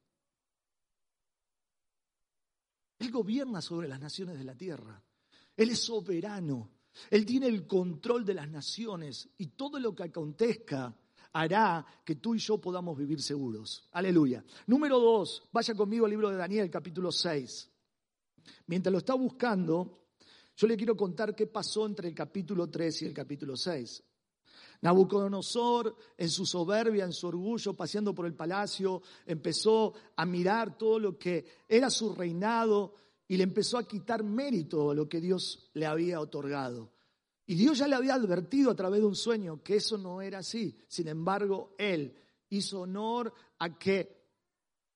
Él 3.00 3.10
gobierna 3.10 3.62
sobre 3.62 3.88
las 3.88 4.00
naciones 4.00 4.38
de 4.38 4.44
la 4.44 4.54
tierra. 4.54 5.04
Él 5.58 5.72
es 5.72 5.80
soberano. 5.80 6.70
Él 7.10 7.26
tiene 7.26 7.48
el 7.48 7.66
control 7.66 8.24
de 8.26 8.36
las 8.36 8.48
naciones 8.48 9.28
y 9.40 9.48
todo 9.48 9.80
lo 9.80 9.96
que 9.96 10.04
acontezca 10.04 10.96
hará 11.34 11.84
que 12.06 12.18
tú 12.18 12.36
y 12.36 12.38
yo 12.38 12.62
podamos 12.62 12.96
vivir 12.96 13.20
seguros. 13.20 13.90
Aleluya. 13.94 14.46
Número 14.68 15.00
dos, 15.00 15.50
vaya 15.52 15.74
conmigo 15.74 16.06
al 16.06 16.12
libro 16.12 16.30
de 16.30 16.38
Daniel, 16.38 16.70
capítulo 16.70 17.12
6. 17.12 17.72
Mientras 18.68 18.92
lo 18.92 19.00
está 19.00 19.16
buscando, 19.16 20.10
yo 20.56 20.68
le 20.68 20.78
quiero 20.78 20.96
contar 20.96 21.36
qué 21.36 21.48
pasó 21.48 21.88
entre 21.88 22.08
el 22.08 22.14
capítulo 22.14 22.70
3 22.70 23.02
y 23.02 23.06
el 23.06 23.16
capítulo 23.16 23.58
6. 23.58 24.04
Nabucodonosor, 24.86 25.96
en 26.16 26.30
su 26.30 26.46
soberbia, 26.46 27.06
en 27.06 27.12
su 27.12 27.26
orgullo, 27.26 27.74
paseando 27.74 28.14
por 28.14 28.28
el 28.28 28.36
palacio, 28.36 29.02
empezó 29.26 29.96
a 30.16 30.28
mirar 30.28 30.78
todo 30.78 31.00
lo 31.00 31.18
que 31.18 31.64
era 31.68 31.90
su 31.90 32.14
reinado 32.14 32.94
y 33.28 33.36
le 33.36 33.44
empezó 33.46 33.80
a 33.80 33.88
quitar 33.88 34.24
mérito 34.24 34.92
a 34.92 34.94
lo 34.94 35.10
que 35.10 35.20
Dios 35.20 35.72
le 35.74 35.88
había 35.88 36.20
otorgado. 36.20 36.92
Y 37.48 37.56
Dios 37.56 37.80
ya 37.80 37.88
le 37.88 37.96
había 37.96 38.14
advertido 38.14 38.70
a 38.70 38.76
través 38.76 39.00
de 39.00 39.08
un 39.08 39.16
sueño 39.16 39.64
que 39.64 39.78
eso 39.78 39.98
no 39.98 40.22
era 40.22 40.38
así. 40.38 40.78
Sin 40.88 41.08
embargo, 41.08 41.74
él 41.80 42.16
hizo 42.50 42.82
honor 42.82 43.34
a 43.58 43.80
que 43.80 44.24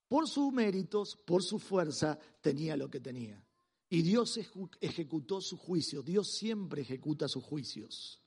por 0.08 0.28
sus 0.28 0.54
méritos, 0.54 1.16
por 1.16 1.42
su 1.42 1.58
fuerza, 1.58 2.20
tenía 2.42 2.78
lo 2.78 2.92
que 2.92 3.00
tenía. 3.00 3.44
Y 3.90 4.04
Dios 4.04 4.40
ejecutó 4.82 5.42
su 5.42 5.58
juicio. 5.58 6.04
Dios 6.04 6.30
siempre 6.30 6.84
ejecuta 6.84 7.28
sus 7.28 7.44
juicios. 7.44 8.22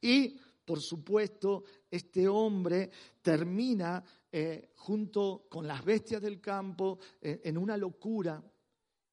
Y, 0.00 0.38
por 0.66 0.80
supuesto, 0.80 1.64
este 1.88 2.26
hombre 2.26 2.90
termina 3.22 4.04
eh, 4.32 4.72
junto 4.74 5.46
con 5.48 5.64
las 5.66 5.84
bestias 5.84 6.20
del 6.20 6.40
campo 6.40 6.98
eh, 7.20 7.40
en 7.44 7.56
una 7.56 7.76
locura. 7.76 8.42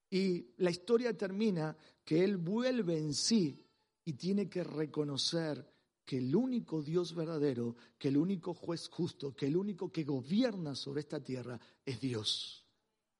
Y 0.09 0.55
la 0.57 0.71
historia 0.71 1.15
termina 1.15 1.77
que 2.03 2.23
él 2.23 2.37
vuelve 2.37 2.97
en 2.97 3.13
sí 3.13 3.63
y 4.03 4.13
tiene 4.13 4.49
que 4.49 4.63
reconocer 4.63 5.63
que 6.03 6.17
el 6.17 6.35
único 6.35 6.81
Dios 6.81 7.13
verdadero, 7.13 7.75
que 7.99 8.07
el 8.07 8.17
único 8.17 8.55
juez 8.55 8.89
justo, 8.89 9.35
que 9.35 9.45
el 9.45 9.55
único 9.55 9.91
que 9.91 10.03
gobierna 10.03 10.73
sobre 10.75 11.01
esta 11.01 11.23
tierra 11.23 11.59
es 11.85 12.01
Dios. 12.01 12.65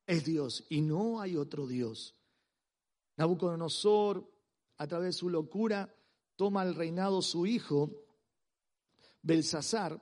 Es 0.07 0.25
Dios 0.25 0.65
y 0.69 0.81
no 0.81 1.21
hay 1.21 1.37
otro 1.37 1.67
Dios. 1.67 2.15
Nabucodonosor, 3.15 4.27
a 4.77 4.87
través 4.87 5.09
de 5.09 5.19
su 5.19 5.29
locura, 5.29 5.95
toma 6.35 6.63
el 6.63 6.75
reinado 6.75 7.21
su 7.21 7.45
hijo, 7.45 8.02
Belsasar, 9.23 9.99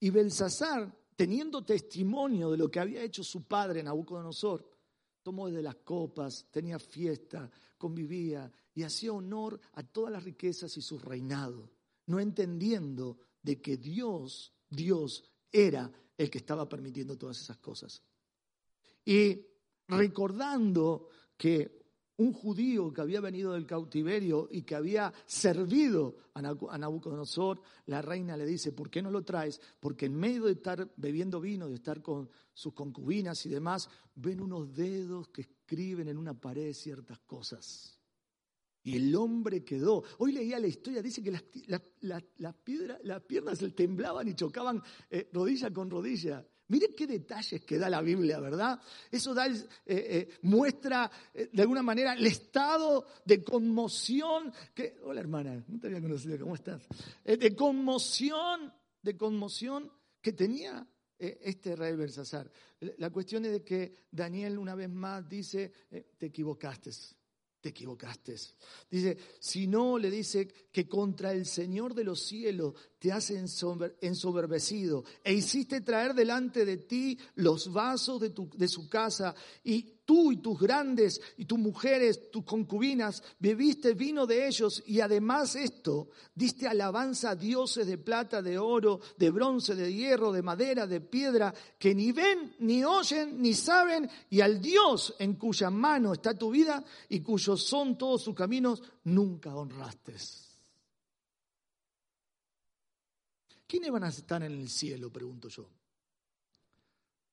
y 0.00 0.10
Belsasar, 0.10 0.94
teniendo 1.16 1.64
testimonio 1.64 2.50
de 2.50 2.58
lo 2.58 2.70
que 2.70 2.80
había 2.80 3.02
hecho 3.02 3.24
su 3.24 3.44
padre 3.44 3.82
Nabucodonosor, 3.82 4.68
tomó 5.22 5.50
de 5.50 5.62
las 5.62 5.76
copas, 5.76 6.46
tenía 6.50 6.78
fiesta, 6.78 7.50
convivía 7.78 8.52
y 8.74 8.82
hacía 8.82 9.12
honor 9.12 9.58
a 9.72 9.82
todas 9.82 10.12
las 10.12 10.24
riquezas 10.24 10.76
y 10.76 10.82
su 10.82 10.98
reinado, 10.98 11.70
no 12.06 12.20
entendiendo 12.20 13.18
de 13.42 13.60
que 13.60 13.76
Dios, 13.76 14.52
Dios 14.68 15.24
era 15.50 15.90
el 16.18 16.30
que 16.30 16.38
estaba 16.38 16.68
permitiendo 16.68 17.16
todas 17.16 17.40
esas 17.40 17.56
cosas. 17.58 18.02
Y 19.04 19.40
recordando 19.88 21.08
que 21.36 21.85
un 22.18 22.32
judío 22.32 22.92
que 22.92 23.00
había 23.00 23.20
venido 23.20 23.52
del 23.52 23.66
cautiverio 23.66 24.48
y 24.50 24.62
que 24.62 24.74
había 24.74 25.12
servido 25.26 26.16
a 26.34 26.78
Nabucodonosor, 26.78 27.60
la 27.86 28.00
reina 28.00 28.36
le 28.36 28.46
dice, 28.46 28.72
¿por 28.72 28.90
qué 28.90 29.02
no 29.02 29.10
lo 29.10 29.22
traes? 29.22 29.60
Porque 29.80 30.06
en 30.06 30.16
medio 30.16 30.46
de 30.46 30.52
estar 30.52 30.90
bebiendo 30.96 31.40
vino, 31.40 31.68
de 31.68 31.74
estar 31.74 32.00
con 32.00 32.30
sus 32.54 32.72
concubinas 32.72 33.44
y 33.44 33.50
demás, 33.50 33.88
ven 34.14 34.40
unos 34.40 34.74
dedos 34.74 35.28
que 35.28 35.42
escriben 35.42 36.08
en 36.08 36.16
una 36.16 36.32
pared 36.32 36.72
ciertas 36.72 37.18
cosas. 37.20 38.00
Y 38.82 38.96
el 38.96 39.14
hombre 39.16 39.64
quedó. 39.64 40.04
Hoy 40.18 40.32
leía 40.32 40.60
la 40.60 40.68
historia, 40.68 41.02
dice 41.02 41.22
que 41.22 41.32
las, 41.66 41.82
las, 42.00 42.54
piernas 43.20 43.60
le 43.60 43.70
temblaban 43.70 44.28
y 44.28 44.34
chocaban 44.34 44.80
eh, 45.10 45.28
rodilla 45.32 45.72
con 45.72 45.90
rodilla. 45.90 46.46
Miren 46.68 46.94
qué 46.96 47.06
detalles 47.06 47.62
que 47.64 47.78
da 47.78 47.88
la 47.88 48.02
Biblia, 48.02 48.40
¿verdad? 48.40 48.80
Eso 49.10 49.32
da, 49.32 49.46
eh, 49.46 49.62
eh, 49.86 50.28
muestra 50.42 51.10
eh, 51.32 51.48
de 51.52 51.62
alguna 51.62 51.82
manera 51.82 52.14
el 52.14 52.26
estado 52.26 53.06
de 53.24 53.44
conmoción 53.44 54.52
que... 54.74 54.98
Hola 55.04 55.20
hermana, 55.20 55.64
no 55.68 55.78
te 55.78 55.86
había 55.86 56.00
conocido, 56.00 56.38
¿cómo 56.40 56.54
estás? 56.56 56.82
de 57.24 57.54
conmoción, 57.54 58.72
de 59.00 59.16
conmoción 59.16 59.92
que 60.20 60.32
tenía 60.32 60.86
este 61.18 61.76
rey 61.76 61.94
Belsasar. 61.94 62.50
La 62.98 63.10
cuestión 63.10 63.44
es 63.44 63.52
de 63.52 63.64
que 63.64 64.06
Daniel 64.10 64.58
una 64.58 64.74
vez 64.74 64.90
más 64.90 65.26
dice, 65.28 65.72
te 66.18 66.26
equivocaste, 66.26 66.90
te 67.60 67.70
equivocaste. 67.70 68.36
Dice, 68.90 69.16
si 69.38 69.66
no, 69.66 69.98
le 69.98 70.10
dice 70.10 70.46
que 70.70 70.88
contra 70.88 71.32
el 71.32 71.46
Señor 71.46 71.94
de 71.94 72.04
los 72.04 72.26
cielos 72.26 72.74
te 73.06 73.12
has 73.12 73.30
ensoberbecido 73.30 75.04
e 75.22 75.32
hiciste 75.32 75.80
traer 75.80 76.12
delante 76.12 76.64
de 76.64 76.78
ti 76.78 77.16
los 77.36 77.72
vasos 77.72 78.20
de, 78.20 78.30
tu, 78.30 78.50
su 78.66 78.88
casa 78.88 79.32
y 79.62 80.00
tú 80.04 80.32
y 80.32 80.38
tus 80.38 80.58
grandes 80.58 81.20
y 81.36 81.44
tus 81.44 81.56
mujeres, 81.56 82.32
tus 82.32 82.44
concubinas, 82.44 83.22
bebiste 83.38 83.94
vino 83.94 84.26
de 84.26 84.48
ellos 84.48 84.82
y 84.86 84.98
además 84.98 85.54
esto, 85.54 86.08
diste 86.34 86.66
alabanza 86.66 87.30
a 87.30 87.36
dioses 87.36 87.86
de 87.86 87.96
plata, 87.96 88.42
de 88.42 88.58
oro, 88.58 88.98
de 89.16 89.30
bronce, 89.30 89.76
de 89.76 89.92
hierro, 89.92 90.32
de 90.32 90.42
madera, 90.42 90.88
de 90.88 91.00
piedra, 91.00 91.54
que 91.78 91.94
ni 91.94 92.10
ven, 92.10 92.56
ni 92.58 92.82
oyen, 92.82 93.40
ni 93.40 93.54
saben, 93.54 94.10
y 94.30 94.40
al 94.40 94.60
Dios 94.60 95.14
en 95.20 95.34
cuya 95.34 95.70
mano 95.70 96.12
está 96.12 96.34
tu 96.34 96.50
vida 96.50 96.84
y 97.08 97.20
cuyos 97.20 97.62
son 97.62 97.96
todos 97.96 98.24
sus 98.24 98.34
caminos, 98.34 98.82
nunca 99.04 99.54
honraste. 99.54 100.45
¿Quiénes 103.66 103.90
van 103.90 104.04
a 104.04 104.08
estar 104.08 104.42
en 104.42 104.52
el 104.52 104.68
cielo? 104.68 105.12
Pregunto 105.12 105.48
yo. 105.48 105.68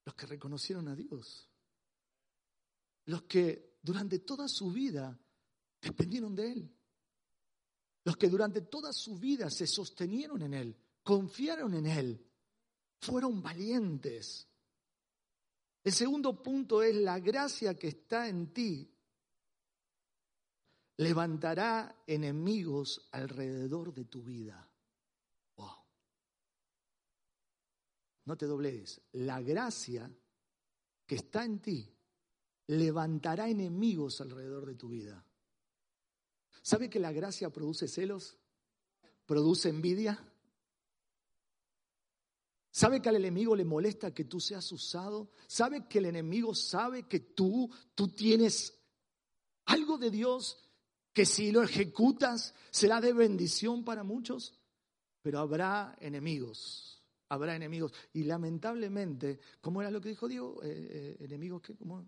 Los 0.05 0.15
que 0.15 0.25
reconocieron 0.25 0.87
a 0.87 0.95
Dios. 0.95 1.47
Los 3.05 3.23
que 3.23 3.77
durante 3.81 4.19
toda 4.19 4.47
su 4.47 4.71
vida 4.71 5.17
dependieron 5.81 6.33
de 6.35 6.51
Él. 6.51 6.75
Los 8.05 8.17
que 8.17 8.29
durante 8.29 8.61
toda 8.61 8.91
su 8.91 9.17
vida 9.17 9.49
se 9.49 9.67
sostenieron 9.67 10.41
en 10.41 10.53
Él, 10.53 10.77
confiaron 11.03 11.73
en 11.73 11.85
Él, 11.85 12.25
fueron 12.99 13.41
valientes. 13.41 14.47
El 15.83 15.93
segundo 15.93 16.41
punto 16.41 16.83
es 16.83 16.95
la 16.95 17.19
gracia 17.19 17.75
que 17.75 17.89
está 17.89 18.27
en 18.27 18.53
ti. 18.53 18.89
Levantará 20.97 22.03
enemigos 22.05 23.07
alrededor 23.11 23.93
de 23.93 24.05
tu 24.05 24.21
vida. 24.21 24.69
No 28.25 28.37
te 28.37 28.45
doblegues, 28.45 29.01
la 29.13 29.41
gracia 29.41 30.09
que 31.05 31.15
está 31.15 31.43
en 31.43 31.59
ti 31.59 31.93
levantará 32.67 33.49
enemigos 33.49 34.21
alrededor 34.21 34.65
de 34.65 34.75
tu 34.75 34.89
vida. 34.89 35.25
¿Sabe 36.61 36.89
que 36.89 36.99
la 36.99 37.11
gracia 37.11 37.49
produce 37.49 37.87
celos? 37.87 38.37
¿Produce 39.25 39.69
envidia? 39.69 40.17
¿Sabe 42.71 43.01
que 43.01 43.09
al 43.09 43.17
enemigo 43.17 43.55
le 43.55 43.65
molesta 43.65 44.13
que 44.13 44.23
tú 44.23 44.39
seas 44.39 44.71
usado? 44.71 45.31
¿Sabe 45.47 45.87
que 45.87 45.99
el 45.99 46.05
enemigo 46.05 46.55
sabe 46.55 47.07
que 47.07 47.19
tú, 47.19 47.69
tú 47.93 48.07
tienes 48.07 48.81
algo 49.65 49.97
de 49.97 50.09
Dios 50.09 50.57
que 51.11 51.25
si 51.25 51.51
lo 51.51 51.61
ejecutas 51.61 52.55
será 52.71 53.01
de 53.01 53.13
bendición 53.13 53.83
para 53.83 54.03
muchos? 54.03 54.59
Pero 55.21 55.39
habrá 55.39 55.95
enemigos 55.99 57.02
habrá 57.33 57.55
enemigos. 57.55 57.93
Y 58.13 58.23
lamentablemente, 58.23 59.39
¿cómo 59.61 59.81
era 59.81 59.91
lo 59.91 59.99
que 59.99 60.09
dijo 60.09 60.27
Dios? 60.27 60.55
Eh, 60.63 61.17
eh, 61.19 61.25
enemigos 61.25 61.61
que, 61.61 61.75
¿cómo? 61.75 62.07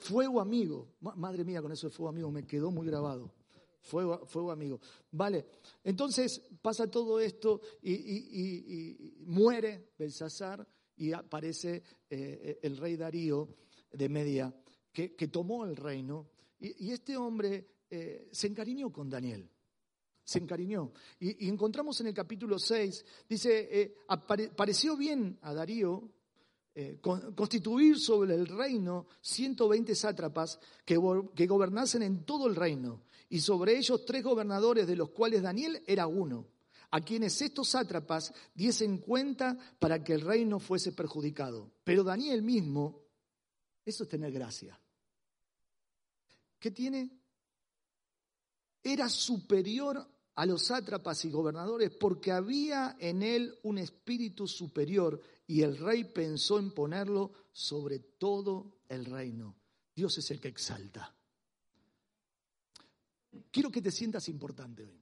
Fuego 0.00 0.40
amigo. 0.40 0.94
Madre 1.00 1.44
mía, 1.44 1.62
con 1.62 1.72
eso 1.72 1.88
de 1.88 1.94
fuego 1.94 2.10
amigo 2.10 2.30
me 2.30 2.46
quedó 2.46 2.70
muy 2.70 2.86
grabado. 2.86 3.32
Fuego, 3.80 4.26
fuego 4.26 4.50
amigo. 4.50 4.80
Vale, 5.10 5.46
entonces 5.82 6.42
pasa 6.62 6.90
todo 6.90 7.20
esto 7.20 7.60
y, 7.82 9.14
muere 9.26 9.92
Belsasar 9.98 10.66
y 10.96 11.12
aparece 11.12 11.82
eh, 12.08 12.60
el 12.62 12.76
rey 12.76 12.96
Darío 12.96 13.48
de 13.92 14.08
Media, 14.08 14.54
que, 14.92 15.28
tomó 15.28 15.64
el 15.64 15.76
reino. 15.76 16.30
Y, 16.60 16.90
este 16.92 17.16
hombre 17.16 17.68
se 18.30 18.46
encariñó 18.46 18.90
con 18.90 19.08
Daniel 19.08 19.48
se 20.24 20.38
encariñó. 20.38 20.92
Y, 21.20 21.48
encontramos 21.48 22.00
en 22.00 22.08
el 22.08 22.14
capítulo 22.14 22.58
6, 22.58 23.04
dice, 23.28 23.68
eh, 23.70 23.96
pareció 24.56 24.96
bien 24.96 25.38
a 25.42 25.54
Darío 25.54 26.10
eh, 26.74 26.98
constituir 27.00 27.98
sobre 27.98 28.34
el 28.34 28.46
reino 28.46 29.06
120 29.20 29.94
sátrapas 29.94 30.58
que, 30.84 30.98
que 31.34 31.46
gobernasen 31.46 32.02
en 32.02 32.24
todo 32.24 32.48
el 32.48 32.56
reino, 32.56 33.04
y 33.28 33.40
sobre 33.40 33.76
ellos 33.76 34.04
tres 34.04 34.24
gobernadores, 34.24 34.86
de 34.86 34.96
los 34.96 35.10
cuales 35.10 35.42
Daniel 35.42 35.82
era 35.86 36.06
uno, 36.06 36.48
a 36.90 37.00
quienes 37.00 37.40
estos 37.42 37.68
sátrapas 37.68 38.32
diesen 38.54 38.98
cuenta 38.98 39.56
para 39.78 40.02
que 40.02 40.14
el 40.14 40.20
reino 40.20 40.58
fuese 40.58 40.92
perjudicado. 40.92 41.72
Pero 41.84 42.04
Daniel 42.04 42.42
mismo, 42.42 43.02
eso 43.84 44.04
es 44.04 44.08
tener 44.08 44.32
gracia. 44.32 44.78
¿qué 46.64 46.70
tiene? 46.70 47.10
Era 48.82 49.10
superior 49.10 50.13
a 50.36 50.46
los 50.46 50.62
sátrapas 50.62 51.24
y 51.24 51.30
gobernadores 51.30 51.90
porque 51.90 52.32
había 52.32 52.96
en 52.98 53.22
él 53.22 53.58
un 53.62 53.78
espíritu 53.78 54.48
superior 54.48 55.20
y 55.46 55.62
el 55.62 55.76
rey 55.76 56.04
pensó 56.04 56.58
en 56.58 56.72
ponerlo 56.72 57.32
sobre 57.52 58.00
todo 58.00 58.78
el 58.88 59.04
reino. 59.04 59.56
Dios 59.94 60.18
es 60.18 60.30
el 60.30 60.40
que 60.40 60.48
exalta. 60.48 61.14
Quiero 63.50 63.70
que 63.70 63.82
te 63.82 63.90
sientas 63.90 64.28
importante 64.28 64.84
hoy. 64.84 65.00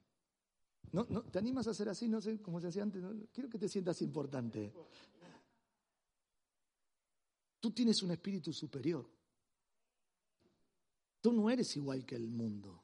¿No, 0.93 1.07
¿Te 1.07 1.39
animas 1.39 1.67
a 1.67 1.71
hacer 1.71 1.89
así? 1.89 2.07
No 2.07 2.21
sé 2.21 2.41
cómo 2.43 2.61
se 2.61 2.69
hacía 2.69 2.83
antes. 2.83 3.03
Quiero 3.33 3.49
que 3.49 3.59
te 3.59 3.69
sientas 3.69 4.03
importante. 4.03 4.73
Tú 7.59 7.71
tienes 7.71 8.03
un 8.03 8.11
espíritu 8.11 8.53
superior. 8.53 9.09
Tú 11.23 11.33
no 11.33 11.49
eres 11.49 11.75
igual 11.77 12.05
que 12.05 12.17
el 12.17 12.29
mundo. 12.29 12.82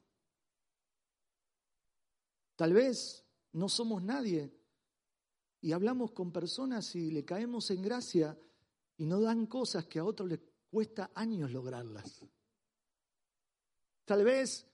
Tal 2.59 2.73
vez 2.73 3.23
no 3.53 3.69
somos 3.69 4.03
nadie 4.03 4.53
y 5.61 5.71
hablamos 5.71 6.11
con 6.11 6.29
personas 6.29 6.93
y 6.93 7.09
le 7.09 7.23
caemos 7.23 7.71
en 7.71 7.81
gracia 7.81 8.37
y 8.97 9.05
no 9.05 9.21
dan 9.21 9.45
cosas 9.45 9.85
que 9.85 9.99
a 9.99 10.03
otros 10.03 10.27
les 10.27 10.41
cuesta 10.69 11.09
años 11.15 11.53
lograrlas. 11.53 12.19
Tal 14.03 14.25
vez 14.25 14.67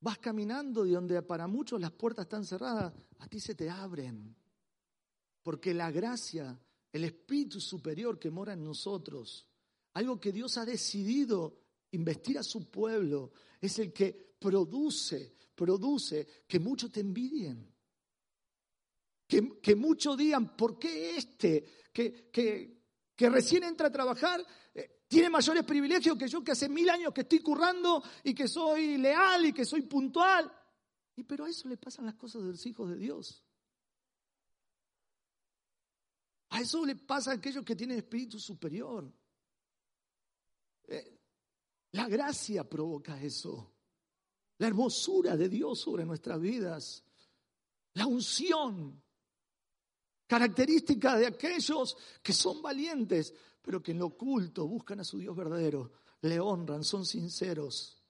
vas 0.00 0.18
caminando 0.18 0.84
y 0.84 0.90
donde 0.90 1.22
para 1.22 1.46
muchos 1.46 1.80
las 1.80 1.92
puertas 1.92 2.24
están 2.24 2.44
cerradas, 2.44 2.92
a 3.20 3.28
ti 3.28 3.38
se 3.38 3.54
te 3.54 3.70
abren. 3.70 4.34
Porque 5.44 5.72
la 5.72 5.92
gracia, 5.92 6.60
el 6.90 7.04
espíritu 7.04 7.60
superior 7.60 8.18
que 8.18 8.32
mora 8.32 8.54
en 8.54 8.64
nosotros, 8.64 9.46
algo 9.94 10.18
que 10.18 10.32
Dios 10.32 10.58
ha 10.58 10.64
decidido 10.64 11.60
investir 11.92 12.40
a 12.40 12.42
su 12.42 12.68
pueblo, 12.68 13.30
es 13.60 13.78
el 13.78 13.92
que 13.92 14.34
produce 14.40 15.36
produce 15.60 16.26
que 16.48 16.58
muchos 16.58 16.90
te 16.90 17.00
envidien. 17.00 17.70
Que, 19.28 19.76
muchos 19.76 20.16
digan, 20.16 20.56
¿por 20.56 20.78
qué 20.78 21.18
este 21.18 21.64
que, 21.92 22.30
que, 22.32 23.28
recién 23.28 23.64
entra 23.64 23.88
a 23.88 23.92
trabajar 23.92 24.42
eh, 24.74 25.04
tiene 25.06 25.28
mayores 25.28 25.62
privilegios 25.64 26.16
que 26.16 26.26
yo 26.26 26.42
que 26.42 26.52
hace 26.52 26.66
mil 26.70 26.88
años 26.88 27.12
que 27.12 27.20
estoy 27.20 27.40
currando 27.40 28.02
y 28.24 28.34
que 28.34 28.48
soy 28.48 28.96
leal 28.96 29.44
y 29.44 29.52
que 29.52 29.66
soy 29.66 29.82
puntual? 29.82 30.50
Y 31.14 31.24
pero 31.24 31.44
a 31.44 31.50
eso 31.50 31.68
le 31.68 31.76
pasan 31.76 32.06
las 32.06 32.14
cosas 32.14 32.42
de 32.42 32.52
los 32.52 32.64
hijos 32.64 32.88
de 32.88 32.96
Dios. 32.96 33.44
A 36.48 36.62
eso 36.62 36.86
le 36.86 36.96
pasa 36.96 37.32
a 37.32 37.34
aquellos 37.34 37.66
que 37.66 37.76
tienen 37.76 37.98
espíritu 37.98 38.40
superior. 38.40 39.12
Eh, 40.88 41.20
la 41.92 42.08
gracia 42.08 42.66
provoca 42.66 43.20
eso 43.20 43.74
la 44.60 44.66
hermosura 44.66 45.38
de 45.38 45.48
Dios 45.48 45.80
sobre 45.80 46.04
nuestras 46.04 46.38
vidas, 46.38 47.02
la 47.94 48.06
unción, 48.06 49.02
característica 50.26 51.16
de 51.16 51.28
aquellos 51.28 51.96
que 52.22 52.34
son 52.34 52.60
valientes, 52.60 53.32
pero 53.62 53.82
que 53.82 53.92
en 53.92 53.98
lo 54.00 54.08
oculto 54.08 54.68
buscan 54.68 55.00
a 55.00 55.04
su 55.04 55.16
Dios 55.16 55.34
verdadero, 55.34 55.92
le 56.20 56.38
honran, 56.38 56.84
son 56.84 57.06
sinceros 57.06 58.04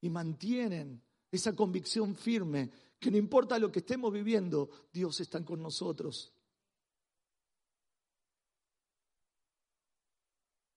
y 0.00 0.10
mantienen 0.10 1.00
esa 1.30 1.54
convicción 1.54 2.16
firme 2.16 2.68
que 2.98 3.12
no 3.12 3.16
importa 3.16 3.56
lo 3.60 3.70
que 3.70 3.78
estemos 3.78 4.12
viviendo, 4.12 4.88
Dios 4.92 5.20
está 5.20 5.44
con 5.44 5.62
nosotros. 5.62 6.34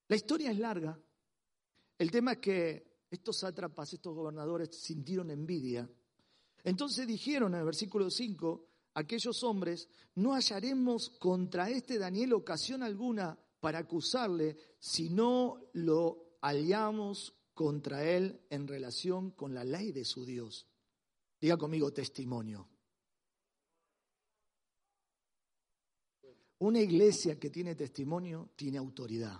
La 0.09 0.15
historia 0.15 0.51
es 0.51 0.59
larga. 0.59 0.95
El 1.97 2.11
tema 2.11 2.33
es 2.33 2.37
que 2.37 2.92
estos 3.13 3.37
sátrapas, 3.37 3.93
estos 3.93 4.15
gobernadores 4.15 4.69
sintieron 4.75 5.29
envidia. 5.29 5.87
Entonces 6.63 7.05
dijeron 7.05 7.53
en 7.53 7.59
el 7.59 7.65
versículo 7.65 8.09
5, 8.09 8.65
aquellos 8.95 9.43
hombres, 9.43 9.87
no 10.15 10.33
hallaremos 10.33 11.11
contra 11.19 11.69
este 11.69 11.99
Daniel 11.99 12.33
ocasión 12.33 12.81
alguna 12.81 13.37
para 13.59 13.79
acusarle 13.79 14.57
si 14.79 15.11
no 15.11 15.69
lo 15.73 16.37
hallamos 16.41 17.35
contra 17.53 18.03
él 18.03 18.41
en 18.49 18.67
relación 18.67 19.31
con 19.31 19.53
la 19.53 19.63
ley 19.63 19.91
de 19.91 20.05
su 20.05 20.25
Dios. 20.25 20.67
Diga 21.39 21.55
conmigo 21.55 21.93
testimonio. 21.93 22.67
Una 26.59 26.79
iglesia 26.79 27.37
que 27.37 27.51
tiene 27.51 27.75
testimonio 27.75 28.49
tiene 28.55 28.79
autoridad. 28.79 29.39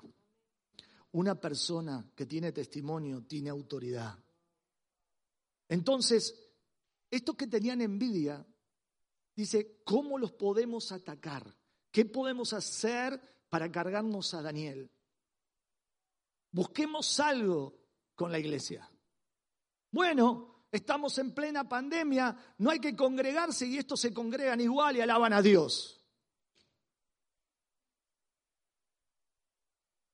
Una 1.14 1.39
persona 1.39 2.11
que 2.16 2.26
tiene 2.26 2.51
testimonio 2.51 3.24
tiene 3.24 3.49
autoridad. 3.49 4.18
Entonces, 5.70 6.36
estos 7.09 7.36
que 7.36 7.47
tenían 7.47 7.82
envidia, 7.82 8.45
dice, 9.36 9.82
¿cómo 9.84 10.18
los 10.18 10.32
podemos 10.32 10.91
atacar? 10.91 11.55
¿Qué 11.91 12.05
podemos 12.05 12.53
hacer 12.53 13.20
para 13.49 13.72
cargarnos 13.72 14.34
a 14.34 14.41
Daniel? 14.41 14.91
Busquemos 16.51 17.20
algo 17.20 17.80
con 18.16 18.32
la 18.32 18.39
iglesia. 18.39 18.89
Bueno, 19.91 20.66
estamos 20.72 21.18
en 21.20 21.36
plena 21.36 21.70
pandemia, 21.70 22.55
no 22.57 22.72
hay 22.72 22.80
que 22.80 22.95
congregarse 22.95 23.68
y 23.68 23.78
estos 23.78 23.99
se 23.99 24.11
congregan 24.11 24.59
igual 24.61 24.97
y 24.97 25.01
alaban 25.01 25.34
a 25.34 25.41
Dios. 25.43 26.03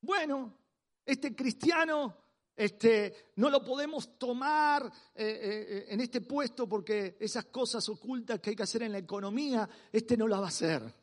Bueno, 0.01 0.58
este 1.05 1.35
cristiano 1.35 2.15
este, 2.59 3.31
no 3.37 3.49
lo 3.49 3.63
podemos 3.63 4.19
tomar 4.19 4.85
eh, 5.15 5.39
eh, 5.41 5.85
en 5.87 6.01
este 6.01 6.19
puesto 6.19 6.67
porque 6.67 7.15
esas 7.17 7.45
cosas 7.45 7.87
ocultas 7.87 8.41
que 8.41 8.49
hay 8.49 8.55
que 8.57 8.63
hacer 8.63 8.83
en 8.83 8.91
la 8.91 8.97
economía, 8.97 9.69
este 9.93 10.17
no 10.17 10.27
las 10.27 10.41
va 10.41 10.45
a 10.45 10.49
hacer. 10.49 10.95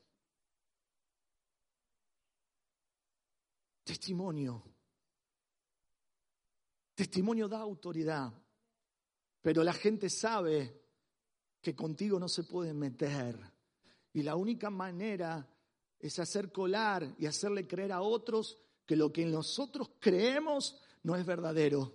Testimonio. 3.82 4.62
Testimonio 6.94 7.48
da 7.48 7.60
autoridad, 7.60 8.30
pero 9.40 9.64
la 9.64 9.72
gente 9.72 10.10
sabe 10.10 10.82
que 11.62 11.74
contigo 11.74 12.20
no 12.20 12.28
se 12.28 12.44
puede 12.44 12.74
meter. 12.74 13.34
Y 14.12 14.22
la 14.22 14.36
única 14.36 14.68
manera 14.68 15.48
es 15.98 16.18
hacer 16.18 16.52
colar 16.52 17.14
y 17.18 17.24
hacerle 17.24 17.66
creer 17.66 17.92
a 17.92 18.02
otros 18.02 18.58
que 18.86 18.96
lo 18.96 19.12
que 19.12 19.26
nosotros 19.26 19.90
creemos 19.98 20.78
no 21.02 21.16
es 21.16 21.26
verdadero, 21.26 21.92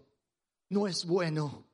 no 0.70 0.88
es 0.88 1.06
bueno, 1.06 1.66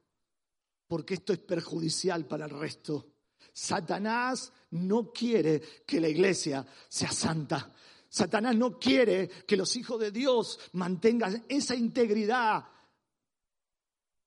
porque 0.88 1.16
esto 1.16 1.34
es 1.34 1.40
perjudicial 1.40 2.26
para 2.26 2.46
el 2.46 2.52
resto. 2.52 3.08
Satanás 3.52 4.54
no 4.72 5.12
quiere 5.12 5.62
que 5.86 6.00
la 6.00 6.08
iglesia 6.08 6.66
sea 6.88 7.12
santa. 7.12 7.74
Satanás 8.08 8.56
no 8.56 8.80
quiere 8.80 9.28
que 9.28 9.58
los 9.58 9.76
hijos 9.76 10.00
de 10.00 10.12
Dios 10.12 10.60
mantengan 10.74 11.46
esa 11.50 11.76
integridad 11.76 12.66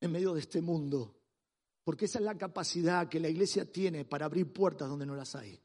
en 0.01 0.13
medio 0.13 0.35
de 0.35 0.41
este 0.41 0.61
mundo, 0.61 1.15
porque 1.85 2.07
esa 2.07 2.19
es 2.19 2.25
la 2.25 2.37
capacidad 2.37 3.09
que 3.09 3.21
la 3.21 3.29
iglesia 3.29 3.71
tiene 3.71 4.05
para 4.05 4.27
abrir 4.27 4.53
puertas 4.53 4.89
donde 4.89 5.07
no 5.07 5.15
las 5.15 5.35
hay. 5.35 5.61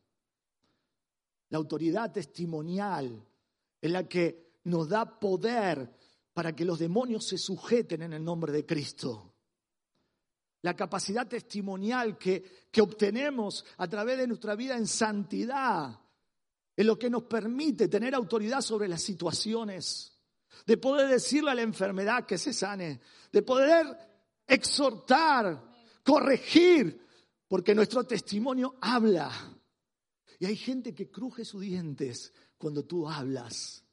La 1.50 1.58
autoridad 1.58 2.12
testimonial 2.12 3.26
es 3.82 3.92
la 3.92 4.08
que 4.08 4.45
nos 4.66 4.90
da 4.90 5.20
poder 5.20 5.90
para 6.34 6.56
que 6.56 6.66
los 6.66 6.80
demonios 6.80 7.26
se 7.26 7.38
sujeten 7.38 8.04
en 8.04 8.14
el 8.14 8.24
nombre 8.24 8.52
de 8.52 8.66
Cristo. 8.66 9.34
La 10.62 10.76
capacidad 10.76 11.28
testimonial 11.28 12.18
que, 12.18 12.68
que 12.72 12.82
obtenemos 12.82 13.64
a 13.78 13.88
través 13.88 14.18
de 14.18 14.28
nuestra 14.28 14.56
vida 14.56 14.76
en 14.76 14.88
santidad 14.88 16.00
es 16.76 16.86
lo 16.86 16.98
que 16.98 17.10
nos 17.10 17.24
permite 17.24 17.88
tener 17.88 18.16
autoridad 18.16 18.62
sobre 18.62 18.88
las 18.88 19.02
situaciones, 19.02 20.20
de 20.66 20.78
poder 20.78 21.08
decirle 21.08 21.52
a 21.52 21.56
la 21.56 21.62
enfermedad 21.62 22.26
que 22.26 22.38
se 22.38 22.52
sane, 22.52 23.00
de 23.32 23.42
poder 23.44 23.86
exhortar, 24.48 25.64
corregir, 26.04 27.02
porque 27.48 27.76
nuestro 27.76 28.04
testimonio 28.04 28.76
habla. 28.82 29.32
Y 30.40 30.48
hay 30.48 30.58
gente 30.58 30.94
que 30.94 31.10
cruje 31.10 31.46
sus 31.46 31.62
dientes 31.62 32.34
cuando 32.58 32.84
tú 32.84 33.08
hablas 33.08 33.85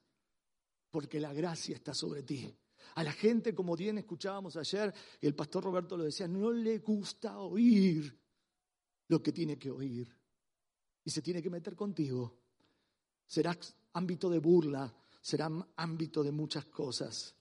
porque 0.93 1.19
la 1.19 1.33
gracia 1.33 1.75
está 1.75 1.95
sobre 1.95 2.23
ti. 2.23 2.55
A 2.95 3.03
la 3.03 3.13
gente, 3.13 3.55
como 3.55 3.75
bien 3.75 3.99
escuchábamos 3.99 4.57
ayer, 4.57 4.93
y 5.21 5.27
el 5.27 5.35
pastor 5.35 5.65
Roberto 5.65 5.97
lo 5.97 6.05
decía, 6.05 6.29
no 6.29 6.53
le 6.53 6.79
gusta 6.79 7.39
oír 7.39 8.17
lo 9.09 9.23
que 9.23 9.33
tiene 9.33 9.59
que 9.59 9.71
oír. 9.71 10.15
Y 11.05 11.11
se 11.11 11.23
tiene 11.23 11.43
que 11.43 11.51
meter 11.51 11.75
contigo. 11.75 12.39
Será 13.27 13.59
ámbito 13.95 14.29
de 14.29 14.39
burla, 14.39 14.95
será 15.23 15.51
ámbito 15.77 16.23
de 16.23 16.31
muchas 16.31 16.67
cosas. 16.67 17.35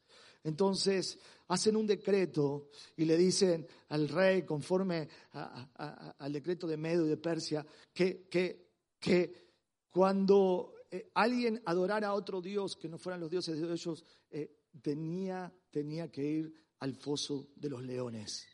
Entonces 0.43 1.19
hacen 1.49 1.75
un 1.75 1.85
decreto 1.85 2.69
y 2.95 3.03
le 3.03 3.17
dicen 3.17 3.67
al 3.89 4.07
rey, 4.07 4.43
conforme 4.43 5.09
al 5.33 6.31
decreto 6.31 6.65
de 6.65 6.77
Medo 6.77 7.05
y 7.05 7.09
de 7.09 7.17
Persia, 7.17 7.65
que, 7.93 8.27
que, 8.29 8.69
que 8.97 9.51
cuando 9.89 10.73
eh, 10.91 11.09
alguien 11.15 11.61
adorara 11.65 12.09
a 12.09 12.13
otro 12.13 12.41
Dios 12.41 12.75
que 12.75 12.89
no 12.89 12.97
fueran 12.97 13.21
los 13.21 13.31
dioses 13.31 13.59
de 13.59 13.71
ellos, 13.71 14.03
eh, 14.29 14.65
tenía, 14.81 15.51
tenía 15.69 16.11
que 16.11 16.23
ir 16.23 16.53
al 16.79 16.95
foso 16.95 17.47
de 17.55 17.69
los 17.69 17.81
leones. 17.81 18.45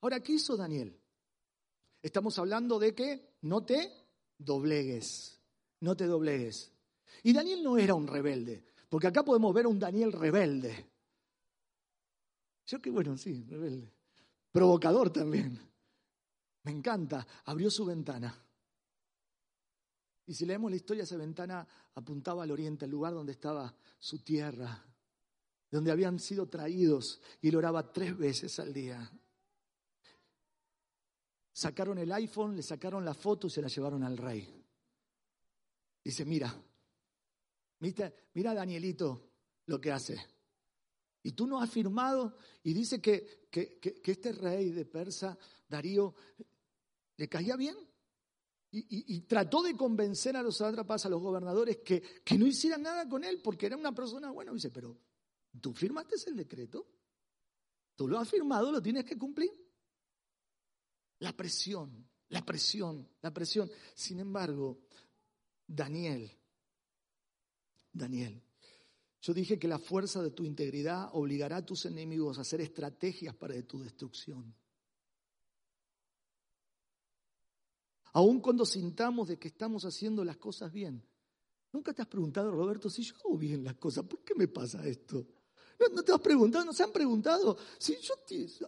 Ahora, 0.00 0.20
¿qué 0.20 0.32
hizo 0.32 0.56
Daniel? 0.56 0.98
Estamos 2.02 2.38
hablando 2.38 2.78
de 2.78 2.94
que 2.94 3.36
no 3.42 3.64
te 3.64 3.92
doblegues, 4.38 5.38
no 5.80 5.94
te 5.96 6.06
doblegues. 6.06 6.72
Y 7.22 7.32
Daniel 7.32 7.62
no 7.62 7.76
era 7.76 7.94
un 7.94 8.06
rebelde, 8.06 8.64
porque 8.88 9.08
acá 9.08 9.22
podemos 9.22 9.54
ver 9.54 9.66
un 9.66 9.78
Daniel 9.78 10.12
rebelde. 10.12 10.90
Yo 12.66 12.80
qué 12.80 12.90
bueno, 12.90 13.16
sí, 13.18 13.44
rebelde. 13.44 13.92
Provocador 14.50 15.10
también. 15.10 15.60
Me 16.62 16.72
encanta. 16.72 17.26
Abrió 17.44 17.70
su 17.70 17.84
ventana. 17.84 18.43
Y 20.26 20.34
si 20.34 20.46
leemos 20.46 20.70
la 20.70 20.76
historia, 20.76 21.04
esa 21.04 21.16
ventana 21.16 21.66
apuntaba 21.94 22.44
al 22.44 22.50
oriente, 22.50 22.86
al 22.86 22.90
lugar 22.90 23.12
donde 23.12 23.32
estaba 23.32 23.74
su 23.98 24.20
tierra, 24.20 24.82
donde 25.70 25.90
habían 25.90 26.18
sido 26.18 26.48
traídos, 26.48 27.20
y 27.42 27.48
él 27.48 27.56
oraba 27.56 27.92
tres 27.92 28.16
veces 28.16 28.58
al 28.58 28.72
día. 28.72 29.10
Sacaron 31.52 31.98
el 31.98 32.10
iPhone, 32.12 32.56
le 32.56 32.62
sacaron 32.62 33.04
la 33.04 33.14
foto 33.14 33.46
y 33.46 33.50
se 33.50 33.60
la 33.60 33.68
llevaron 33.68 34.02
al 34.02 34.16
rey. 34.16 34.64
Dice, 36.02 36.24
mira, 36.24 36.54
mira, 37.80 38.12
mira 38.32 38.54
Danielito 38.54 39.30
lo 39.66 39.80
que 39.80 39.92
hace. 39.92 40.18
Y 41.22 41.32
tú 41.32 41.46
no 41.46 41.60
has 41.60 41.70
firmado 41.70 42.36
y 42.62 42.74
dice 42.74 43.00
que, 43.00 43.46
que, 43.50 43.78
que 43.78 44.10
este 44.10 44.32
rey 44.32 44.70
de 44.70 44.84
Persa, 44.84 45.38
Darío, 45.68 46.14
le 47.16 47.28
caía 47.28 47.56
bien 47.56 47.76
y, 48.76 49.20
trató 49.22 49.62
de 49.62 49.76
convencer 49.76 50.36
a 50.36 50.42
los 50.42 50.56
sátrapas, 50.56 51.06
a 51.06 51.08
los 51.08 51.22
gobernadores, 51.22 51.78
que, 51.78 52.02
que 52.24 52.36
no 52.36 52.46
hicieran 52.46 52.82
nada 52.82 53.08
con 53.08 53.22
él, 53.22 53.40
porque 53.42 53.66
era 53.66 53.76
una 53.76 53.94
persona 53.94 54.30
buena. 54.32 54.52
Dice, 54.52 54.70
pero 54.70 54.98
tú 55.60 55.72
firmaste 55.72 56.16
el 56.26 56.36
decreto, 56.36 56.86
tú 57.94 58.08
lo 58.08 58.18
has 58.18 58.28
firmado, 58.28 58.72
lo 58.72 58.82
tienes 58.82 59.04
que 59.04 59.16
cumplir. 59.16 59.50
La 61.20 61.36
presión, 61.36 62.08
la 62.28 62.44
presión, 62.44 63.08
la 63.22 63.32
presión. 63.32 63.70
Sin 63.94 64.18
embargo, 64.18 64.80
Daniel, 65.66 66.30
Daniel, 67.92 68.42
yo 69.20 69.32
dije 69.32 69.58
que 69.58 69.68
la 69.68 69.78
fuerza 69.78 70.20
de 70.20 70.32
tu 70.32 70.44
integridad 70.44 71.10
obligará 71.12 71.58
a 71.58 71.64
tus 71.64 71.86
enemigos 71.86 72.38
a 72.38 72.42
hacer 72.42 72.60
estrategias 72.60 73.34
para 73.36 73.62
tu 73.62 73.78
destrucción. 73.78 74.54
Aun 78.14 78.40
cuando 78.40 78.64
sintamos 78.64 79.28
de 79.28 79.38
que 79.38 79.48
estamos 79.48 79.84
haciendo 79.84 80.24
las 80.24 80.36
cosas 80.36 80.72
bien. 80.72 81.04
¿Nunca 81.72 81.92
te 81.92 82.02
has 82.02 82.08
preguntado, 82.08 82.50
Roberto, 82.50 82.88
si 82.88 83.02
yo 83.02 83.14
hago 83.16 83.36
bien 83.36 83.64
las 83.64 83.74
cosas, 83.74 84.04
¿por 84.04 84.20
qué 84.22 84.34
me 84.34 84.48
pasa 84.48 84.86
esto? 84.86 85.26
¿No, 85.92 86.02
te 86.02 86.12
has 86.12 86.20
preguntado? 86.20 86.64
¿No 86.64 86.72
se 86.72 86.84
han 86.84 86.92
preguntado? 86.92 87.58
Si 87.78 87.96
yo 88.00 88.14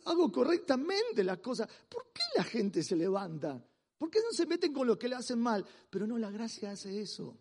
hago 0.04 0.32
correctamente 0.32 1.22
las 1.22 1.38
cosas, 1.38 1.68
¿por 1.88 2.10
qué 2.12 2.22
la 2.36 2.42
gente 2.42 2.82
se 2.82 2.96
levanta? 2.96 3.64
¿Por 3.96 4.10
qué 4.10 4.18
no 4.18 4.32
se 4.32 4.46
meten 4.46 4.72
con 4.72 4.88
lo 4.88 4.98
que 4.98 5.08
le 5.08 5.14
hacen 5.14 5.38
mal? 5.38 5.64
Pero 5.88 6.06
no, 6.06 6.18
la 6.18 6.30
gracia 6.30 6.72
hace 6.72 7.00
eso. 7.00 7.38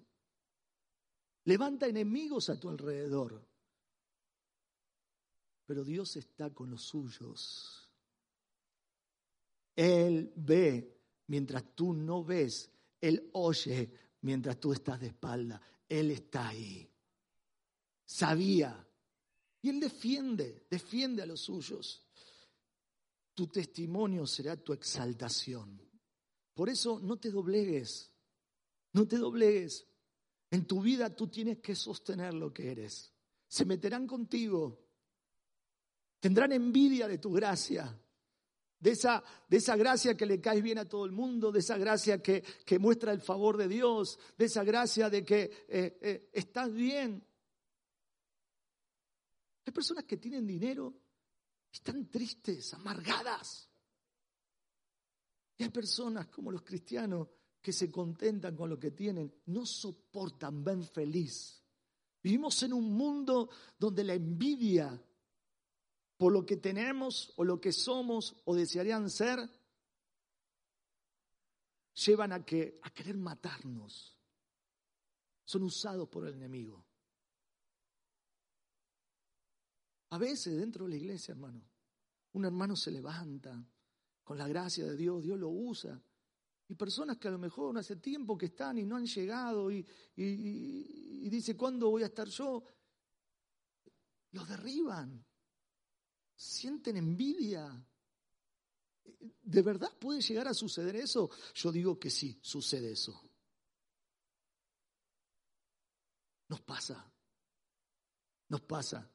Levanta 1.45 1.87
enemigos 1.87 2.49
a 2.49 2.59
tu 2.59 2.69
alrededor. 2.69 3.43
Pero 5.65 5.83
Dios 5.83 6.15
está 6.15 6.53
con 6.53 6.69
los 6.69 6.83
suyos. 6.83 7.89
Él 9.75 10.31
ve 10.35 10.94
mientras 11.27 11.75
tú 11.75 11.93
no 11.93 12.23
ves, 12.23 12.69
Él 13.01 13.29
oye 13.33 13.91
mientras 14.21 14.59
tú 14.59 14.73
estás 14.73 14.99
de 14.99 15.07
espalda. 15.07 15.61
Él 15.87 16.11
está 16.11 16.49
ahí. 16.49 16.89
Sabía. 18.05 18.87
Y 19.61 19.69
Él 19.69 19.79
defiende, 19.79 20.65
defiende 20.69 21.23
a 21.23 21.25
los 21.25 21.41
suyos. 21.41 22.05
Tu 23.33 23.47
testimonio 23.47 24.25
será 24.25 24.55
tu 24.55 24.73
exaltación. 24.73 25.81
Por 26.53 26.69
eso 26.69 26.99
no 26.99 27.17
te 27.17 27.29
doblegues, 27.29 28.11
no 28.93 29.07
te 29.07 29.17
doblegues. 29.17 29.85
En 30.49 30.65
tu 30.65 30.81
vida 30.81 31.13
tú 31.13 31.27
tienes 31.27 31.59
que 31.59 31.75
sostener 31.75 32.33
lo 32.33 32.53
que 32.53 32.71
eres. 32.71 33.11
Se 33.47 33.65
meterán 33.65 34.07
contigo, 34.07 34.87
tendrán 36.19 36.53
envidia 36.53 37.07
de 37.07 37.17
tu 37.17 37.31
gracia, 37.31 37.99
de 38.79 38.91
esa, 38.91 39.23
de 39.47 39.57
esa 39.57 39.75
gracia 39.75 40.15
que 40.15 40.25
le 40.25 40.39
caes 40.39 40.61
bien 40.61 40.77
a 40.77 40.87
todo 40.87 41.05
el 41.05 41.11
mundo, 41.11 41.51
de 41.51 41.59
esa 41.59 41.77
gracia 41.77 42.21
que, 42.21 42.43
que 42.65 42.79
muestra 42.79 43.11
el 43.11 43.21
favor 43.21 43.57
de 43.57 43.67
Dios, 43.67 44.19
de 44.37 44.45
esa 44.45 44.63
gracia 44.63 45.09
de 45.09 45.23
que 45.25 45.65
eh, 45.67 45.97
eh, 46.01 46.29
estás 46.33 46.71
bien. 46.71 47.25
Hay 49.65 49.73
personas 49.73 50.03
que 50.03 50.17
tienen 50.17 50.45
dinero 50.45 50.93
están 51.75 52.09
tristes, 52.09 52.73
amargadas. 52.73 53.69
Y 55.57 55.63
hay 55.63 55.69
personas 55.69 56.27
como 56.27 56.51
los 56.51 56.63
cristianos 56.63 57.27
que 57.61 57.73
se 57.73 57.91
contentan 57.91 58.55
con 58.55 58.69
lo 58.69 58.79
que 58.79 58.91
tienen, 58.91 59.41
no 59.47 59.65
soportan, 59.65 60.63
ven 60.63 60.83
feliz. 60.83 61.61
Vivimos 62.21 62.63
en 62.63 62.73
un 62.73 62.93
mundo 62.93 63.49
donde 63.77 64.03
la 64.03 64.13
envidia 64.13 64.99
por 66.17 66.31
lo 66.31 66.45
que 66.45 66.57
tenemos 66.57 67.33
o 67.35 67.43
lo 67.43 67.59
que 67.59 67.71
somos 67.71 68.35
o 68.45 68.55
desearían 68.55 69.09
ser, 69.09 69.39
llevan 71.93 72.31
a, 72.31 72.45
que, 72.45 72.79
a 72.83 72.89
querer 72.91 73.17
matarnos. 73.17 74.17
Son 75.43 75.63
usados 75.63 76.07
por 76.09 76.25
el 76.27 76.35
enemigo. 76.35 76.85
A 80.09 80.17
veces 80.17 80.57
dentro 80.57 80.85
de 80.85 80.91
la 80.91 80.95
iglesia, 80.95 81.33
hermano, 81.33 81.61
un 82.33 82.45
hermano 82.45 82.75
se 82.75 82.91
levanta 82.91 83.63
con 84.23 84.37
la 84.37 84.47
gracia 84.47 84.85
de 84.85 84.95
Dios, 84.95 85.21
Dios 85.21 85.37
lo 85.37 85.49
usa. 85.49 86.01
Y 86.67 86.75
personas 86.75 87.17
que 87.17 87.27
a 87.27 87.31
lo 87.31 87.37
mejor 87.37 87.77
hace 87.77 87.97
tiempo 87.97 88.37
que 88.37 88.47
están 88.47 88.77
y 88.77 88.85
no 88.85 88.95
han 88.95 89.05
llegado 89.05 89.69
y, 89.69 89.85
y 90.15 91.29
dice, 91.29 91.55
¿cuándo 91.55 91.89
voy 91.89 92.03
a 92.03 92.07
estar 92.07 92.27
yo? 92.27 92.63
Los 94.31 94.47
derriban 94.47 95.23
sienten 96.35 96.97
envidia. 96.97 97.71
¿De 99.41 99.61
verdad 99.61 99.91
puede 99.99 100.21
llegar 100.21 100.47
a 100.47 100.53
suceder 100.53 100.95
eso? 100.95 101.29
Yo 101.53 101.71
digo 101.71 101.99
que 101.99 102.09
sí, 102.09 102.39
sucede 102.41 102.91
eso. 102.91 103.21
Nos 106.47 106.61
pasa, 106.61 107.11
nos 108.49 108.61
pasa. 108.61 109.11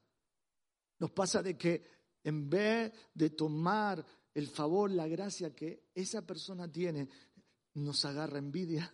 Nos 0.99 1.11
pasa 1.11 1.41
de 1.41 1.57
que 1.57 1.83
en 2.23 2.49
vez 2.49 2.91
de 3.13 3.31
tomar 3.31 4.05
el 4.33 4.47
favor, 4.47 4.91
la 4.91 5.07
gracia 5.07 5.55
que 5.55 5.89
esa 5.95 6.25
persona 6.25 6.71
tiene, 6.71 7.09
nos 7.73 8.05
agarra 8.05 8.37
envidia 8.37 8.93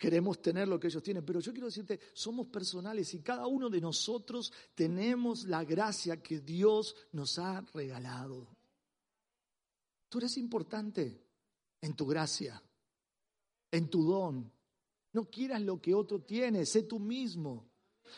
queremos 0.00 0.40
tener 0.40 0.66
lo 0.66 0.80
que 0.80 0.86
ellos 0.86 1.02
tienen. 1.02 1.24
Pero 1.24 1.40
yo 1.40 1.52
quiero 1.52 1.66
decirte, 1.66 2.00
somos 2.14 2.46
personales 2.46 3.12
y 3.12 3.20
cada 3.20 3.46
uno 3.46 3.68
de 3.68 3.82
nosotros 3.82 4.50
tenemos 4.74 5.44
la 5.44 5.62
gracia 5.62 6.22
que 6.22 6.40
Dios 6.40 6.96
nos 7.12 7.38
ha 7.38 7.60
regalado. 7.74 8.48
Tú 10.08 10.18
eres 10.18 10.38
importante 10.38 11.22
en 11.82 11.94
tu 11.94 12.06
gracia, 12.06 12.60
en 13.70 13.90
tu 13.90 14.02
don. 14.04 14.50
No 15.12 15.28
quieras 15.28 15.60
lo 15.60 15.80
que 15.82 15.94
otro 15.94 16.22
tiene, 16.22 16.64
sé 16.64 16.84
tú 16.84 16.98
mismo. 16.98 17.70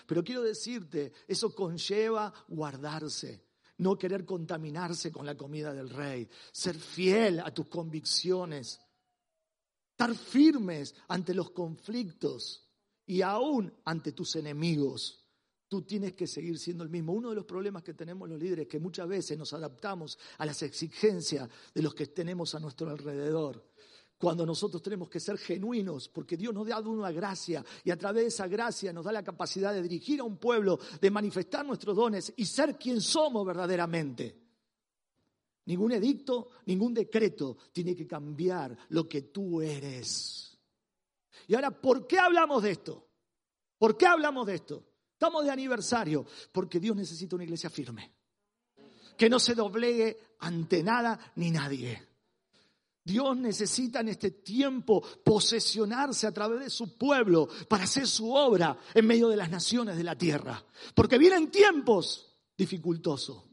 Pero 0.06 0.22
quiero 0.22 0.42
decirte, 0.42 1.12
eso 1.26 1.52
conlleva 1.52 2.32
guardarse, 2.46 3.44
no 3.78 3.98
querer 3.98 4.24
contaminarse 4.24 5.10
con 5.10 5.26
la 5.26 5.36
comida 5.36 5.74
del 5.74 5.90
rey, 5.90 6.28
ser 6.52 6.76
fiel 6.76 7.40
a 7.40 7.52
tus 7.52 7.66
convicciones, 7.66 8.80
estar 10.02 10.16
firmes 10.16 10.94
ante 11.08 11.34
los 11.34 11.50
conflictos 11.50 12.68
y 13.06 13.22
aún 13.22 13.72
ante 13.84 14.12
tus 14.12 14.36
enemigos. 14.36 15.18
Tú 15.68 15.82
tienes 15.82 16.12
que 16.14 16.26
seguir 16.26 16.58
siendo 16.58 16.84
el 16.84 16.90
mismo. 16.90 17.12
Uno 17.12 17.30
de 17.30 17.36
los 17.36 17.44
problemas 17.44 17.82
que 17.82 17.94
tenemos 17.94 18.28
los 18.28 18.38
líderes 18.38 18.64
es 18.64 18.68
que 18.68 18.78
muchas 18.78 19.08
veces 19.08 19.38
nos 19.38 19.52
adaptamos 19.52 20.18
a 20.38 20.44
las 20.44 20.62
exigencias 20.62 21.48
de 21.74 21.82
los 21.82 21.94
que 21.94 22.06
tenemos 22.08 22.54
a 22.54 22.60
nuestro 22.60 22.90
alrededor. 22.90 23.70
Cuando 24.18 24.44
nosotros 24.44 24.82
tenemos 24.82 25.08
que 25.08 25.18
ser 25.18 25.38
genuinos, 25.38 26.08
porque 26.08 26.36
Dios 26.36 26.52
nos 26.52 26.66
ha 26.66 26.70
dado 26.70 26.90
una 26.90 27.10
gracia 27.10 27.64
y 27.82 27.90
a 27.90 27.96
través 27.96 28.24
de 28.24 28.28
esa 28.28 28.46
gracia 28.46 28.92
nos 28.92 29.04
da 29.04 29.12
la 29.12 29.24
capacidad 29.24 29.72
de 29.72 29.82
dirigir 29.82 30.20
a 30.20 30.24
un 30.24 30.36
pueblo, 30.36 30.78
de 31.00 31.10
manifestar 31.10 31.64
nuestros 31.64 31.96
dones 31.96 32.32
y 32.36 32.44
ser 32.44 32.76
quien 32.76 33.00
somos 33.00 33.46
verdaderamente. 33.46 34.41
Ningún 35.64 35.92
edicto, 35.92 36.50
ningún 36.66 36.92
decreto 36.92 37.56
tiene 37.72 37.94
que 37.94 38.06
cambiar 38.06 38.76
lo 38.88 39.08
que 39.08 39.22
tú 39.22 39.60
eres. 39.60 40.58
Y 41.46 41.54
ahora, 41.54 41.70
¿por 41.70 42.06
qué 42.06 42.18
hablamos 42.18 42.62
de 42.62 42.72
esto? 42.72 43.08
¿Por 43.78 43.96
qué 43.96 44.06
hablamos 44.06 44.46
de 44.46 44.56
esto? 44.56 44.84
Estamos 45.12 45.44
de 45.44 45.50
aniversario, 45.50 46.26
porque 46.50 46.80
Dios 46.80 46.96
necesita 46.96 47.36
una 47.36 47.44
iglesia 47.44 47.70
firme, 47.70 48.12
que 49.16 49.30
no 49.30 49.38
se 49.38 49.54
doblegue 49.54 50.36
ante 50.40 50.82
nada 50.82 51.32
ni 51.36 51.50
nadie. 51.50 52.08
Dios 53.04 53.36
necesita 53.36 54.00
en 54.00 54.08
este 54.08 54.30
tiempo 54.30 55.00
posesionarse 55.24 56.26
a 56.26 56.32
través 56.32 56.60
de 56.60 56.70
su 56.70 56.96
pueblo 56.96 57.48
para 57.68 57.84
hacer 57.84 58.06
su 58.06 58.32
obra 58.32 58.78
en 58.94 59.06
medio 59.06 59.28
de 59.28 59.36
las 59.36 59.50
naciones 59.50 59.96
de 59.96 60.04
la 60.04 60.16
tierra, 60.16 60.64
porque 60.94 61.18
vienen 61.18 61.50
tiempos 61.50 62.36
dificultosos. 62.56 63.51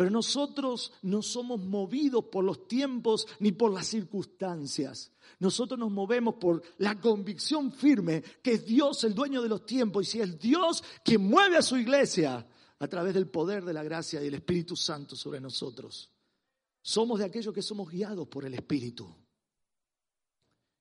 Pero 0.00 0.08
nosotros 0.08 0.94
no 1.02 1.20
somos 1.20 1.60
movidos 1.60 2.24
por 2.32 2.42
los 2.42 2.66
tiempos 2.66 3.28
ni 3.38 3.52
por 3.52 3.70
las 3.70 3.86
circunstancias. 3.86 5.12
Nosotros 5.40 5.78
nos 5.78 5.90
movemos 5.90 6.36
por 6.36 6.62
la 6.78 6.98
convicción 6.98 7.70
firme 7.70 8.22
que 8.42 8.52
es 8.52 8.64
Dios 8.64 9.04
el 9.04 9.14
dueño 9.14 9.42
de 9.42 9.50
los 9.50 9.66
tiempos 9.66 10.08
y 10.08 10.10
si 10.12 10.20
es 10.22 10.38
Dios 10.38 10.82
quien 11.04 11.20
mueve 11.20 11.58
a 11.58 11.62
su 11.62 11.76
iglesia 11.76 12.48
a 12.78 12.88
través 12.88 13.12
del 13.12 13.28
poder 13.28 13.62
de 13.62 13.74
la 13.74 13.82
gracia 13.82 14.22
y 14.22 14.24
del 14.24 14.36
Espíritu 14.36 14.74
Santo 14.74 15.16
sobre 15.16 15.38
nosotros. 15.38 16.10
Somos 16.80 17.18
de 17.18 17.26
aquellos 17.26 17.52
que 17.52 17.60
somos 17.60 17.90
guiados 17.90 18.26
por 18.26 18.46
el 18.46 18.54
Espíritu. 18.54 19.14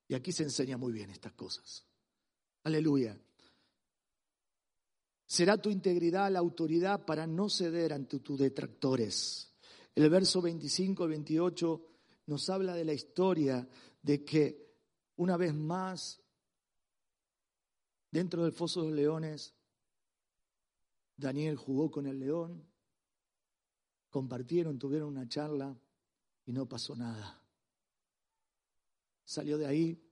Y 0.07 0.13
aquí 0.15 0.32
se 0.32 0.43
enseña 0.43 0.78
muy 0.78 0.93
bien 0.93 1.09
estas 1.09 1.34
cosas. 1.34 1.86
Aleluya. 2.63 3.20
Será 5.30 5.62
tu 5.62 5.70
integridad 5.70 6.32
la 6.32 6.40
autoridad 6.40 7.06
para 7.06 7.28
no 7.28 7.50
ceder 7.50 7.94
ante 7.94 8.20
tus 8.20 8.40
detractores. 8.40 9.54
El 9.94 10.10
verso 10.10 10.42
25 10.42 11.06
y 11.06 11.08
28 11.08 11.86
nos 12.26 12.50
habla 12.50 12.74
de 12.74 12.84
la 12.84 12.94
historia 12.94 13.70
de 14.02 14.26
que 14.26 14.74
una 15.18 15.38
vez 15.38 15.54
más, 15.54 16.20
dentro 18.10 18.44
del 18.44 18.54
foso 18.54 18.82
de 18.82 18.88
los 18.88 18.96
leones, 18.96 19.54
Daniel 21.16 21.58
jugó 21.58 21.92
con 21.92 22.08
el 22.08 22.18
león, 22.18 22.68
compartieron, 24.10 24.80
tuvieron 24.80 25.10
una 25.10 25.28
charla 25.28 25.80
y 26.48 26.54
no 26.54 26.68
pasó 26.68 26.96
nada. 26.96 27.40
Salió 29.26 29.60
de 29.60 29.68
ahí 29.68 30.04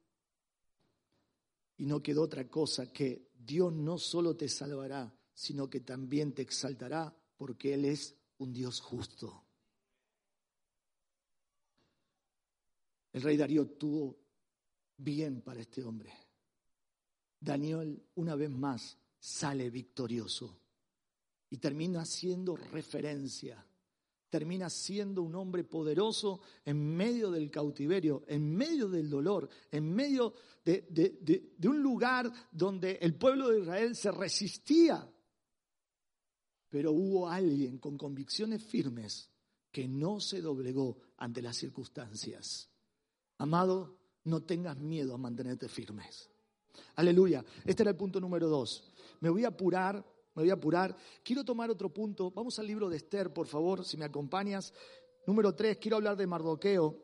y 1.77 1.87
no 1.87 2.03
quedó 2.03 2.21
otra 2.21 2.47
cosa 2.47 2.93
que 2.93 3.26
Dios 3.47 3.71
no 3.71 3.97
solo 3.97 4.35
te 4.35 4.49
salvará, 4.49 5.09
sino 5.33 5.69
que 5.69 5.79
también 5.79 6.33
te 6.33 6.41
exaltará 6.41 7.15
porque 7.37 7.73
Él 7.73 7.85
es 7.85 8.13
un 8.39 8.51
Dios 8.51 8.81
justo. 8.81 9.45
El 13.13 13.21
rey 13.21 13.37
Darío 13.37 13.65
tuvo 13.69 14.19
bien 14.97 15.41
para 15.41 15.61
este 15.61 15.81
hombre. 15.81 16.11
Daniel 17.39 18.05
una 18.15 18.35
vez 18.35 18.49
más 18.49 18.97
sale 19.17 19.69
victorioso 19.69 20.59
y 21.49 21.57
termina 21.57 22.03
siendo 22.03 22.57
referencia. 22.57 23.65
Termina 24.29 24.69
siendo 24.69 25.21
un 25.21 25.35
hombre 25.35 25.63
poderoso 25.63 26.41
en 26.65 26.95
medio 26.95 27.31
del 27.31 27.49
cautiverio, 27.49 28.23
en 28.27 28.55
medio 28.55 28.89
del 28.89 29.09
dolor, 29.09 29.47
en 29.71 29.89
medio 29.93 30.33
de, 30.65 31.55
un 31.63 31.81
lugar 31.81 32.31
donde 32.51 32.99
el 33.01 33.15
pueblo 33.15 33.49
de 33.49 33.61
Israel 33.61 33.95
se 33.95 34.11
resistía. 34.11 35.09
Pero 36.69 36.91
hubo 36.91 37.29
alguien 37.29 37.77
con 37.77 37.97
convicciones 37.97 38.63
firmes 38.63 39.31
que 39.71 39.87
no 39.87 40.19
se 40.19 40.41
doblegó 40.41 40.97
ante 41.17 41.41
las 41.41 41.55
circunstancias. 41.55 42.69
Amado, 43.37 43.97
no 44.25 44.43
tengas 44.43 44.77
miedo 44.77 45.13
a 45.13 45.17
mantenerte 45.17 45.69
firmes. 45.69 46.29
Aleluya. 46.95 47.45
Este 47.63 47.83
era 47.83 47.91
el 47.91 47.97
punto 47.97 48.19
número 48.19 48.49
dos. 48.49 48.91
Me 49.21 49.29
voy 49.29 49.45
a 49.45 49.49
apurar, 49.49 50.05
me 50.37 50.43
voy 50.43 50.51
a 50.51 50.53
apurar. 50.53 50.95
Quiero 51.23 51.43
tomar 51.43 51.71
otro 51.71 51.91
punto. 51.91 52.29
Vamos 52.29 52.59
al 52.59 52.67
libro 52.67 52.87
de 52.89 52.97
Esther, 52.97 53.33
por 53.33 53.47
favor, 53.47 53.83
si 53.83 53.97
me 53.97 54.05
acompañas. 54.05 54.71
Número 55.25 55.55
tres, 55.55 55.77
quiero 55.77 55.97
hablar 55.97 56.15
de 56.15 56.27
Mardoqueo. 56.27 56.95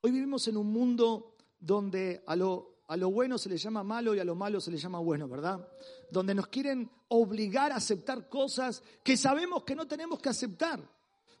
Hoy 0.00 0.10
vivimos 0.10 0.48
en 0.48 0.56
un 0.56 0.72
mundo 0.72 1.36
donde 1.58 2.22
a 2.26 2.34
lo, 2.34 2.78
a 2.88 2.96
lo 2.96 3.10
bueno 3.10 3.36
se 3.36 3.50
le 3.50 3.58
llama 3.58 3.84
malo 3.84 4.14
y 4.14 4.20
a 4.20 4.24
lo 4.24 4.34
malo 4.34 4.58
se 4.58 4.70
le 4.70 4.78
llama 4.78 5.00
bueno, 5.00 5.28
¿verdad? 5.28 5.68
Donde 6.10 6.34
nos 6.34 6.46
quieren 6.46 6.90
obligar 7.08 7.72
a 7.72 7.76
aceptar 7.76 8.30
cosas 8.30 8.82
que 9.04 9.18
sabemos 9.18 9.62
que 9.62 9.76
no 9.76 9.86
tenemos 9.86 10.18
que 10.18 10.30
aceptar. 10.30 10.80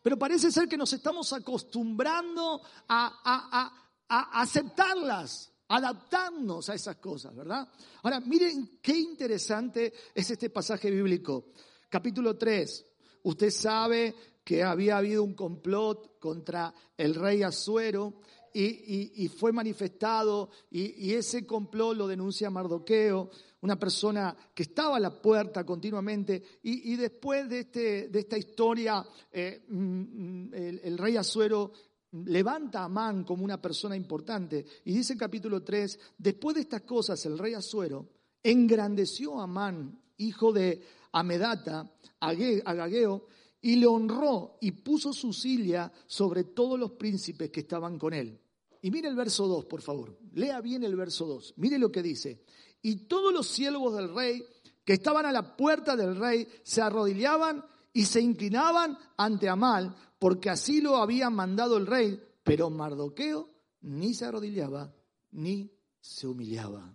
Pero 0.02 0.18
parece 0.18 0.52
ser 0.52 0.68
que 0.68 0.76
nos 0.76 0.92
estamos 0.92 1.32
acostumbrando 1.32 2.60
a, 2.88 3.72
aceptarlas, 4.06 5.49
adaptarnos 5.70 6.68
a 6.68 6.74
esas 6.74 6.96
cosas, 6.96 7.34
¿verdad? 7.34 7.68
Ahora, 8.02 8.20
miren 8.20 8.78
qué 8.82 8.98
interesante 8.98 9.92
es 10.14 10.30
este 10.30 10.50
pasaje 10.50 10.90
bíblico. 10.90 11.46
Capítulo 11.88 12.36
3. 12.36 12.86
Usted 13.22 13.50
sabe 13.50 14.14
que 14.44 14.64
había 14.64 14.96
habido 14.96 15.22
un 15.22 15.34
complot 15.34 16.18
contra 16.18 16.74
el 16.96 17.14
rey 17.14 17.42
Azuero 17.42 18.20
y, 18.52 19.28
fue 19.28 19.52
manifestado 19.52 20.50
y, 20.72 21.12
ese 21.14 21.46
complot 21.46 21.96
lo 21.96 22.08
denuncia 22.08 22.50
Mardoqueo 22.50 23.30
una 23.62 23.78
persona 23.78 24.36
que 24.54 24.62
estaba 24.62 24.96
a 24.96 25.00
la 25.00 25.20
puerta 25.20 25.64
continuamente, 25.64 26.42
y, 26.62 26.96
después 26.96 27.48
de, 27.48 27.60
este, 27.60 28.08
de, 28.08 28.18
esta 28.20 28.38
historia, 28.38 29.04
eh, 29.30 29.64
mm, 29.68 30.54
el, 30.54 30.98
rey 30.98 31.16
Azuero 31.16 31.72
levanta 32.12 32.80
a 32.80 32.84
Amán 32.84 33.24
como 33.24 33.44
una 33.44 33.60
persona 33.60 33.96
importante, 33.96 34.64
y 34.84 34.92
dice 34.92 35.12
el 35.12 35.18
capítulo 35.18 35.62
3, 35.62 35.98
después 36.18 36.54
de 36.56 36.62
estas 36.62 36.82
cosas 36.82 37.24
el 37.26 37.38
rey 37.38 37.54
Azuero 37.54 38.08
engrandeció 38.42 39.40
a 39.40 39.44
Amán, 39.44 40.00
hijo 40.16 40.52
de 40.52 40.82
Amedata, 41.12 41.92
Agageo, 42.20 43.26
y 43.62 43.76
le 43.76 43.86
honró 43.86 44.56
y 44.60 44.72
puso 44.72 45.12
su 45.12 45.32
silla 45.32 45.92
sobre 46.06 46.44
todos 46.44 46.78
los 46.78 46.92
príncipes 46.92 47.50
que 47.50 47.60
estaban 47.60 47.98
con 47.98 48.14
él. 48.14 48.40
Y 48.82 48.90
mire 48.90 49.08
el 49.08 49.16
verso 49.16 49.46
2, 49.46 49.66
por 49.66 49.82
favor. 49.82 50.18
Lea 50.32 50.60
bien 50.60 50.82
el 50.84 50.96
verso 50.96 51.26
2. 51.26 51.54
Mire 51.56 51.78
lo 51.78 51.92
que 51.92 52.02
dice. 52.02 52.42
Y 52.80 53.06
todos 53.06 53.32
los 53.32 53.46
siervos 53.46 53.94
del 53.94 54.14
rey 54.14 54.42
que 54.84 54.94
estaban 54.94 55.26
a 55.26 55.32
la 55.32 55.56
puerta 55.56 55.94
del 55.94 56.16
rey 56.16 56.48
se 56.62 56.80
arrodillaban 56.80 57.62
y 57.92 58.04
se 58.06 58.20
inclinaban 58.20 58.96
ante 59.18 59.48
Amal, 59.48 59.94
porque 60.20 60.50
así 60.50 60.80
lo 60.80 60.98
había 60.98 61.30
mandado 61.30 61.76
el 61.76 61.86
rey, 61.86 62.22
pero 62.44 62.70
Mardoqueo 62.70 63.50
ni 63.80 64.14
se 64.14 64.26
arrodillaba 64.26 64.94
ni 65.32 65.68
se 66.00 66.28
humillaba. 66.28 66.94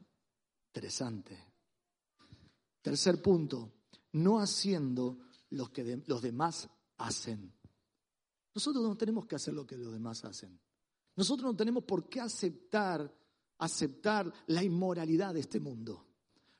Interesante. 0.67 1.38
Tercer 2.82 3.21
punto, 3.21 3.73
no 4.13 4.39
haciendo 4.39 5.17
lo 5.49 5.73
que 5.73 6.01
los 6.05 6.21
demás 6.21 6.69
hacen. 6.97 7.51
Nosotros 8.53 8.84
no 8.84 8.95
tenemos 8.95 9.26
que 9.26 9.36
hacer 9.36 9.53
lo 9.53 9.65
que 9.67 9.76
los 9.76 9.91
demás 9.91 10.23
hacen. 10.23 10.57
Nosotros 11.17 11.51
no 11.51 11.57
tenemos 11.57 11.84
por 11.84 12.07
qué 12.07 12.21
aceptar 12.21 13.13
aceptar 13.57 14.32
la 14.47 14.63
inmoralidad 14.63 15.34
de 15.34 15.41
este 15.41 15.59
mundo. 15.59 16.05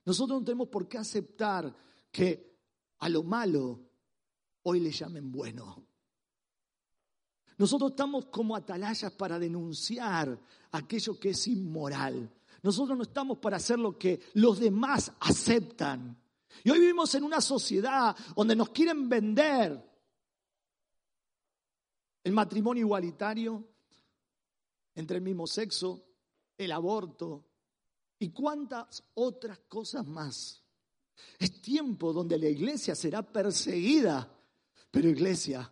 Nosotros 0.06 0.40
no 0.40 0.46
tenemos 0.46 0.70
por 0.70 0.88
qué 0.88 0.98
aceptar 0.98 1.76
que 2.12 2.58
a 3.00 3.10
lo 3.10 3.24
malo 3.24 3.82
hoy 4.64 4.80
le 4.80 4.92
llamen 4.92 5.32
bueno. 5.32 5.85
Nosotros 7.58 7.92
estamos 7.92 8.26
como 8.26 8.56
atalayas 8.56 9.12
para 9.14 9.40
denunciar 9.40 10.40
aquello 10.72 11.20
que 11.20 11.30
es 11.30 11.48
inmoral. 11.48 12.30
Nosotros 12.62 12.98
no 12.98 13.04
estamos 13.04 13.38
para 13.38 13.58
hacer 13.58 13.80
lo 13.80 13.98
que 13.98 14.20
los 14.34 14.60
demás 14.60 15.12
aceptan. 15.20 16.22
Y 16.64 16.70
hoy 16.70 16.80
vivimos 16.80 17.14
en 17.16 17.24
una 17.24 17.42
sociedad 17.42 18.16
donde 18.36 18.56
nos 18.56 18.70
quieren 18.70 19.08
vender 19.08 19.84
el 22.24 22.32
matrimonio 22.32 22.82
igualitario 22.82 23.64
entre 24.96 25.18
el 25.18 25.24
mismo 25.24 25.46
sexo, 25.46 26.04
el 26.58 26.72
aborto 26.72 27.46
y 28.20 28.30
cuántas 28.30 29.04
otras 29.14 29.60
cosas 29.68 30.06
más. 30.06 30.64
Es 31.38 31.62
tiempo 31.62 32.12
donde 32.12 32.38
la 32.38 32.50
iglesia 32.50 32.96
será 32.96 33.22
perseguida, 33.22 34.30
pero 34.90 35.08
iglesia, 35.08 35.72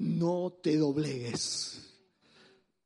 no 0.00 0.58
te 0.62 0.76
doblegues. 0.76 1.78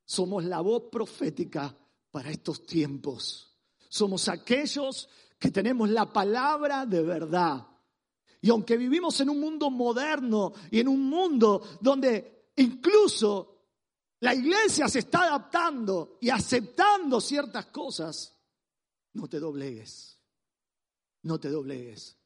Somos 0.04 0.44
la 0.44 0.60
voz 0.60 0.84
profética 0.90 1.74
para 2.10 2.30
estos 2.30 2.66
tiempos. 2.66 3.56
Somos 3.88 4.28
aquellos 4.28 5.08
que 5.38 5.50
tenemos 5.50 5.88
la 5.90 6.12
palabra 6.12 6.86
de 6.86 7.02
verdad. 7.02 7.66
Y 8.40 8.50
aunque 8.50 8.76
vivimos 8.76 9.20
en 9.20 9.30
un 9.30 9.40
mundo 9.40 9.70
moderno 9.70 10.52
y 10.70 10.80
en 10.80 10.88
un 10.88 11.08
mundo 11.08 11.62
donde 11.80 12.50
incluso 12.56 13.68
la 14.20 14.34
iglesia 14.34 14.88
se 14.88 14.98
está 15.00 15.24
adaptando 15.24 16.18
y 16.20 16.30
aceptando 16.30 17.20
ciertas 17.20 17.66
cosas, 17.66 18.36
no 19.12 19.28
te 19.28 19.38
doblegues, 19.38 20.18
no 21.22 21.38
te 21.38 21.48
doblegues, 21.48 22.16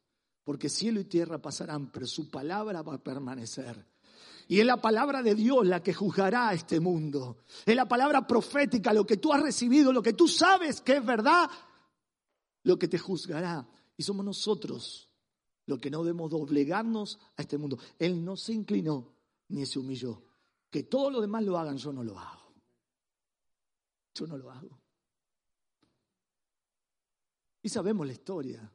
porque 0.45 0.71
cielo 0.71 0.99
y 1.01 1.05
tierra 1.05 1.43
pasarán, 1.43 1.93
pero 1.93 2.07
su 2.07 2.31
palabra 2.31 2.83
va 2.83 2.95
a 2.95 3.03
permanecer. 3.03 3.98
Y 4.51 4.61
es 4.61 4.67
la 4.67 4.79
palabra 4.79 5.23
de 5.23 5.35
Dios 5.35 5.67
la 5.67 5.83
que 5.83 5.93
juzgará 5.93 6.49
a 6.49 6.55
este 6.55 6.81
mundo. 6.81 7.45
Es 7.67 7.77
la 7.77 7.87
palabra 7.87 8.27
profética, 8.27 8.95
lo 8.95 9.07
que 9.07 9.19
tú 9.19 9.31
has 9.31 9.43
recibido, 9.43 9.93
lo 9.93 10.03
que 10.03 10.15
tú 10.15 10.27
sabes 10.27 10.81
que 10.81 10.97
es 10.97 11.05
verdad, 11.05 11.51
lo 12.63 12.79
que 12.79 12.89
te 12.89 12.99
juzgará. 12.99 13.69
Y 13.99 14.03
somos 14.03 14.25
nosotros 14.25 15.11
los 15.67 15.79
que 15.79 15.91
no 15.91 16.03
debemos 16.03 16.31
doblegarnos 16.31 17.19
a 17.37 17.43
este 17.43 17.59
mundo. 17.59 17.79
Él 17.99 18.25
no 18.25 18.39
se 18.39 18.55
inclinó 18.55 19.13
ni 19.49 19.67
se 19.67 19.79
humilló. 19.79 20.23
Que 20.71 20.85
todos 20.85 21.13
los 21.13 21.21
demás 21.21 21.45
lo 21.45 21.59
hagan, 21.59 21.77
yo 21.77 21.93
no 21.93 22.03
lo 22.03 22.19
hago. 22.19 22.55
Yo 24.15 24.27
no 24.27 24.39
lo 24.39 24.51
hago. 24.51 24.81
Y 27.63 27.69
sabemos 27.69 28.07
la 28.07 28.15
historia 28.15 28.73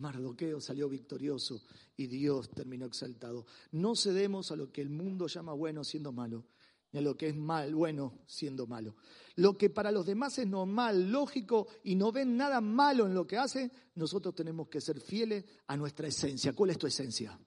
Mardoqueo 0.00 0.60
salió 0.60 0.88
victorioso 0.88 1.62
y 1.96 2.06
Dios 2.06 2.50
terminó 2.50 2.86
exaltado. 2.86 3.46
No 3.70 3.94
cedemos 3.94 4.50
a 4.50 4.56
lo 4.56 4.72
que 4.72 4.80
el 4.80 4.88
mundo 4.88 5.26
llama 5.26 5.52
bueno 5.52 5.84
siendo 5.84 6.10
malo, 6.10 6.46
ni 6.90 7.00
a 7.00 7.02
lo 7.02 7.16
que 7.16 7.28
es 7.28 7.36
mal, 7.36 7.74
bueno 7.74 8.18
siendo 8.26 8.66
malo. 8.66 8.96
Lo 9.36 9.58
que 9.58 9.68
para 9.68 9.92
los 9.92 10.06
demás 10.06 10.38
es 10.38 10.46
normal, 10.46 11.10
lógico 11.10 11.68
y 11.84 11.94
no 11.94 12.12
ven 12.12 12.36
nada 12.36 12.60
malo 12.60 13.06
en 13.06 13.14
lo 13.14 13.26
que 13.26 13.36
hace, 13.36 13.70
nosotros 13.94 14.34
tenemos 14.34 14.68
que 14.68 14.80
ser 14.80 15.00
fieles 15.00 15.44
a 15.66 15.76
nuestra 15.76 16.08
esencia. 16.08 16.54
¿Cuál 16.54 16.70
es 16.70 16.78
tu 16.78 16.86
esencia? 16.86 17.38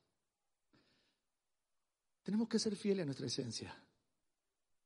Tenemos 2.22 2.47
que 2.47 2.60
ser 2.60 2.76
fieles 2.76 3.04
a 3.04 3.06
nuestra 3.06 3.28
esencia. 3.28 3.76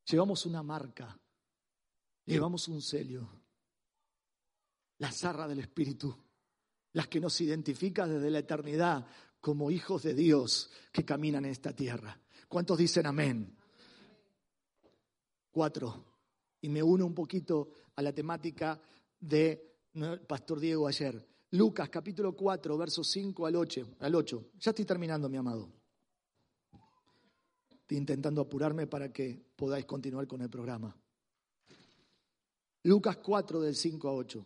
Llevamos 0.10 0.46
una 0.46 0.64
marca, 0.64 1.20
llevamos 2.26 2.70
un 2.70 2.82
sello, 2.82 3.30
la 5.00 5.12
zarra 5.12 5.50
del 5.50 5.60
Espíritu 5.60 6.27
las 6.98 7.08
que 7.10 7.20
nos 7.20 7.40
identifica 7.42 8.08
desde 8.08 8.32
la 8.32 8.40
eternidad 8.40 9.06
como 9.40 9.70
hijos 9.70 10.02
de 10.02 10.16
Dios 10.16 10.72
que 10.92 11.06
caminan 11.06 11.46
en 11.46 11.52
esta 11.52 11.72
tierra. 11.72 12.20
¿Cuántos 12.48 12.76
dicen 12.76 13.06
amén? 13.06 13.56
Cuatro. 15.52 16.06
Y 16.60 16.70
me 16.70 16.82
uno 16.82 17.06
un 17.06 17.14
poquito 17.14 17.70
a 17.96 18.02
la 18.02 18.12
temática 18.12 18.82
de 19.20 19.78
Pastor 20.26 20.60
Diego 20.60 20.88
ayer. 20.88 21.24
Lucas 21.52 21.88
capítulo 21.90 22.36
4, 22.36 22.76
versos 22.76 23.08
5 23.12 23.46
al 23.46 23.58
8, 23.58 23.90
al 24.00 24.16
8. 24.16 24.46
Ya 24.58 24.72
estoy 24.72 24.86
terminando, 24.86 25.30
mi 25.30 25.38
amado. 25.38 25.72
Estoy 27.70 27.98
intentando 27.98 28.42
apurarme 28.42 28.88
para 28.88 29.14
que 29.14 29.40
podáis 29.56 29.86
continuar 29.86 30.26
con 30.26 30.42
el 30.42 30.50
programa. 30.50 30.98
Lucas 32.82 33.18
4 33.18 33.62
del 33.62 33.76
5 33.76 34.10
a 34.10 34.14
8. 34.14 34.46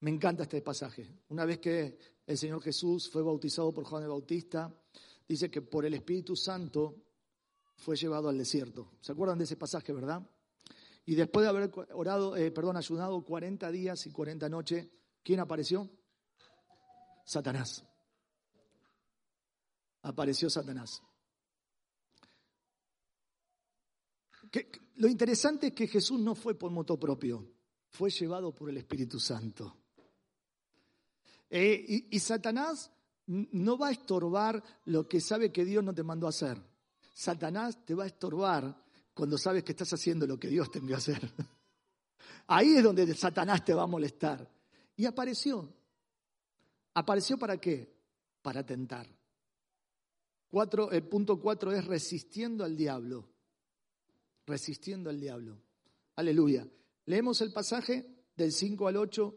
Me 0.00 0.10
encanta 0.10 0.42
este 0.42 0.60
pasaje. 0.60 1.22
Una 1.28 1.44
vez 1.44 1.58
que 1.58 1.98
el 2.26 2.36
Señor 2.36 2.62
Jesús 2.62 3.08
fue 3.10 3.22
bautizado 3.22 3.72
por 3.72 3.84
Juan 3.84 4.02
el 4.02 4.10
Bautista, 4.10 4.72
dice 5.26 5.50
que 5.50 5.62
por 5.62 5.84
el 5.86 5.94
Espíritu 5.94 6.36
Santo 6.36 7.06
fue 7.76 7.96
llevado 7.96 8.28
al 8.28 8.38
desierto. 8.38 8.92
¿Se 9.00 9.12
acuerdan 9.12 9.38
de 9.38 9.44
ese 9.44 9.56
pasaje, 9.56 9.92
verdad? 9.92 10.22
Y 11.04 11.14
después 11.14 11.44
de 11.44 11.50
haber 11.50 11.70
orado, 11.94 12.36
eh, 12.36 12.50
perdón, 12.50 12.76
ayunado 12.76 13.22
40 13.24 13.70
días 13.70 14.06
y 14.06 14.10
40 14.10 14.48
noches, 14.48 14.88
¿quién 15.22 15.40
apareció? 15.40 15.88
Satanás. 17.24 17.84
Apareció 20.02 20.50
Satanás. 20.50 21.02
lo 24.94 25.08
interesante 25.08 25.68
es 25.68 25.72
que 25.74 25.88
Jesús 25.88 26.18
no 26.20 26.34
fue 26.34 26.56
por 26.56 26.70
moto 26.70 26.98
propio, 26.98 27.52
fue 27.90 28.10
llevado 28.10 28.54
por 28.54 28.70
el 28.70 28.78
Espíritu 28.78 29.18
Santo. 29.18 29.85
Eh, 31.50 32.08
y, 32.10 32.18
Satanás 32.18 32.90
no 33.26 33.78
va 33.78 33.88
a 33.88 33.92
estorbar 33.92 34.62
lo 34.86 35.08
que 35.08 35.20
sabe 35.20 35.52
que 35.52 35.64
Dios 35.64 35.82
no 35.82 35.94
te 35.94 36.02
mandó 36.02 36.26
a 36.26 36.30
hacer. 36.30 36.60
Satanás 37.12 37.84
te 37.84 37.94
va 37.94 38.04
a 38.04 38.08
estorbar 38.08 38.82
cuando 39.14 39.38
sabes 39.38 39.64
que 39.64 39.72
estás 39.72 39.92
haciendo 39.92 40.26
lo 40.26 40.38
que 40.38 40.48
Dios 40.48 40.70
te 40.70 40.78
envió 40.78 40.96
a 40.96 40.98
hacer. 40.98 41.20
Ahí 42.48 42.76
es 42.76 42.82
donde 42.82 43.12
Satanás 43.14 43.64
te 43.64 43.74
va 43.74 43.84
a 43.84 43.86
molestar. 43.86 44.48
Y 44.96 45.04
apareció. 45.04 45.72
¿Apareció 46.94 47.38
para 47.38 47.58
qué? 47.58 47.94
Para 48.42 48.64
tentar. 48.64 49.06
el 50.90 51.02
punto 51.04 51.40
cuatro 51.40 51.72
es 51.72 51.84
resistiendo 51.84 52.64
al 52.64 52.76
diablo. 52.76 53.28
Resistiendo 54.46 55.10
al 55.10 55.20
diablo. 55.20 55.58
Aleluya. 56.16 56.66
Leemos 57.06 57.40
el 57.40 57.52
pasaje 57.52 58.24
del 58.36 58.52
5 58.52 58.88
al 58.88 58.96
8 58.96 59.34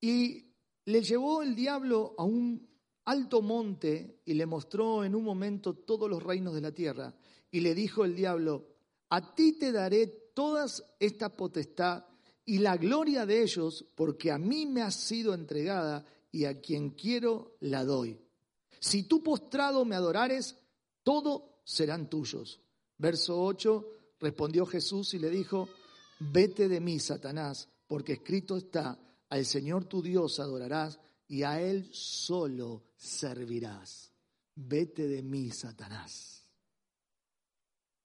y 0.00 0.45
le 0.86 1.02
llevó 1.02 1.42
el 1.42 1.54
diablo 1.54 2.14
a 2.16 2.24
un 2.24 2.68
alto 3.04 3.42
monte 3.42 4.20
y 4.24 4.34
le 4.34 4.46
mostró 4.46 5.04
en 5.04 5.14
un 5.14 5.24
momento 5.24 5.74
todos 5.74 6.08
los 6.08 6.22
reinos 6.22 6.54
de 6.54 6.60
la 6.60 6.72
tierra. 6.72 7.14
Y 7.50 7.60
le 7.60 7.74
dijo 7.74 8.04
el 8.04 8.14
diablo, 8.14 8.66
a 9.10 9.34
ti 9.34 9.52
te 9.58 9.72
daré 9.72 10.06
todas 10.34 10.84
esta 10.98 11.28
potestad 11.30 12.04
y 12.44 12.58
la 12.58 12.76
gloria 12.76 13.26
de 13.26 13.42
ellos, 13.42 13.84
porque 13.96 14.30
a 14.30 14.38
mí 14.38 14.66
me 14.66 14.82
ha 14.82 14.90
sido 14.90 15.34
entregada 15.34 16.04
y 16.30 16.44
a 16.44 16.60
quien 16.60 16.90
quiero 16.90 17.56
la 17.60 17.84
doy. 17.84 18.20
Si 18.78 19.04
tú 19.04 19.22
postrado 19.22 19.84
me 19.84 19.96
adorares, 19.96 20.56
todo 21.02 21.60
serán 21.64 22.08
tuyos. 22.08 22.60
Verso 22.98 23.42
8, 23.42 23.86
respondió 24.20 24.66
Jesús 24.66 25.14
y 25.14 25.18
le 25.18 25.30
dijo, 25.30 25.68
vete 26.20 26.68
de 26.68 26.80
mí, 26.80 27.00
Satanás, 27.00 27.68
porque 27.88 28.14
escrito 28.14 28.56
está, 28.56 28.98
al 29.28 29.44
Señor 29.44 29.84
tu 29.86 30.02
Dios 30.02 30.38
adorarás 30.40 30.98
y 31.28 31.42
a 31.42 31.60
Él 31.60 31.88
solo 31.92 32.84
servirás. 32.96 34.12
Vete 34.54 35.08
de 35.08 35.22
mí, 35.22 35.50
Satanás. 35.50 36.46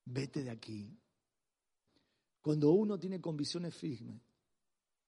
Vete 0.06 0.44
de 0.44 0.50
aquí. 0.50 0.98
Cuando 2.42 2.72
uno 2.72 3.00
tiene 3.00 3.22
convicciones 3.22 3.76
firmes, 3.76 4.22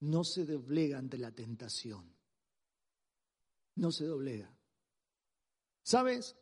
no 0.01 0.23
se 0.23 0.45
doblega 0.45 0.97
ante 0.97 1.17
la 1.17 1.31
tentación. 1.31 2.13
No 3.75 3.91
se 3.91 4.05
doblega. 4.05 4.55
¿Sabes? 5.81 6.35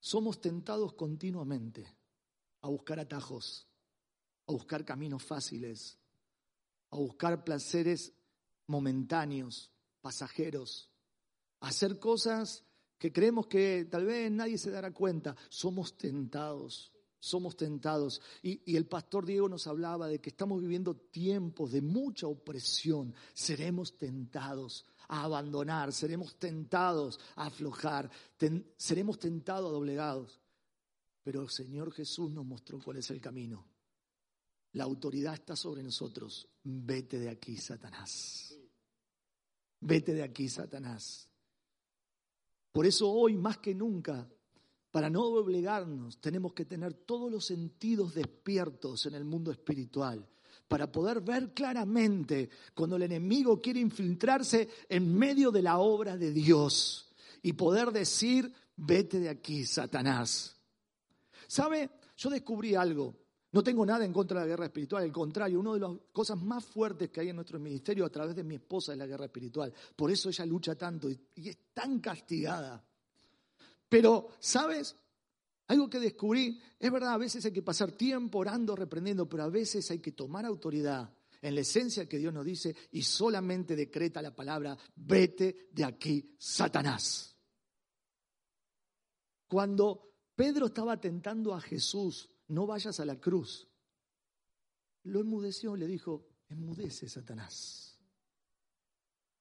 Somos 0.00 0.40
tentados 0.40 0.94
continuamente 0.94 1.86
a 2.62 2.68
buscar 2.68 2.98
atajos, 2.98 3.68
a 4.46 4.52
buscar 4.52 4.84
caminos 4.84 5.22
fáciles, 5.22 5.98
a 6.90 6.96
buscar 6.96 7.44
placeres 7.44 8.14
momentáneos, 8.70 9.72
pasajeros, 10.00 10.88
hacer 11.60 11.98
cosas 11.98 12.64
que 12.96 13.12
creemos 13.12 13.46
que 13.48 13.86
tal 13.90 14.06
vez 14.06 14.30
nadie 14.30 14.58
se 14.58 14.70
dará 14.70 14.92
cuenta. 14.92 15.34
Somos 15.48 15.98
tentados, 15.98 16.92
somos 17.18 17.56
tentados. 17.56 18.20
Y, 18.42 18.76
el 18.76 18.86
pastor 18.86 19.26
Diego 19.26 19.48
nos 19.48 19.66
hablaba 19.66 20.06
de 20.06 20.20
que 20.20 20.30
estamos 20.30 20.60
viviendo 20.60 20.94
tiempos 20.94 21.72
de 21.72 21.82
mucha 21.82 22.28
opresión. 22.28 23.14
Seremos 23.34 23.96
tentados 23.96 24.86
a 25.08 25.24
abandonar, 25.24 25.92
seremos 25.92 26.38
tentados 26.38 27.18
a 27.34 27.46
aflojar, 27.46 28.08
seremos 28.76 29.18
tentados 29.18 29.70
a 29.70 29.72
doblegados. 29.72 30.40
Pero 31.24 31.42
el 31.42 31.50
Señor 31.50 31.92
Jesús 31.92 32.30
nos 32.30 32.46
mostró 32.46 32.78
cuál 32.80 32.98
es 32.98 33.10
el 33.10 33.20
camino. 33.20 33.66
La 34.72 34.84
autoridad 34.84 35.34
está 35.34 35.56
sobre 35.56 35.82
nosotros. 35.82 36.48
Vete 36.62 37.18
de 37.18 37.28
aquí, 37.28 37.56
Satanás. 37.56 38.59
Vete 39.80 40.14
de 40.14 40.22
aquí, 40.22 40.48
Satanás. 40.48 41.28
Por 42.72 42.86
eso 42.86 43.10
hoy, 43.10 43.36
más 43.36 43.58
que 43.58 43.74
nunca, 43.74 44.28
para 44.90 45.08
no 45.08 45.28
doblegarnos, 45.28 46.20
tenemos 46.20 46.52
que 46.52 46.64
tener 46.64 46.94
todos 46.94 47.30
los 47.30 47.46
sentidos 47.46 48.14
despiertos 48.14 49.06
en 49.06 49.14
el 49.14 49.24
mundo 49.24 49.50
espiritual, 49.50 50.28
para 50.68 50.90
poder 50.90 51.20
ver 51.20 51.52
claramente 51.52 52.48
cuando 52.74 52.96
el 52.96 53.02
enemigo 53.02 53.60
quiere 53.60 53.80
infiltrarse 53.80 54.68
en 54.88 55.14
medio 55.14 55.50
de 55.50 55.62
la 55.62 55.78
obra 55.78 56.16
de 56.16 56.30
Dios 56.30 57.12
y 57.42 57.54
poder 57.54 57.90
decir, 57.90 58.52
vete 58.76 59.18
de 59.18 59.30
aquí, 59.30 59.64
Satanás. 59.64 60.56
¿Sabe? 61.48 61.90
Yo 62.16 62.30
descubrí 62.30 62.76
algo. 62.76 63.16
No 63.52 63.64
tengo 63.64 63.84
nada 63.84 64.04
en 64.04 64.12
contra 64.12 64.40
de 64.40 64.46
la 64.46 64.50
guerra 64.50 64.66
espiritual, 64.66 65.02
al 65.02 65.12
contrario, 65.12 65.58
una 65.58 65.74
de 65.74 65.80
las 65.80 65.90
cosas 66.12 66.40
más 66.40 66.64
fuertes 66.64 67.10
que 67.10 67.20
hay 67.20 67.30
en 67.30 67.36
nuestro 67.36 67.58
ministerio 67.58 68.04
a 68.04 68.10
través 68.10 68.36
de 68.36 68.44
mi 68.44 68.54
esposa 68.54 68.92
es 68.92 68.98
la 68.98 69.06
guerra 69.06 69.24
espiritual. 69.24 69.72
Por 69.96 70.10
eso 70.10 70.28
ella 70.28 70.46
lucha 70.46 70.76
tanto 70.76 71.10
y, 71.10 71.18
es 71.48 71.58
tan 71.74 71.98
castigada. 71.98 72.84
Pero, 73.88 74.28
¿sabes? 74.38 74.94
Algo 75.66 75.90
que 75.90 75.98
descubrí, 75.98 76.60
es 76.78 76.92
verdad, 76.92 77.14
a 77.14 77.18
veces 77.18 77.44
hay 77.44 77.52
que 77.52 77.62
pasar 77.62 77.90
tiempo 77.92 78.38
orando, 78.38 78.76
reprendiendo, 78.76 79.28
pero 79.28 79.42
a 79.42 79.48
veces 79.48 79.90
hay 79.90 79.98
que 79.98 80.12
tomar 80.12 80.44
autoridad 80.44 81.12
en 81.42 81.54
la 81.54 81.62
esencia 81.62 82.08
que 82.08 82.18
Dios 82.18 82.32
nos 82.32 82.44
dice 82.44 82.76
y 82.92 83.02
solamente 83.02 83.74
decreta 83.74 84.22
la 84.22 84.34
palabra, 84.34 84.76
vete 84.94 85.68
de 85.72 85.84
aquí, 85.84 86.36
Satanás. 86.38 87.34
Cuando 89.48 90.12
Pedro 90.36 90.66
estaba 90.66 91.00
tentando 91.00 91.52
a 91.52 91.60
Jesús, 91.60 92.30
no 92.50 92.66
vayas 92.66 93.00
a 93.00 93.04
la 93.04 93.18
cruz. 93.18 93.68
Lo 95.04 95.20
enmudeció, 95.20 95.76
le 95.76 95.86
dijo, 95.86 96.26
enmudece 96.48 97.08
Satanás. 97.08 97.98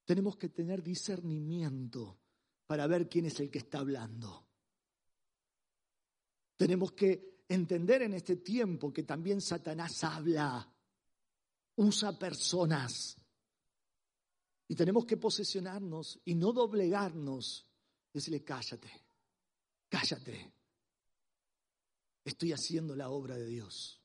Tenemos 0.06 0.38
que 0.38 0.50
tener 0.50 0.82
discernimiento 0.82 2.20
para 2.66 2.88
ver 2.88 3.10
quién 3.10 3.26
es 3.26 3.40
el 3.40 3.50
que 3.50 3.60
está 3.60 3.80
hablando. 3.80 4.48
Tenemos 6.56 6.92
que 6.94 7.44
entender 7.48 8.04
en 8.04 8.14
este 8.14 8.38
tiempo 8.38 8.94
que 8.94 9.04
también 9.04 9.42
Satanás 9.42 10.04
habla, 10.04 10.72
usa 11.76 12.18
personas. 12.18 13.18
Y 14.68 14.76
tenemos 14.76 15.06
que 15.06 15.18
posesionarnos 15.18 16.20
y 16.26 16.36
no 16.36 16.54
doblegarnos. 16.54 17.66
Decirle, 18.14 18.44
cállate, 18.44 18.92
cállate. 19.88 20.59
Estoy 22.24 22.52
haciendo 22.52 22.96
la 22.96 23.10
obra 23.10 23.38
de 23.38 23.48
Dios. 23.48 24.02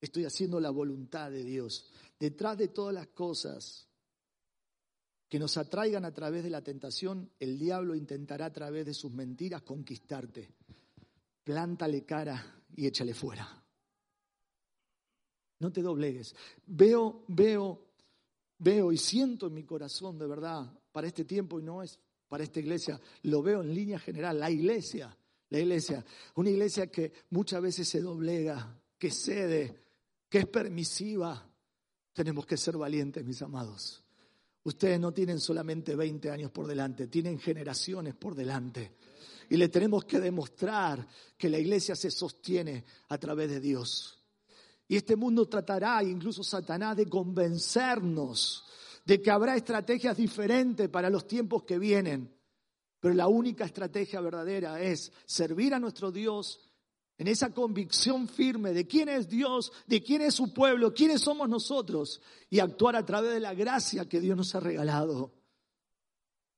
Estoy 0.00 0.24
haciendo 0.24 0.60
la 0.60 0.70
voluntad 0.70 1.30
de 1.30 1.44
Dios. 1.44 1.90
Detrás 2.18 2.58
de 2.58 2.68
todas 2.68 2.94
las 2.94 3.08
cosas 3.08 3.88
que 5.28 5.38
nos 5.38 5.56
atraigan 5.56 6.04
a 6.04 6.12
través 6.12 6.44
de 6.44 6.50
la 6.50 6.62
tentación, 6.62 7.30
el 7.40 7.58
diablo 7.58 7.94
intentará 7.94 8.46
a 8.46 8.52
través 8.52 8.86
de 8.86 8.94
sus 8.94 9.12
mentiras 9.12 9.62
conquistarte. 9.62 10.54
Plántale 11.42 12.04
cara 12.04 12.62
y 12.76 12.86
échale 12.86 13.14
fuera. 13.14 13.64
No 15.60 15.72
te 15.72 15.82
doblegues. 15.82 16.34
Veo, 16.66 17.24
veo, 17.28 17.86
veo 18.58 18.92
y 18.92 18.98
siento 18.98 19.46
en 19.46 19.54
mi 19.54 19.64
corazón 19.64 20.18
de 20.18 20.26
verdad 20.26 20.70
para 20.92 21.06
este 21.06 21.24
tiempo 21.24 21.58
y 21.58 21.62
no 21.62 21.82
es 21.82 21.98
para 22.28 22.44
esta 22.44 22.60
iglesia, 22.60 23.00
lo 23.22 23.42
veo 23.42 23.62
en 23.62 23.74
línea 23.74 23.98
general, 23.98 24.40
la 24.40 24.50
iglesia, 24.50 25.16
la 25.50 25.58
iglesia, 25.58 26.04
una 26.36 26.50
iglesia 26.50 26.88
que 26.88 27.12
muchas 27.30 27.62
veces 27.62 27.88
se 27.88 28.00
doblega, 28.00 28.80
que 28.98 29.10
cede, 29.10 29.84
que 30.28 30.38
es 30.38 30.46
permisiva. 30.46 31.48
Tenemos 32.12 32.46
que 32.46 32.56
ser 32.56 32.76
valientes, 32.76 33.24
mis 33.24 33.42
amados. 33.42 34.02
Ustedes 34.64 34.98
no 34.98 35.12
tienen 35.12 35.40
solamente 35.40 35.94
20 35.94 36.30
años 36.30 36.50
por 36.50 36.66
delante, 36.66 37.06
tienen 37.08 37.38
generaciones 37.38 38.14
por 38.14 38.34
delante. 38.34 38.96
Y 39.50 39.56
le 39.56 39.68
tenemos 39.68 40.04
que 40.06 40.20
demostrar 40.20 41.06
que 41.36 41.50
la 41.50 41.58
iglesia 41.58 41.94
se 41.94 42.10
sostiene 42.10 42.84
a 43.08 43.18
través 43.18 43.50
de 43.50 43.60
Dios. 43.60 44.24
Y 44.88 44.96
este 44.96 45.16
mundo 45.16 45.46
tratará, 45.46 46.02
incluso 46.02 46.42
Satanás, 46.42 46.96
de 46.96 47.06
convencernos 47.06 48.64
de 49.04 49.20
que 49.20 49.30
habrá 49.30 49.56
estrategias 49.56 50.16
diferentes 50.16 50.88
para 50.88 51.10
los 51.10 51.26
tiempos 51.26 51.64
que 51.64 51.78
vienen. 51.78 52.34
Pero 53.04 53.16
la 53.16 53.28
única 53.28 53.66
estrategia 53.66 54.18
verdadera 54.22 54.80
es 54.80 55.12
servir 55.26 55.74
a 55.74 55.78
nuestro 55.78 56.10
Dios 56.10 56.58
en 57.18 57.28
esa 57.28 57.52
convicción 57.52 58.26
firme 58.26 58.72
de 58.72 58.86
quién 58.86 59.10
es 59.10 59.28
Dios, 59.28 59.72
de 59.86 60.02
quién 60.02 60.22
es 60.22 60.32
su 60.32 60.54
pueblo, 60.54 60.94
quiénes 60.94 61.20
somos 61.20 61.46
nosotros 61.46 62.22
y 62.48 62.60
actuar 62.60 62.96
a 62.96 63.04
través 63.04 63.34
de 63.34 63.40
la 63.40 63.52
gracia 63.52 64.08
que 64.08 64.20
Dios 64.20 64.38
nos 64.38 64.54
ha 64.54 64.60
regalado. 64.60 65.34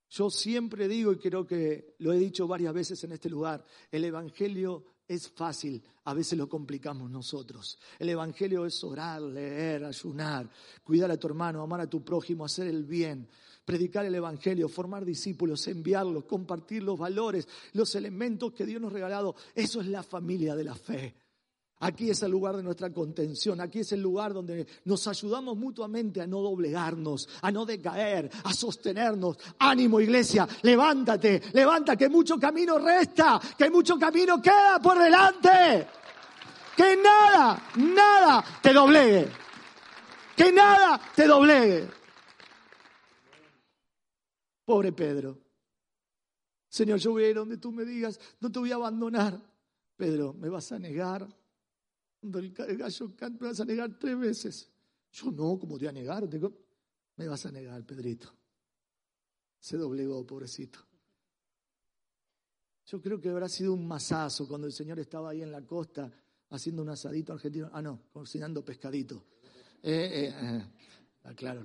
Yo 0.09 0.31
siempre 0.31 0.87
digo, 0.87 1.11
y 1.11 1.19
creo 1.19 1.45
que 1.45 1.97
lo 1.99 2.13
he 2.13 2.19
dicho 2.21 2.47
varias 2.47 2.73
veces 2.73 3.03
en 3.03 3.11
este 3.11 3.29
lugar, 3.29 3.65
el 3.91 4.05
Evangelio 4.05 4.85
es 5.09 5.29
fácil, 5.29 5.83
a 6.05 6.15
veces 6.15 6.39
lo 6.39 6.49
complicamos 6.49 7.11
nosotros. 7.11 7.77
El 7.99 8.11
Evangelio 8.11 8.67
es 8.67 8.85
orar, 8.85 9.21
leer, 9.21 9.85
ayunar, 9.85 10.49
cuidar 10.85 11.11
a 11.11 11.17
tu 11.17 11.27
hermano, 11.27 11.61
amar 11.61 11.81
a 11.81 11.91
tu 11.91 12.05
prójimo, 12.05 12.45
hacer 12.45 12.69
el 12.69 12.85
bien 12.85 13.29
predicar 13.67 14.07
el 14.07 14.15
Evangelio, 14.15 14.69
formar 14.69 15.05
discípulos, 15.05 15.67
enviarlos, 15.67 16.25
compartir 16.25 16.85
los 16.85 16.97
valores, 16.97 17.47
los 17.73 17.95
elementos 17.97 18.53
que 18.53 18.65
Dios 18.65 18.81
nos 18.81 18.93
ha 18.93 18.95
regalado. 18.95 19.35
Eso 19.55 19.81
es 19.81 19.89
la 19.89 20.05
familia 20.05 20.55
de 20.55 20.65
la 20.65 20.75
fe. 20.75 21.15
Aquí 21.81 22.09
es 22.09 22.23
el 22.23 22.31
lugar 22.31 22.57
de 22.57 22.63
nuestra 22.63 22.91
contención, 22.91 23.61
aquí 23.61 23.81
es 23.81 23.93
el 23.93 24.01
lugar 24.01 24.33
donde 24.33 24.67
nos 24.85 25.07
ayudamos 25.09 25.59
mutuamente 25.59 26.23
a 26.23 26.27
no 26.27 26.41
doblegarnos, 26.41 27.29
a 27.43 27.51
no 27.51 27.67
decaer, 27.67 28.31
a 28.45 28.55
sostenernos. 28.55 29.37
Ánimo 29.59 30.01
iglesia, 30.01 30.49
levántate, 30.63 31.43
levanta, 31.53 31.95
que 31.95 32.09
mucho 32.09 32.39
camino 32.39 32.79
resta, 32.79 33.39
que 33.59 33.69
mucho 33.69 33.99
camino 33.99 34.41
queda 34.41 34.79
por 34.83 34.99
delante. 34.99 35.87
Que 36.75 36.97
nada, 36.97 37.63
nada 37.77 38.45
te 38.63 38.73
doblegue. 38.73 39.29
Que 40.35 40.53
nada 40.53 40.99
te 41.15 41.27
doblegue. 41.27 42.06
Pobre 44.67 44.93
Pedro. 44.93 45.39
Señor, 46.69 46.99
yo 46.99 47.13
voy 47.13 47.23
a 47.25 47.31
ir 47.31 47.37
donde 47.37 47.57
tú 47.57 47.71
me 47.71 47.85
digas, 47.85 48.19
no 48.41 48.51
te 48.51 48.59
voy 48.59 48.73
a 48.73 48.75
abandonar. 48.75 49.41
Pedro, 49.97 50.35
¿me 50.35 50.49
vas 50.49 50.73
a 50.73 50.79
negar? 50.79 51.27
Cuando 52.21 52.41
el 52.41 52.53
gallo 52.53 53.17
canta, 53.17 53.41
me 53.41 53.49
vas 53.49 53.61
a 53.61 53.65
negar 53.65 53.97
tres 53.97 54.19
veces. 54.19 54.71
Yo 55.13 55.31
no, 55.31 55.57
¿cómo 55.59 55.79
te 55.79 55.85
voy 55.85 55.89
a 55.89 55.93
negar? 55.93 56.29
Me 57.17 57.29
vas 57.29 57.47
a 57.47 57.53
negar, 57.53 57.87
Pedrito. 57.87 58.35
Se 59.61 59.77
doblegó, 59.77 60.27
pobrecito. 60.27 60.81
Yo 62.87 63.01
creo 63.01 63.21
que 63.21 63.29
habrá 63.29 63.49
sido 63.49 63.73
un 63.73 63.87
masazo 63.87 64.49
cuando 64.49 64.67
el 64.67 64.73
Señor 64.73 64.99
estaba 64.99 65.31
ahí 65.31 65.43
en 65.43 65.53
la 65.53 65.65
costa 65.65 66.13
haciendo 66.51 66.83
un 66.83 66.89
asadito 66.89 67.33
argentino. 67.33 67.71
Ah, 67.73 67.83
no, 67.83 68.03
cocinando 68.13 68.65
pescadito. 68.65 69.25
Eh, 69.81 70.11
eh, 70.13 70.35
eh, 70.41 70.67
aclaro. 71.23 71.65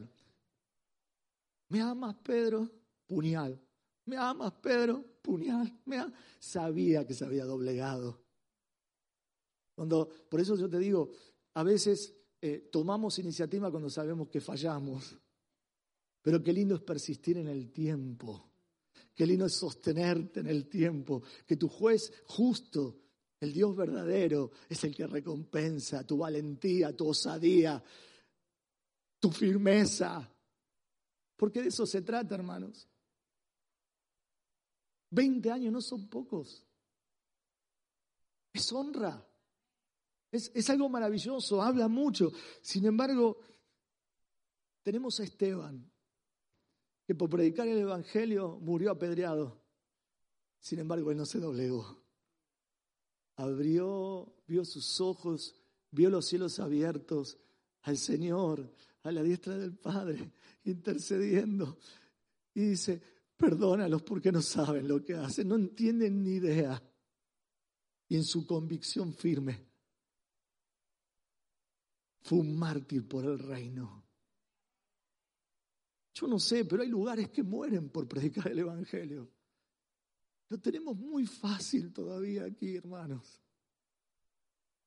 ¿Me 1.69 1.81
amas, 1.81 2.15
Pedro? 2.23 2.80
Puñal. 3.11 3.61
¿Me 4.05 4.15
amas, 4.15 4.53
Pedro? 4.53 5.03
Puñal. 5.21 5.77
¿Me 5.83 6.01
Sabía 6.39 7.05
que 7.05 7.13
se 7.13 7.25
había 7.25 7.43
doblegado. 7.43 8.23
Cuando, 9.75 10.07
por 10.29 10.39
eso 10.39 10.55
yo 10.55 10.69
te 10.69 10.79
digo, 10.79 11.11
a 11.55 11.63
veces 11.63 12.15
eh, 12.41 12.69
tomamos 12.71 13.19
iniciativa 13.19 13.69
cuando 13.69 13.89
sabemos 13.89 14.29
que 14.29 14.39
fallamos. 14.39 15.17
Pero 16.21 16.41
qué 16.41 16.53
lindo 16.53 16.75
es 16.75 16.81
persistir 16.81 17.37
en 17.37 17.49
el 17.49 17.69
tiempo. 17.73 18.49
Qué 19.13 19.25
lindo 19.25 19.45
es 19.45 19.55
sostenerte 19.55 20.39
en 20.39 20.47
el 20.47 20.69
tiempo. 20.69 21.21
Que 21.45 21.57
tu 21.57 21.67
juez 21.67 22.13
justo, 22.27 22.97
el 23.41 23.51
Dios 23.51 23.75
verdadero, 23.75 24.51
es 24.69 24.85
el 24.85 24.95
que 24.95 25.05
recompensa 25.05 26.07
tu 26.07 26.19
valentía, 26.19 26.95
tu 26.95 27.09
osadía, 27.09 27.83
tu 29.19 29.31
firmeza. 29.31 30.31
Porque 31.35 31.61
de 31.61 31.67
eso 31.67 31.85
se 31.85 32.03
trata, 32.03 32.35
hermanos. 32.35 32.87
20 35.11 35.51
años 35.51 35.71
no 35.71 35.81
son 35.81 36.07
pocos. 36.07 36.65
Es 38.53 38.71
honra. 38.73 39.25
Es, 40.31 40.69
algo 40.69 40.87
maravilloso, 40.87 41.61
habla 41.61 41.89
mucho. 41.89 42.31
Sin 42.61 42.85
embargo, 42.85 43.37
tenemos 44.81 45.19
a 45.19 45.23
Esteban, 45.23 45.91
que 47.05 47.13
por 47.13 47.29
predicar 47.29 47.67
el 47.67 47.79
Evangelio 47.79 48.57
murió 48.61 48.91
apedreado. 48.91 49.61
Sin 50.59 50.79
embargo, 50.79 51.11
él 51.11 51.17
no 51.17 51.25
se 51.25 51.39
doblegó. 51.39 52.01
Abrió, 53.35 54.33
vio 54.47 54.63
sus 54.63 55.01
ojos, 55.01 55.53
vio 55.91 56.09
los 56.09 56.27
cielos 56.27 56.59
abiertos, 56.59 57.37
al 57.81 57.97
Señor, 57.97 58.73
a 59.03 59.11
la 59.11 59.23
diestra 59.23 59.57
del 59.57 59.75
Padre, 59.75 60.31
intercediendo. 60.63 61.77
Y 62.53 62.61
dice, 62.61 63.01
Perdónalos 63.41 64.03
porque 64.03 64.31
no 64.31 64.39
saben 64.39 64.87
lo 64.87 65.03
que 65.03 65.15
hacen, 65.15 65.47
no 65.47 65.55
entienden 65.55 66.21
ni 66.23 66.33
idea. 66.33 66.79
Y 68.07 68.15
en 68.15 68.23
su 68.23 68.45
convicción 68.45 69.15
firme, 69.15 69.65
fue 72.21 72.37
un 72.37 72.55
mártir 72.55 73.07
por 73.07 73.25
el 73.25 73.39
reino. 73.39 74.05
Yo 76.13 76.27
no 76.27 76.37
sé, 76.37 76.65
pero 76.65 76.83
hay 76.83 76.89
lugares 76.89 77.29
que 77.29 77.41
mueren 77.41 77.89
por 77.89 78.07
predicar 78.07 78.47
el 78.51 78.59
Evangelio. 78.59 79.27
Lo 80.49 80.59
tenemos 80.59 80.95
muy 80.95 81.25
fácil 81.25 81.91
todavía 81.91 82.43
aquí, 82.43 82.75
hermanos. 82.75 83.41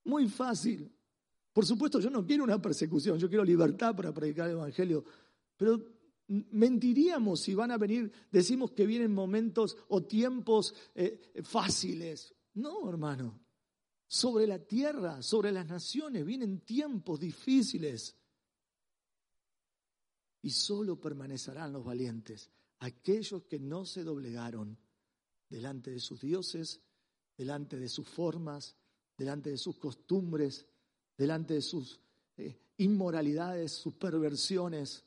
Muy 0.05 0.28
fácil. 0.28 0.94
Por 1.52 1.66
supuesto, 1.66 1.98
yo 1.98 2.11
no 2.11 2.24
quiero 2.24 2.44
una 2.44 2.62
persecución, 2.62 3.18
yo 3.18 3.28
quiero 3.28 3.42
libertad 3.42 3.96
para 3.96 4.14
predicar 4.14 4.46
el 4.46 4.57
Evangelio, 4.57 5.05
pero 5.57 5.93
Mentiríamos 6.26 7.42
si 7.42 7.54
van 7.54 7.70
a 7.70 7.78
venir, 7.78 8.10
decimos 8.30 8.72
que 8.72 8.86
vienen 8.86 9.12
momentos 9.12 9.76
o 9.88 10.04
tiempos 10.04 10.74
eh, 10.94 11.32
fáciles. 11.42 12.34
No, 12.54 12.88
hermano. 12.88 13.40
Sobre 14.06 14.46
la 14.46 14.58
tierra, 14.58 15.22
sobre 15.22 15.52
las 15.52 15.66
naciones, 15.66 16.24
vienen 16.24 16.60
tiempos 16.60 17.20
difíciles. 17.20 18.16
Y 20.42 20.50
solo 20.50 21.00
permanecerán 21.00 21.72
los 21.72 21.84
valientes, 21.84 22.50
aquellos 22.78 23.44
que 23.44 23.58
no 23.58 23.84
se 23.84 24.04
doblegaron 24.04 24.78
delante 25.48 25.90
de 25.90 26.00
sus 26.00 26.20
dioses, 26.20 26.80
delante 27.36 27.78
de 27.78 27.88
sus 27.88 28.06
formas, 28.06 28.76
delante 29.16 29.50
de 29.50 29.58
sus 29.58 29.76
costumbres, 29.78 30.66
delante 31.16 31.54
de 31.54 31.62
sus 31.62 32.00
eh, 32.36 32.58
inmoralidades, 32.78 33.72
sus 33.72 33.94
perversiones 33.94 35.04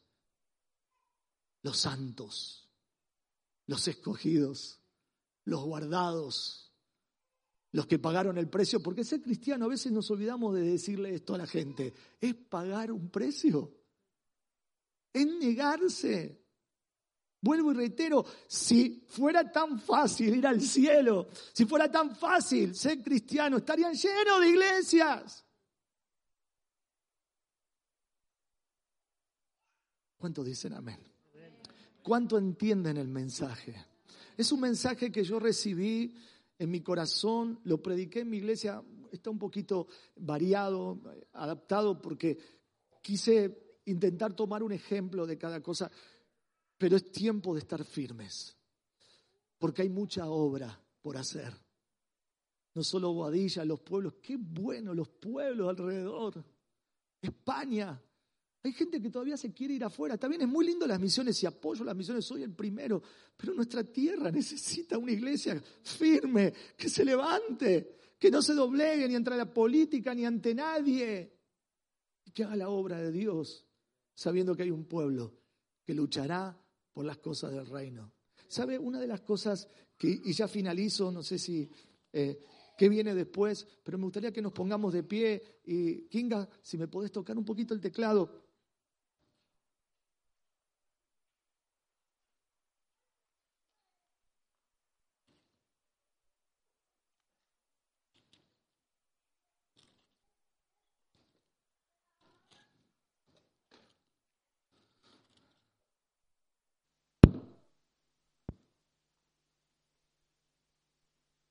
los 1.67 1.79
santos, 1.79 2.71
los 3.65 3.89
escogidos, 3.89 4.81
los 5.43 5.65
guardados, 5.65 6.73
los 7.73 7.87
que 7.87 7.99
pagaron 7.99 8.37
el 8.37 8.47
precio, 8.47 8.81
porque 8.81 9.03
ser 9.03 9.21
cristiano 9.21 9.65
a 9.65 9.67
veces 9.67 9.91
nos 9.91 10.09
olvidamos 10.09 10.55
de 10.55 10.61
decirle 10.61 11.13
esto 11.13 11.35
a 11.35 11.39
la 11.39 11.45
gente, 11.45 11.93
es 12.21 12.35
pagar 12.35 12.89
un 12.93 13.09
precio, 13.09 13.83
es 15.11 15.27
negarse. 15.27 16.41
Vuelvo 17.41 17.73
y 17.73 17.75
reitero, 17.75 18.25
si 18.47 19.05
fuera 19.05 19.51
tan 19.51 19.77
fácil 19.77 20.37
ir 20.37 20.47
al 20.47 20.61
cielo, 20.61 21.27
si 21.51 21.65
fuera 21.65 21.91
tan 21.91 22.15
fácil 22.15 22.73
ser 22.75 23.03
cristiano, 23.03 23.57
estarían 23.57 23.93
llenos 23.93 24.39
de 24.39 24.47
iglesias. 24.47 25.45
¿Cuántos 30.15 30.45
dicen 30.45 30.71
amén? 30.71 31.16
¿Cuánto 32.07 32.37
entienden 32.37 32.95
el 32.95 33.09
mensaje? 33.09 33.75
Es 34.37 34.53
un 34.53 34.61
mensaje 34.61 35.11
que 35.11 35.25
yo 35.25 35.41
recibí 35.41 36.15
en 36.57 36.71
mi 36.71 36.79
corazón, 36.79 37.59
lo 37.65 37.83
prediqué 37.83 38.21
en 38.21 38.29
mi 38.29 38.37
iglesia, 38.37 38.81
está 39.11 39.29
un 39.29 39.37
poquito 39.37 39.87
variado, 40.15 41.01
adaptado, 41.33 42.01
porque 42.01 42.37
quise 43.01 43.79
intentar 43.83 44.33
tomar 44.33 44.63
un 44.63 44.71
ejemplo 44.71 45.27
de 45.27 45.37
cada 45.37 45.61
cosa. 45.61 45.91
Pero 46.77 46.95
es 46.95 47.11
tiempo 47.11 47.53
de 47.53 47.59
estar 47.59 47.83
firmes, 47.83 48.55
porque 49.57 49.81
hay 49.81 49.89
mucha 49.89 50.29
obra 50.29 50.81
por 51.01 51.17
hacer. 51.17 51.53
No 52.73 52.83
solo 52.83 53.11
Boadilla, 53.11 53.65
los 53.65 53.81
pueblos, 53.81 54.13
qué 54.21 54.37
bueno 54.37 54.93
los 54.93 55.09
pueblos 55.09 55.67
alrededor. 55.67 56.41
España, 57.21 58.01
hay 58.63 58.73
gente 58.73 59.01
que 59.01 59.09
todavía 59.09 59.37
se 59.37 59.53
quiere 59.53 59.75
ir 59.75 59.83
afuera. 59.83 60.17
También 60.17 60.41
es 60.41 60.47
muy 60.47 60.65
lindo 60.65 60.85
las 60.87 60.99
misiones 60.99 61.41
y 61.41 61.45
apoyo 61.45 61.83
las 61.83 61.95
misiones, 61.95 62.25
soy 62.25 62.43
el 62.43 62.53
primero. 62.53 63.01
Pero 63.35 63.53
nuestra 63.53 63.83
tierra 63.83 64.31
necesita 64.31 64.97
una 64.97 65.11
iglesia 65.11 65.61
firme, 65.83 66.53
que 66.75 66.89
se 66.89 67.05
levante, 67.05 67.97
que 68.19 68.31
no 68.31 68.41
se 68.41 68.53
doblegue 68.53 69.07
ni 69.07 69.15
ante 69.15 69.31
la 69.31 69.51
política 69.51 70.13
ni 70.13 70.25
ante 70.25 70.53
nadie. 70.53 71.33
Y 72.25 72.31
que 72.31 72.43
haga 72.43 72.55
la 72.55 72.69
obra 72.69 72.99
de 73.01 73.11
Dios, 73.11 73.65
sabiendo 74.13 74.55
que 74.55 74.63
hay 74.63 74.71
un 74.71 74.85
pueblo 74.85 75.33
que 75.85 75.93
luchará 75.93 76.59
por 76.91 77.05
las 77.05 77.17
cosas 77.17 77.53
del 77.53 77.65
reino. 77.65 78.11
¿Sabe? 78.47 78.77
Una 78.79 78.99
de 78.99 79.07
las 79.07 79.21
cosas 79.21 79.67
que, 79.97 80.09
y 80.23 80.33
ya 80.33 80.47
finalizo, 80.47 81.11
no 81.11 81.23
sé 81.23 81.37
si 81.37 81.69
eh, 82.11 82.39
qué 82.77 82.89
viene 82.89 83.13
después, 83.15 83.67
pero 83.83 83.97
me 83.97 84.05
gustaría 84.05 84.31
que 84.31 84.41
nos 84.41 84.53
pongamos 84.53 84.93
de 84.93 85.03
pie 85.03 85.59
y 85.65 86.07
Kinga, 86.07 86.47
si 86.61 86.77
me 86.77 86.87
podés 86.87 87.11
tocar 87.11 87.37
un 87.37 87.45
poquito 87.45 87.73
el 87.73 87.81
teclado. 87.81 88.46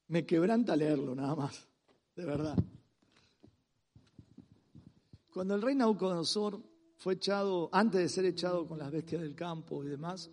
Me 0.09 0.25
quebranta 0.25 0.77
leerlo 0.77 1.15
nada 1.15 1.35
más, 1.35 1.69
de 2.15 2.25
verdad. 2.25 2.57
Cuando 5.33 5.55
el 5.55 5.63
rey 5.63 5.75
Nauconosor 5.75 6.63
fue 6.97 7.15
echado, 7.15 7.69
antes 7.73 8.01
de 8.01 8.09
ser 8.09 8.25
echado 8.25 8.67
con 8.67 8.79
las 8.79 8.91
bestias 8.91 9.21
del 9.21 9.35
campo 9.35 9.85
y 9.85 9.89
demás, 9.89 10.31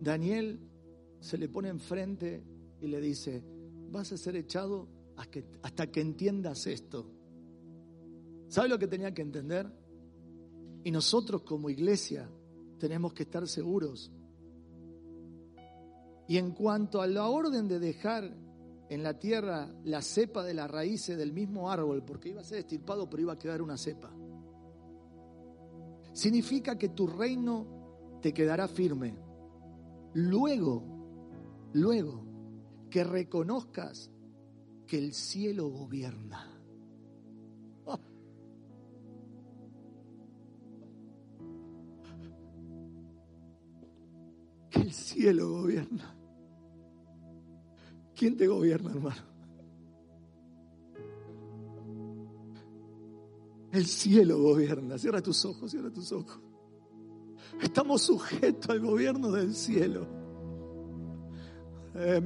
Daniel 0.00 0.60
se 1.20 1.38
le 1.38 1.48
pone 1.48 1.68
enfrente 1.68 2.42
y 2.80 2.88
le 2.88 3.00
dice, 3.00 3.44
vas 3.90 4.12
a 4.12 4.16
ser 4.16 4.36
echado 4.36 4.88
hasta 5.62 5.86
que 5.90 6.00
entiendas 6.00 6.66
esto. 6.66 7.10
¿Sabe 8.48 8.68
lo 8.68 8.78
que 8.78 8.88
tenía 8.88 9.14
que 9.14 9.22
entender? 9.22 9.70
Y 10.82 10.90
nosotros 10.90 11.42
como 11.42 11.70
iglesia 11.70 12.28
tenemos 12.78 13.12
que 13.12 13.22
estar 13.22 13.46
seguros. 13.46 14.10
Y 16.26 16.38
en 16.38 16.52
cuanto 16.52 17.00
a 17.00 17.06
la 17.06 17.28
orden 17.28 17.68
de 17.68 17.78
dejar 17.78 18.34
en 18.88 19.02
la 19.02 19.18
tierra 19.18 19.72
la 19.84 20.02
cepa 20.02 20.44
de 20.44 20.54
las 20.54 20.70
raíces 20.70 21.16
del 21.16 21.32
mismo 21.32 21.70
árbol, 21.70 22.04
porque 22.04 22.30
iba 22.30 22.40
a 22.40 22.44
ser 22.44 22.58
estirpado, 22.58 23.08
pero 23.08 23.22
iba 23.22 23.32
a 23.32 23.38
quedar 23.38 23.62
una 23.62 23.76
cepa. 23.76 24.10
Significa 26.12 26.78
que 26.78 26.90
tu 26.90 27.06
reino 27.06 28.18
te 28.22 28.32
quedará 28.32 28.68
firme. 28.68 29.16
Luego, 30.14 30.84
luego, 31.72 32.24
que 32.88 33.02
reconozcas 33.02 34.10
que 34.86 34.98
el 34.98 35.12
cielo 35.12 35.68
gobierna. 35.68 36.50
Que 44.70 44.80
el 44.80 44.92
cielo 44.92 45.50
gobierna. 45.50 46.13
¿Quién 48.24 48.38
te 48.38 48.46
gobierna, 48.46 48.90
hermano? 48.90 49.20
El 53.70 53.84
cielo 53.84 54.38
gobierna. 54.38 54.96
Cierra 54.96 55.20
tus 55.20 55.44
ojos, 55.44 55.70
cierra 55.70 55.90
tus 55.90 56.10
ojos. 56.10 56.40
Estamos 57.60 58.00
sujetos 58.00 58.70
al 58.70 58.80
gobierno 58.80 59.30
del 59.30 59.54
cielo. 59.54 60.06
Eh, 61.96 62.22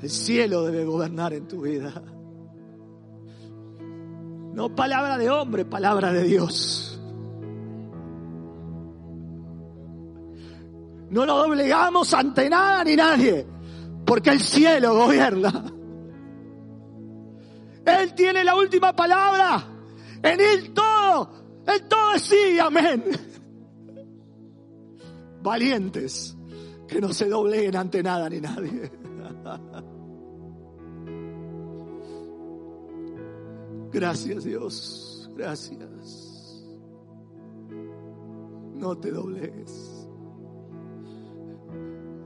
El 0.00 0.08
cielo 0.08 0.62
debe 0.62 0.86
gobernar 0.86 1.34
en 1.34 1.46
tu 1.46 1.60
vida. 1.60 2.02
No 4.54 4.74
palabra 4.74 5.18
de 5.18 5.28
hombre, 5.28 5.66
palabra 5.66 6.10
de 6.10 6.22
Dios. 6.22 6.93
No 11.14 11.24
lo 11.24 11.36
doblegamos 11.44 12.12
ante 12.12 12.50
nada 12.50 12.82
ni 12.82 12.96
nadie, 12.96 13.46
porque 14.04 14.30
el 14.30 14.40
cielo 14.40 14.96
gobierna. 14.96 15.72
Él 17.86 18.14
tiene 18.14 18.42
la 18.42 18.56
última 18.56 18.92
palabra. 18.92 19.64
En 20.24 20.40
Él 20.40 20.74
todo, 20.74 21.30
Él 21.68 21.84
todo 21.88 22.14
es 22.14 22.22
sí, 22.22 22.58
amén. 22.58 23.04
Valientes, 25.40 26.36
que 26.88 27.00
no 27.00 27.12
se 27.12 27.28
dobleguen 27.28 27.76
ante 27.76 28.02
nada 28.02 28.28
ni 28.28 28.40
nadie. 28.40 28.90
Gracias 33.92 34.42
Dios, 34.42 35.30
gracias. 35.36 35.78
No 38.74 38.98
te 38.98 39.12
doblegues. 39.12 39.93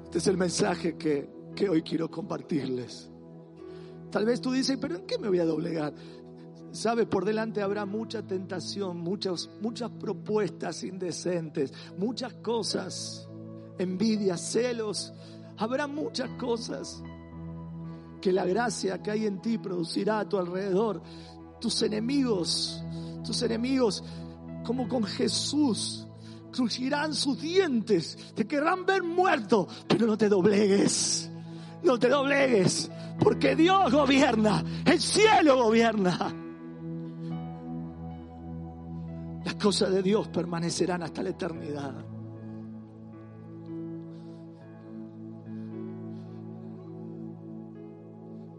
Este 0.09 0.17
es 0.21 0.27
el 0.29 0.39
mensaje 0.39 0.97
que, 0.97 1.69
hoy 1.69 1.83
quiero 1.83 2.11
compartirles. 2.11 3.11
Tal 4.11 4.25
vez 4.25 4.41
tú 4.41 4.53
dices, 4.53 4.79
pero 4.81 4.97
¿en 4.97 5.05
qué 5.05 5.19
me 5.19 5.29
voy 5.29 5.39
a 5.39 5.45
doblegar? 5.45 5.93
Sabe, 6.71 7.05
por 7.05 7.27
delante 7.27 7.61
habrá 7.61 7.85
mucha 7.85 8.27
tentación, 8.27 8.97
muchas, 8.97 9.51
muchas 9.61 9.91
propuestas 9.91 10.83
indecentes, 10.83 11.75
muchas 11.99 12.33
cosas, 12.37 13.29
envidia, 13.77 14.39
celos, 14.39 15.13
habrá 15.59 15.87
muchas 15.87 16.31
cosas 16.41 17.03
que 18.23 18.33
la 18.33 18.47
gracia 18.47 19.03
que 19.03 19.11
hay 19.11 19.27
en 19.27 19.43
ti 19.43 19.59
producirá 19.59 20.21
a 20.21 20.29
tu 20.29 20.39
alrededor. 20.39 21.03
Tus 21.61 21.83
enemigos, 21.83 22.83
tus 23.27 23.43
enemigos, 23.43 24.03
como 24.65 24.89
con 24.89 25.05
Jesús, 25.05 26.08
crujirán 26.51 27.15
sus 27.15 27.41
dientes, 27.41 28.33
te 28.35 28.47
querrán 28.47 28.85
ver 28.87 29.03
muerto, 29.03 29.67
pero 29.87 30.07
no 30.07 30.17
te 30.17 30.29
doblegues, 30.29 31.31
no 31.83 31.99
te 31.99 32.09
doblegues, 32.09 32.91
porque 33.21 33.55
Dios 33.57 33.93
gobierna, 33.93 34.65
el 34.85 35.01
cielo 35.01 35.65
gobierna. 35.65 36.35
Las 39.45 39.55
cosas 39.55 39.91
de 39.91 40.03
Dios 40.03 40.29
permanecerán 40.29 41.03
hasta 41.03 41.23
la 41.23 41.31
eternidad. 41.31 41.95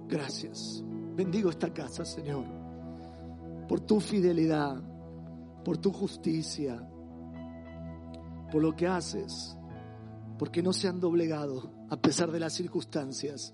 Gracias. 0.08 0.84
Bendigo 1.16 1.50
esta 1.50 1.72
casa, 1.72 2.06
Señor, 2.06 2.46
por 3.68 3.82
tu 3.82 4.00
fidelidad, 4.00 4.82
por 5.64 5.78
tu 5.78 5.92
justicia 5.92 6.82
por 8.52 8.62
lo 8.62 8.76
que 8.76 8.88
haces, 8.88 9.58
porque 10.38 10.64
no 10.64 10.74
se 10.74 10.88
han 10.88 11.00
doblegado 11.00 11.72
a 11.90 11.98
pesar 11.98 12.32
de 12.32 12.40
las 12.40 12.54
circunstancias, 12.54 13.54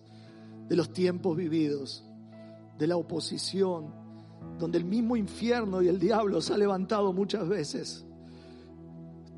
de 0.68 0.76
los 0.76 0.92
tiempos 0.92 1.36
vividos, 1.38 2.06
de 2.78 2.88
la 2.88 2.98
oposición, 2.98 3.94
donde 4.60 4.78
el 4.78 4.86
mismo 4.86 5.16
infierno 5.16 5.82
y 5.82 5.88
el 5.88 6.00
diablo 6.00 6.42
se 6.42 6.54
ha 6.54 6.58
levantado 6.58 7.14
muchas 7.14 7.48
veces. 7.48 8.06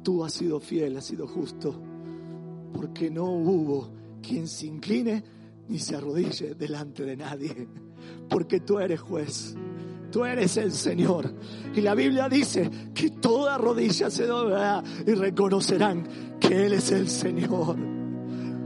Tú 0.04 0.24
has 0.24 0.34
sido 0.34 0.60
fiel, 0.60 0.98
has 0.98 1.06
sido 1.06 1.28
justo, 1.28 1.80
porque 2.74 3.10
no 3.10 3.26
hubo 3.26 3.92
quien 4.22 4.48
se 4.48 4.68
incline 4.68 5.24
ni 5.68 5.80
se 5.80 5.96
arrodille 5.96 6.56
delante 6.56 7.04
de 7.04 7.18
nadie, 7.18 7.68
porque 8.30 8.60
tú 8.60 8.80
eres 8.80 9.02
juez 9.02 9.56
Tú 10.12 10.26
eres 10.26 10.58
el 10.58 10.72
Señor. 10.72 11.32
Y 11.76 11.82
la 11.82 11.94
Biblia 11.96 12.30
dice 12.30 12.70
que 12.94 13.12
toda 13.12 13.58
rodilla 13.58 14.10
se 14.10 14.26
doblará 14.26 14.84
y 15.06 15.14
reconocerán 15.14 16.08
que 16.40 16.66
Él 16.66 16.74
es 16.74 16.92
el 16.92 17.10
Señor. 17.10 17.78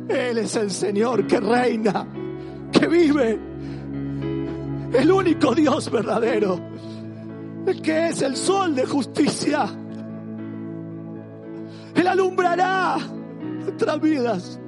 Él 0.07 0.37
es 0.37 0.55
el 0.55 0.71
Señor 0.71 1.25
que 1.25 1.39
reina, 1.39 2.07
que 2.71 2.87
vive. 2.87 3.39
El 4.93 5.11
único 5.11 5.55
Dios 5.55 5.89
verdadero. 5.89 6.59
El 7.65 7.81
que 7.81 8.07
es 8.07 8.21
el 8.21 8.35
sol 8.35 8.75
de 8.75 8.85
justicia. 8.85 9.65
Él 11.95 12.07
alumbrará 12.07 12.97
nuestras 13.63 14.01
vidas. 14.01 14.59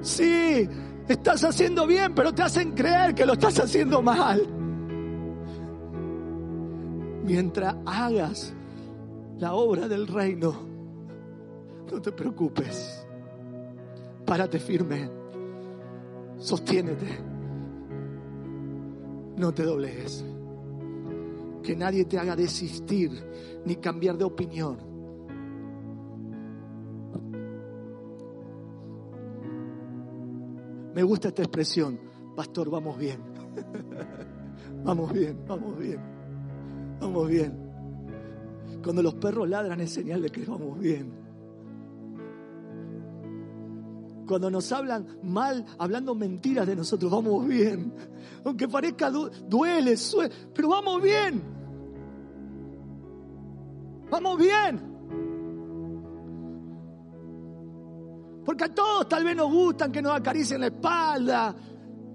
Sí, 0.00 0.68
estás 1.14 1.44
haciendo 1.44 1.86
bien, 1.86 2.14
pero 2.14 2.32
te 2.32 2.42
hacen 2.42 2.72
creer 2.72 3.14
que 3.14 3.26
lo 3.26 3.34
estás 3.34 3.58
haciendo 3.60 4.02
mal. 4.02 4.46
Mientras 7.24 7.76
hagas 7.84 8.54
la 9.38 9.54
obra 9.54 9.88
del 9.88 10.06
reino, 10.06 10.54
no 11.90 12.00
te 12.00 12.12
preocupes. 12.12 13.06
Párate 14.24 14.58
firme. 14.58 15.10
Sostiénete. 16.38 17.06
No 19.36 19.52
te 19.52 19.62
doblegues. 19.62 20.24
Que 21.62 21.76
nadie 21.76 22.04
te 22.04 22.18
haga 22.18 22.36
desistir 22.36 23.10
ni 23.64 23.76
cambiar 23.76 24.16
de 24.16 24.24
opinión. 24.24 24.87
Me 30.98 31.04
gusta 31.04 31.28
esta 31.28 31.42
expresión. 31.42 31.96
Pastor, 32.34 32.68
vamos 32.68 32.98
bien. 32.98 33.20
vamos 34.84 35.12
bien, 35.12 35.38
vamos 35.46 35.78
bien. 35.78 36.00
Vamos 37.00 37.28
bien. 37.28 37.56
Cuando 38.82 39.00
los 39.00 39.14
perros 39.14 39.48
ladran 39.48 39.80
es 39.80 39.92
señal 39.92 40.22
de 40.22 40.30
que 40.30 40.44
vamos 40.44 40.76
bien. 40.76 41.12
Cuando 44.26 44.50
nos 44.50 44.72
hablan 44.72 45.06
mal, 45.22 45.64
hablando 45.78 46.16
mentiras 46.16 46.66
de 46.66 46.74
nosotros, 46.74 47.12
vamos 47.12 47.46
bien. 47.46 47.94
Aunque 48.44 48.66
parezca 48.66 49.08
duele, 49.08 49.94
pero 50.52 50.68
vamos 50.68 51.00
bien. 51.00 51.40
Vamos 54.10 54.36
bien. 54.36 54.97
Porque 58.48 58.64
a 58.64 58.74
todos 58.74 59.06
tal 59.06 59.24
vez 59.24 59.36
nos 59.36 59.52
gustan 59.52 59.92
que 59.92 60.00
nos 60.00 60.16
acaricien 60.16 60.62
la 60.62 60.68
espalda. 60.68 61.54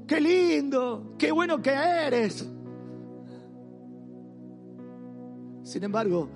Qué 0.07 0.19
lindo, 0.19 1.13
qué 1.15 1.31
bueno 1.31 1.61
que 1.61 1.69
eres. 1.69 2.43
Sin 5.61 5.83
embargo, 5.83 6.27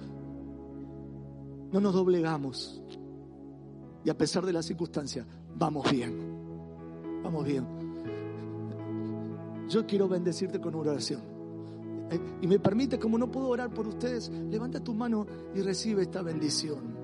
no 1.71 1.79
nos 1.79 1.95
doblegamos. 1.95 2.79
Y 4.05 4.11
a 4.11 4.15
pesar 4.15 4.45
de 4.45 4.53
las 4.53 4.67
circunstancias, 4.67 5.25
vamos 5.55 5.89
bien. 5.89 6.15
Vamos 7.23 7.43
bien. 7.43 7.65
Yo 9.67 9.87
quiero 9.87 10.07
bendecirte 10.07 10.61
con 10.61 10.75
una 10.75 10.91
oración. 10.91 11.21
Eh, 12.11 12.19
y 12.43 12.45
me 12.45 12.59
permite, 12.59 12.99
como 12.99 13.17
no 13.17 13.31
puedo 13.31 13.47
orar 13.47 13.71
por 13.71 13.87
ustedes, 13.87 14.29
levanta 14.29 14.79
tu 14.79 14.93
mano 14.93 15.25
y 15.55 15.61
recibe 15.61 16.03
esta 16.03 16.21
bendición. 16.21 16.95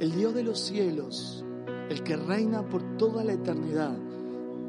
El 0.00 0.12
Dios 0.12 0.32
de 0.32 0.42
los 0.42 0.58
cielos, 0.58 1.44
el 1.88 2.02
que 2.02 2.16
reina 2.16 2.62
por 2.62 2.96
toda 2.96 3.24
la 3.24 3.32
eternidad, 3.32 3.96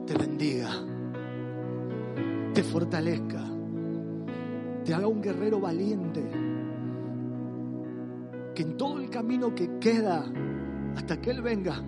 te 0.06 0.18
bendiga, 0.18 0.70
te 2.54 2.64
fortalezca, 2.64 3.44
te 4.84 4.94
haga 4.94 5.08
un 5.08 5.22
guerrero 5.22 5.60
valiente 5.60 6.24
que 8.54 8.64
en 8.64 8.78
todo 8.78 9.00
el 9.00 9.10
camino 9.10 9.54
que 9.54 9.80
queda 9.80 10.26
hasta 10.96 11.20
que 11.20 11.32
Él 11.32 11.42
venga, 11.42 11.84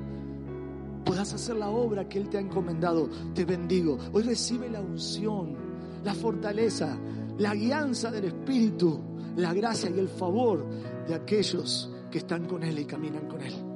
puedas 1.06 1.34
hacer 1.34 1.56
la 1.56 1.70
obra 1.70 2.08
que 2.08 2.20
Él 2.20 2.30
te 2.30 2.38
ha 2.38 2.42
encomendado. 2.42 3.10
Te 3.34 3.46
bendigo. 3.46 3.98
Hoy 4.12 4.24
recibe 4.24 4.70
la 4.70 4.82
unción, 4.82 5.56
la 6.04 6.14
fortaleza, 6.14 6.98
la 7.38 7.56
guianza 7.56 8.12
del 8.12 8.26
Espíritu, 8.26 9.00
la 9.38 9.54
gracia 9.54 9.90
y 9.90 9.98
el 9.98 10.10
favor 10.10 10.66
de 11.08 11.16
aquellos 11.16 11.90
que 12.12 12.18
están 12.18 12.46
con 12.46 12.64
Él 12.64 12.80
y 12.80 12.86
caminan 12.86 13.28
con 13.28 13.42
Él. 13.42 13.67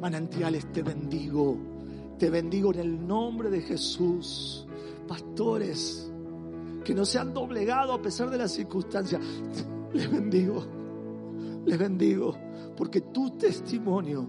Manantiales, 0.00 0.72
te 0.72 0.82
bendigo. 0.82 1.56
Te 2.18 2.30
bendigo 2.30 2.72
en 2.72 2.80
el 2.80 3.06
nombre 3.06 3.50
de 3.50 3.62
Jesús. 3.62 4.66
Pastores 5.06 6.10
que 6.84 6.94
no 6.94 7.04
se 7.04 7.18
han 7.18 7.34
doblegado 7.34 7.92
a 7.92 8.02
pesar 8.02 8.30
de 8.30 8.38
las 8.38 8.52
circunstancias, 8.52 9.20
les 9.92 10.10
bendigo 10.10 10.78
les 11.68 11.78
bendigo 11.78 12.34
porque 12.76 13.02
tu 13.02 13.36
testimonio 13.36 14.26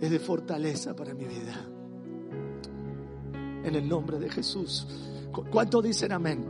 es 0.00 0.10
de 0.10 0.18
fortaleza 0.18 0.94
para 0.94 1.14
mi 1.14 1.24
vida. 1.24 1.68
En 3.64 3.74
el 3.74 3.88
nombre 3.88 4.18
de 4.18 4.28
Jesús. 4.28 4.86
¿Cuántos 5.50 5.82
dicen 5.84 6.12
amén? 6.12 6.44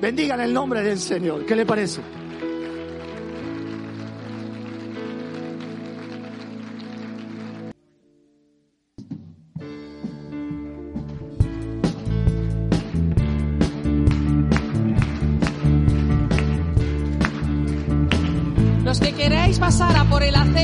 Bendigan 0.00 0.40
el 0.40 0.52
nombre 0.52 0.82
del 0.82 0.98
Señor. 0.98 1.44
¿Qué 1.46 1.54
le 1.54 1.64
parece? 1.64 2.00
Por 20.16 20.22
el 20.22 20.34
aceite 20.34 20.55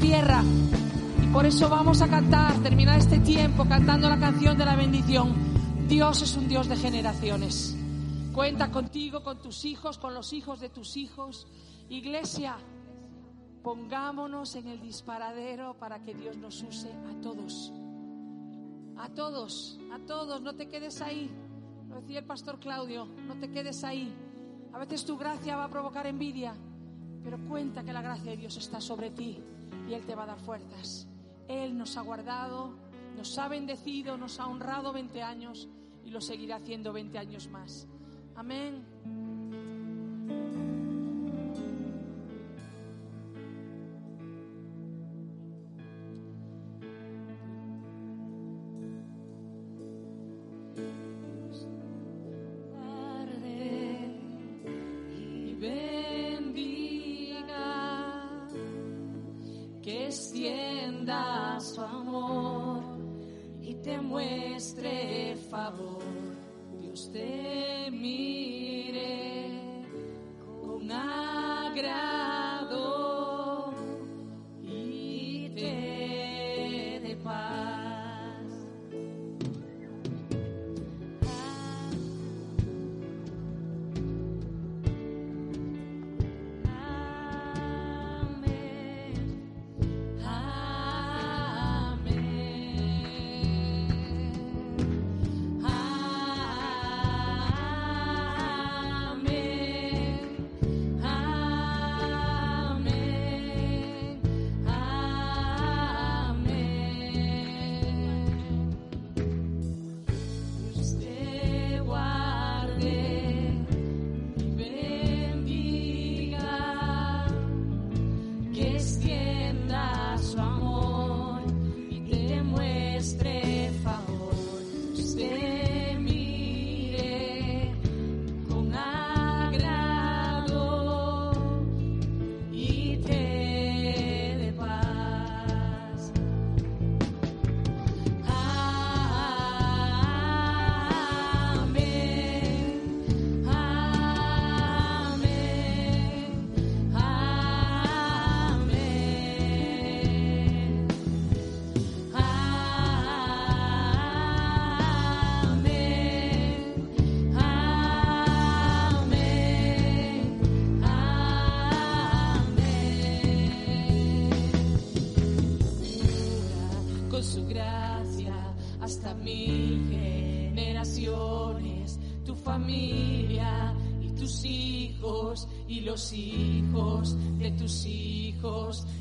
tierra 0.00 0.42
y 1.22 1.26
por 1.28 1.46
eso 1.46 1.68
vamos 1.68 2.02
a 2.02 2.08
cantar, 2.08 2.60
terminar 2.62 2.98
este 2.98 3.20
tiempo 3.20 3.64
cantando 3.64 4.08
la 4.08 4.18
canción 4.18 4.58
de 4.58 4.64
la 4.64 4.74
bendición. 4.74 5.32
Dios 5.88 6.20
es 6.22 6.36
un 6.36 6.48
Dios 6.48 6.68
de 6.68 6.76
generaciones. 6.76 7.76
Cuenta 8.34 8.72
contigo, 8.72 9.22
con 9.22 9.40
tus 9.40 9.64
hijos, 9.64 9.98
con 9.98 10.14
los 10.14 10.32
hijos 10.32 10.58
de 10.58 10.68
tus 10.68 10.96
hijos. 10.96 11.46
Iglesia, 11.88 12.56
pongámonos 13.62 14.56
en 14.56 14.66
el 14.66 14.80
disparadero 14.80 15.78
para 15.78 16.02
que 16.02 16.12
Dios 16.12 16.36
nos 16.36 16.60
use 16.62 16.90
a 16.90 17.20
todos. 17.22 17.72
A 18.96 19.08
todos, 19.10 19.78
a 19.92 19.98
todos, 20.00 20.42
no 20.42 20.56
te 20.56 20.66
quedes 20.66 21.00
ahí. 21.00 21.30
Lo 21.88 22.00
decía 22.00 22.18
el 22.18 22.26
pastor 22.26 22.58
Claudio, 22.58 23.06
no 23.28 23.36
te 23.38 23.48
quedes 23.52 23.84
ahí. 23.84 24.12
A 24.72 24.78
veces 24.78 25.04
tu 25.04 25.16
gracia 25.16 25.56
va 25.56 25.64
a 25.64 25.70
provocar 25.70 26.08
envidia, 26.08 26.52
pero 27.22 27.38
cuenta 27.48 27.84
que 27.84 27.92
la 27.92 28.02
gracia 28.02 28.32
de 28.32 28.38
Dios 28.38 28.56
está 28.56 28.80
sobre 28.80 29.10
ti 29.10 29.40
y 29.88 29.94
Él 29.94 30.04
te 30.04 30.14
va 30.14 30.24
a 30.24 30.26
dar 30.26 30.38
fuerzas. 30.40 31.08
Él 31.48 31.76
nos 31.76 31.96
ha 31.96 32.02
guardado, 32.02 32.74
nos 33.16 33.38
ha 33.38 33.48
bendecido, 33.48 34.16
nos 34.18 34.38
ha 34.38 34.46
honrado 34.46 34.92
20 34.92 35.22
años 35.22 35.68
y 36.04 36.10
lo 36.10 36.20
seguirá 36.20 36.56
haciendo 36.56 36.92
20 36.92 37.18
años 37.18 37.48
más. 37.48 37.88
Amén. 38.34 38.84
Favor. 65.48 66.02
Dios 66.80 67.10
te 67.12 67.90
mire 67.90 68.37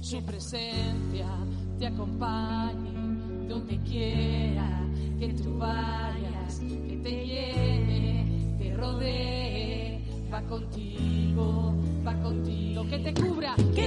su 0.07 0.23
presencia 0.23 1.27
te 1.77 1.88
acompañe 1.88 2.93
donde 3.49 3.77
quiera 3.81 4.81
que 5.19 5.34
tú 5.34 5.57
vayas, 5.57 6.59
que 6.61 6.97
te 7.03 7.25
llene, 7.25 8.55
te 8.57 8.73
rodee, 8.73 10.01
va 10.34 10.41
contigo, 10.43 11.75
va 12.07 12.13
contigo, 12.21 12.88
que 12.88 12.99
te 12.99 13.13
cubra, 13.13 13.53
que 13.75 13.86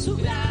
su 0.00 0.16
gracia 0.16 0.49